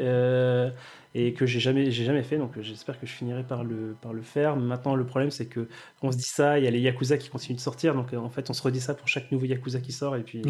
[1.19, 2.37] et que j'ai jamais, j'ai jamais fait.
[2.37, 4.55] Donc j'espère que je finirai par le, par le faire.
[4.55, 5.67] Maintenant, le problème, c'est que
[6.03, 7.95] on se dit ça, il y a les Yakuza qui continuent de sortir.
[7.95, 10.15] Donc en fait, on se redit ça pour chaque nouveau Yakuza qui sort.
[10.15, 10.43] Et puis,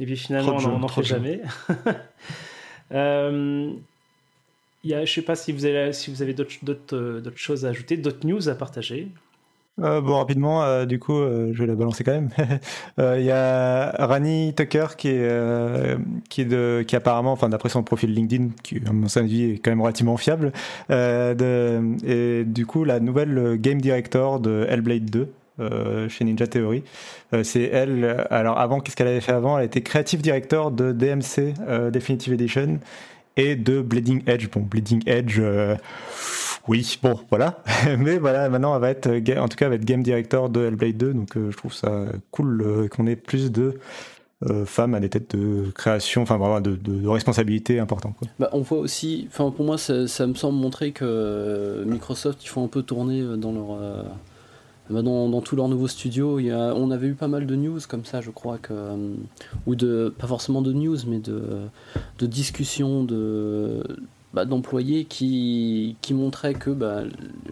[0.00, 1.40] et puis finalement, on n'en fait jamais.
[2.92, 3.72] euh,
[4.82, 7.38] y a, je sais pas si vous avez, si vous avez d'autres, d'autres, euh, d'autres
[7.38, 9.08] choses à ajouter, d'autres news à partager.
[9.82, 12.30] Euh, bon, rapidement, euh, du coup, euh, je vais la balancer quand même.
[12.98, 15.96] Il y a Rani Tucker qui est,
[16.28, 19.58] qui est de, qui apparemment, enfin d'après son profil LinkedIn, qui à mon avis est
[19.58, 20.52] quand même relativement fiable,
[20.88, 25.28] de, et du coup la nouvelle game director de Hellblade 2.
[26.08, 26.82] chez Ninja Theory.
[27.42, 28.26] c'est elle.
[28.30, 29.58] Alors avant, qu'est-ce qu'elle avait fait avant?
[29.58, 31.54] Elle était creative director de DMC
[31.90, 32.78] Definitive Edition
[33.36, 34.48] et de Bleeding Edge.
[34.50, 35.40] Bon, Bleeding Edge,
[36.68, 37.62] oui, bon, voilà.
[37.98, 39.08] Mais voilà, maintenant, elle va être,
[39.38, 41.72] en tout cas, elle va être game director de Hellblade 2, donc euh, je trouve
[41.72, 43.78] ça cool euh, qu'on ait plus de
[44.48, 48.16] euh, femmes à des têtes de création, enfin vraiment de, responsabilités importantes.
[48.38, 52.64] Bah, on voit aussi, enfin pour moi, ça, me semble montrer que Microsoft, ils font
[52.64, 53.78] un peu tourner dans leur
[54.88, 56.40] bah, dans, dans, tous leurs nouveaux studios.
[56.40, 58.72] On avait eu pas mal de news comme ça, je crois que,
[59.66, 61.42] ou de pas forcément de news, mais de,
[62.18, 63.84] de discussions de
[64.32, 67.02] bah, d'employés qui, qui montraient que bah,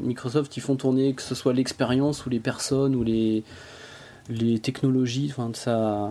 [0.01, 3.43] Microsoft ils font tourner que ce soit l'expérience ou les personnes ou les,
[4.29, 6.11] les technologies enfin ça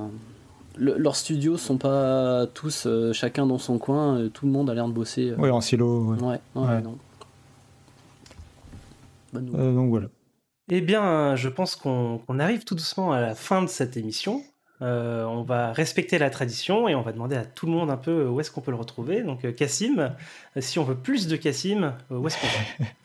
[0.78, 4.74] leurs studios sont pas tous euh, chacun dans son coin euh, tout le monde a
[4.74, 5.36] l'air de bosser euh.
[5.40, 6.98] oui en silo ouais, ouais, donc.
[9.34, 10.08] Voilà.
[10.70, 14.44] Eh bien je pense qu'on arrive tout doucement à la fin de cette émission
[14.82, 17.98] euh, on va respecter la tradition et on va demander à tout le monde un
[17.98, 19.24] peu où est-ce qu'on peut le retrouver.
[19.24, 20.14] Donc euh, Cassim,
[20.60, 22.90] si on veut plus de Cassim, euh, où est-ce qu'on va?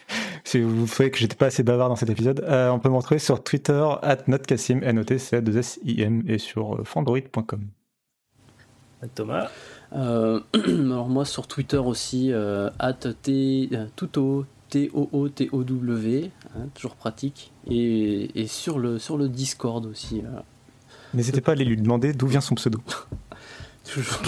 [0.44, 3.20] Si vous trouvez que j'étais pas assez bavard dans cet épisode, on peut me retrouver
[3.20, 7.68] sur Twitter at notcassim, n o t c 2 s i m et sur fandroid.com.
[9.14, 9.48] Thomas?
[9.92, 18.98] Alors moi sur Twitter aussi, at t, tuto, T-O-O-T-O-W, hein, toujours pratique, et, sur, le,
[18.98, 20.22] sur le Discord aussi.
[21.14, 22.80] N'hésitez pas à aller lui demander d'où vient son pseudo.
[23.84, 24.22] Toujours.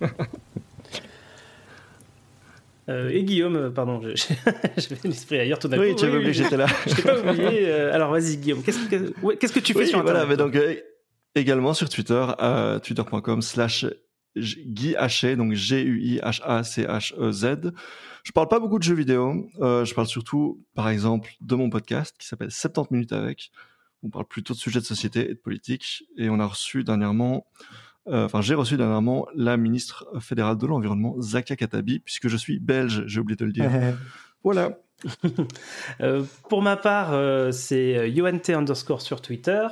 [2.88, 5.98] Euh, et Guillaume, euh, pardon, j'avais l'esprit ailleurs tout d'un oui, coup.
[5.98, 6.66] Tu oui, oublié, j'étais là.
[6.86, 7.68] Je t'ai pas oublié.
[7.68, 10.56] Euh, alors vas-y Guillaume, qu'est-ce que, qu'est-ce que tu fais sur Internet voilà, mais donc,
[11.34, 12.24] également sur Twitter,
[12.84, 13.86] twitter.com slash
[14.36, 14.94] Guy
[15.36, 16.12] donc G-U-I-H-A-C-H-E-Z.
[18.22, 22.14] Je parle pas beaucoup de jeux vidéo, je parle surtout, par exemple, de mon podcast
[22.20, 23.50] qui s'appelle 70 minutes avec,
[24.02, 26.04] on parle plutôt de sujets de société et de politique.
[26.16, 27.46] Et on a reçu dernièrement,
[28.08, 32.58] euh, enfin j'ai reçu dernièrement la ministre fédérale de l'environnement, Zakia Katabi, puisque je suis
[32.58, 33.70] belge, j'ai oublié de le dire.
[34.42, 34.78] voilà.
[36.48, 39.66] pour ma part, c'est YoanT underscore sur Twitter.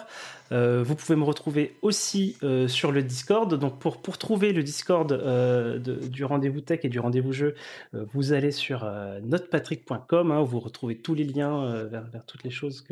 [0.52, 3.54] Euh, vous pouvez me retrouver aussi euh, sur le Discord.
[3.54, 7.54] Donc pour, pour trouver le Discord euh, du rendez-vous tech et du rendez-vous jeu,
[7.92, 8.90] vous allez sur
[9.22, 12.84] notepatrick.com hein, où vous retrouvez tous les liens vers, toutes les choses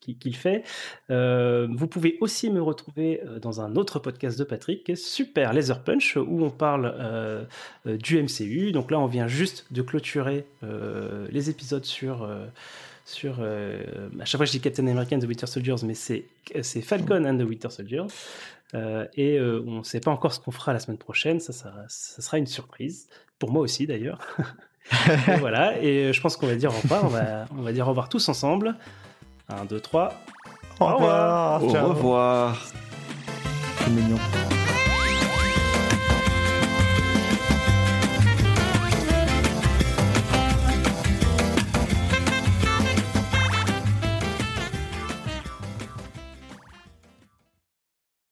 [0.00, 0.64] qu'il fait.
[1.08, 6.44] vous pouvez aussi me retrouver dans un autre podcast de Patrick, Super Laser Punch, où
[6.44, 7.46] on parle
[7.84, 8.72] du MCU.
[8.72, 12.28] Donc là, on vient juste de clôturer les épisodes sur
[13.06, 13.36] sur.
[13.38, 16.26] Euh, à chaque fois, je dis Captain America and the Winter Soldiers, mais c'est
[16.82, 18.06] Falcon and the Winter Soldiers.
[18.74, 21.40] Euh, et euh, on ne sait pas encore ce qu'on fera la semaine prochaine.
[21.40, 23.08] Ça, ça, sera une surprise.
[23.38, 24.18] Pour moi aussi, d'ailleurs.
[25.28, 25.80] et voilà.
[25.80, 27.04] Et je pense qu'on va dire au revoir.
[27.04, 28.74] On va, on va dire au revoir tous ensemble.
[29.48, 30.12] 1, 2, 3.
[30.80, 31.62] Au revoir.
[31.62, 32.66] Au revoir.
[33.78, 34.18] C'est mignon.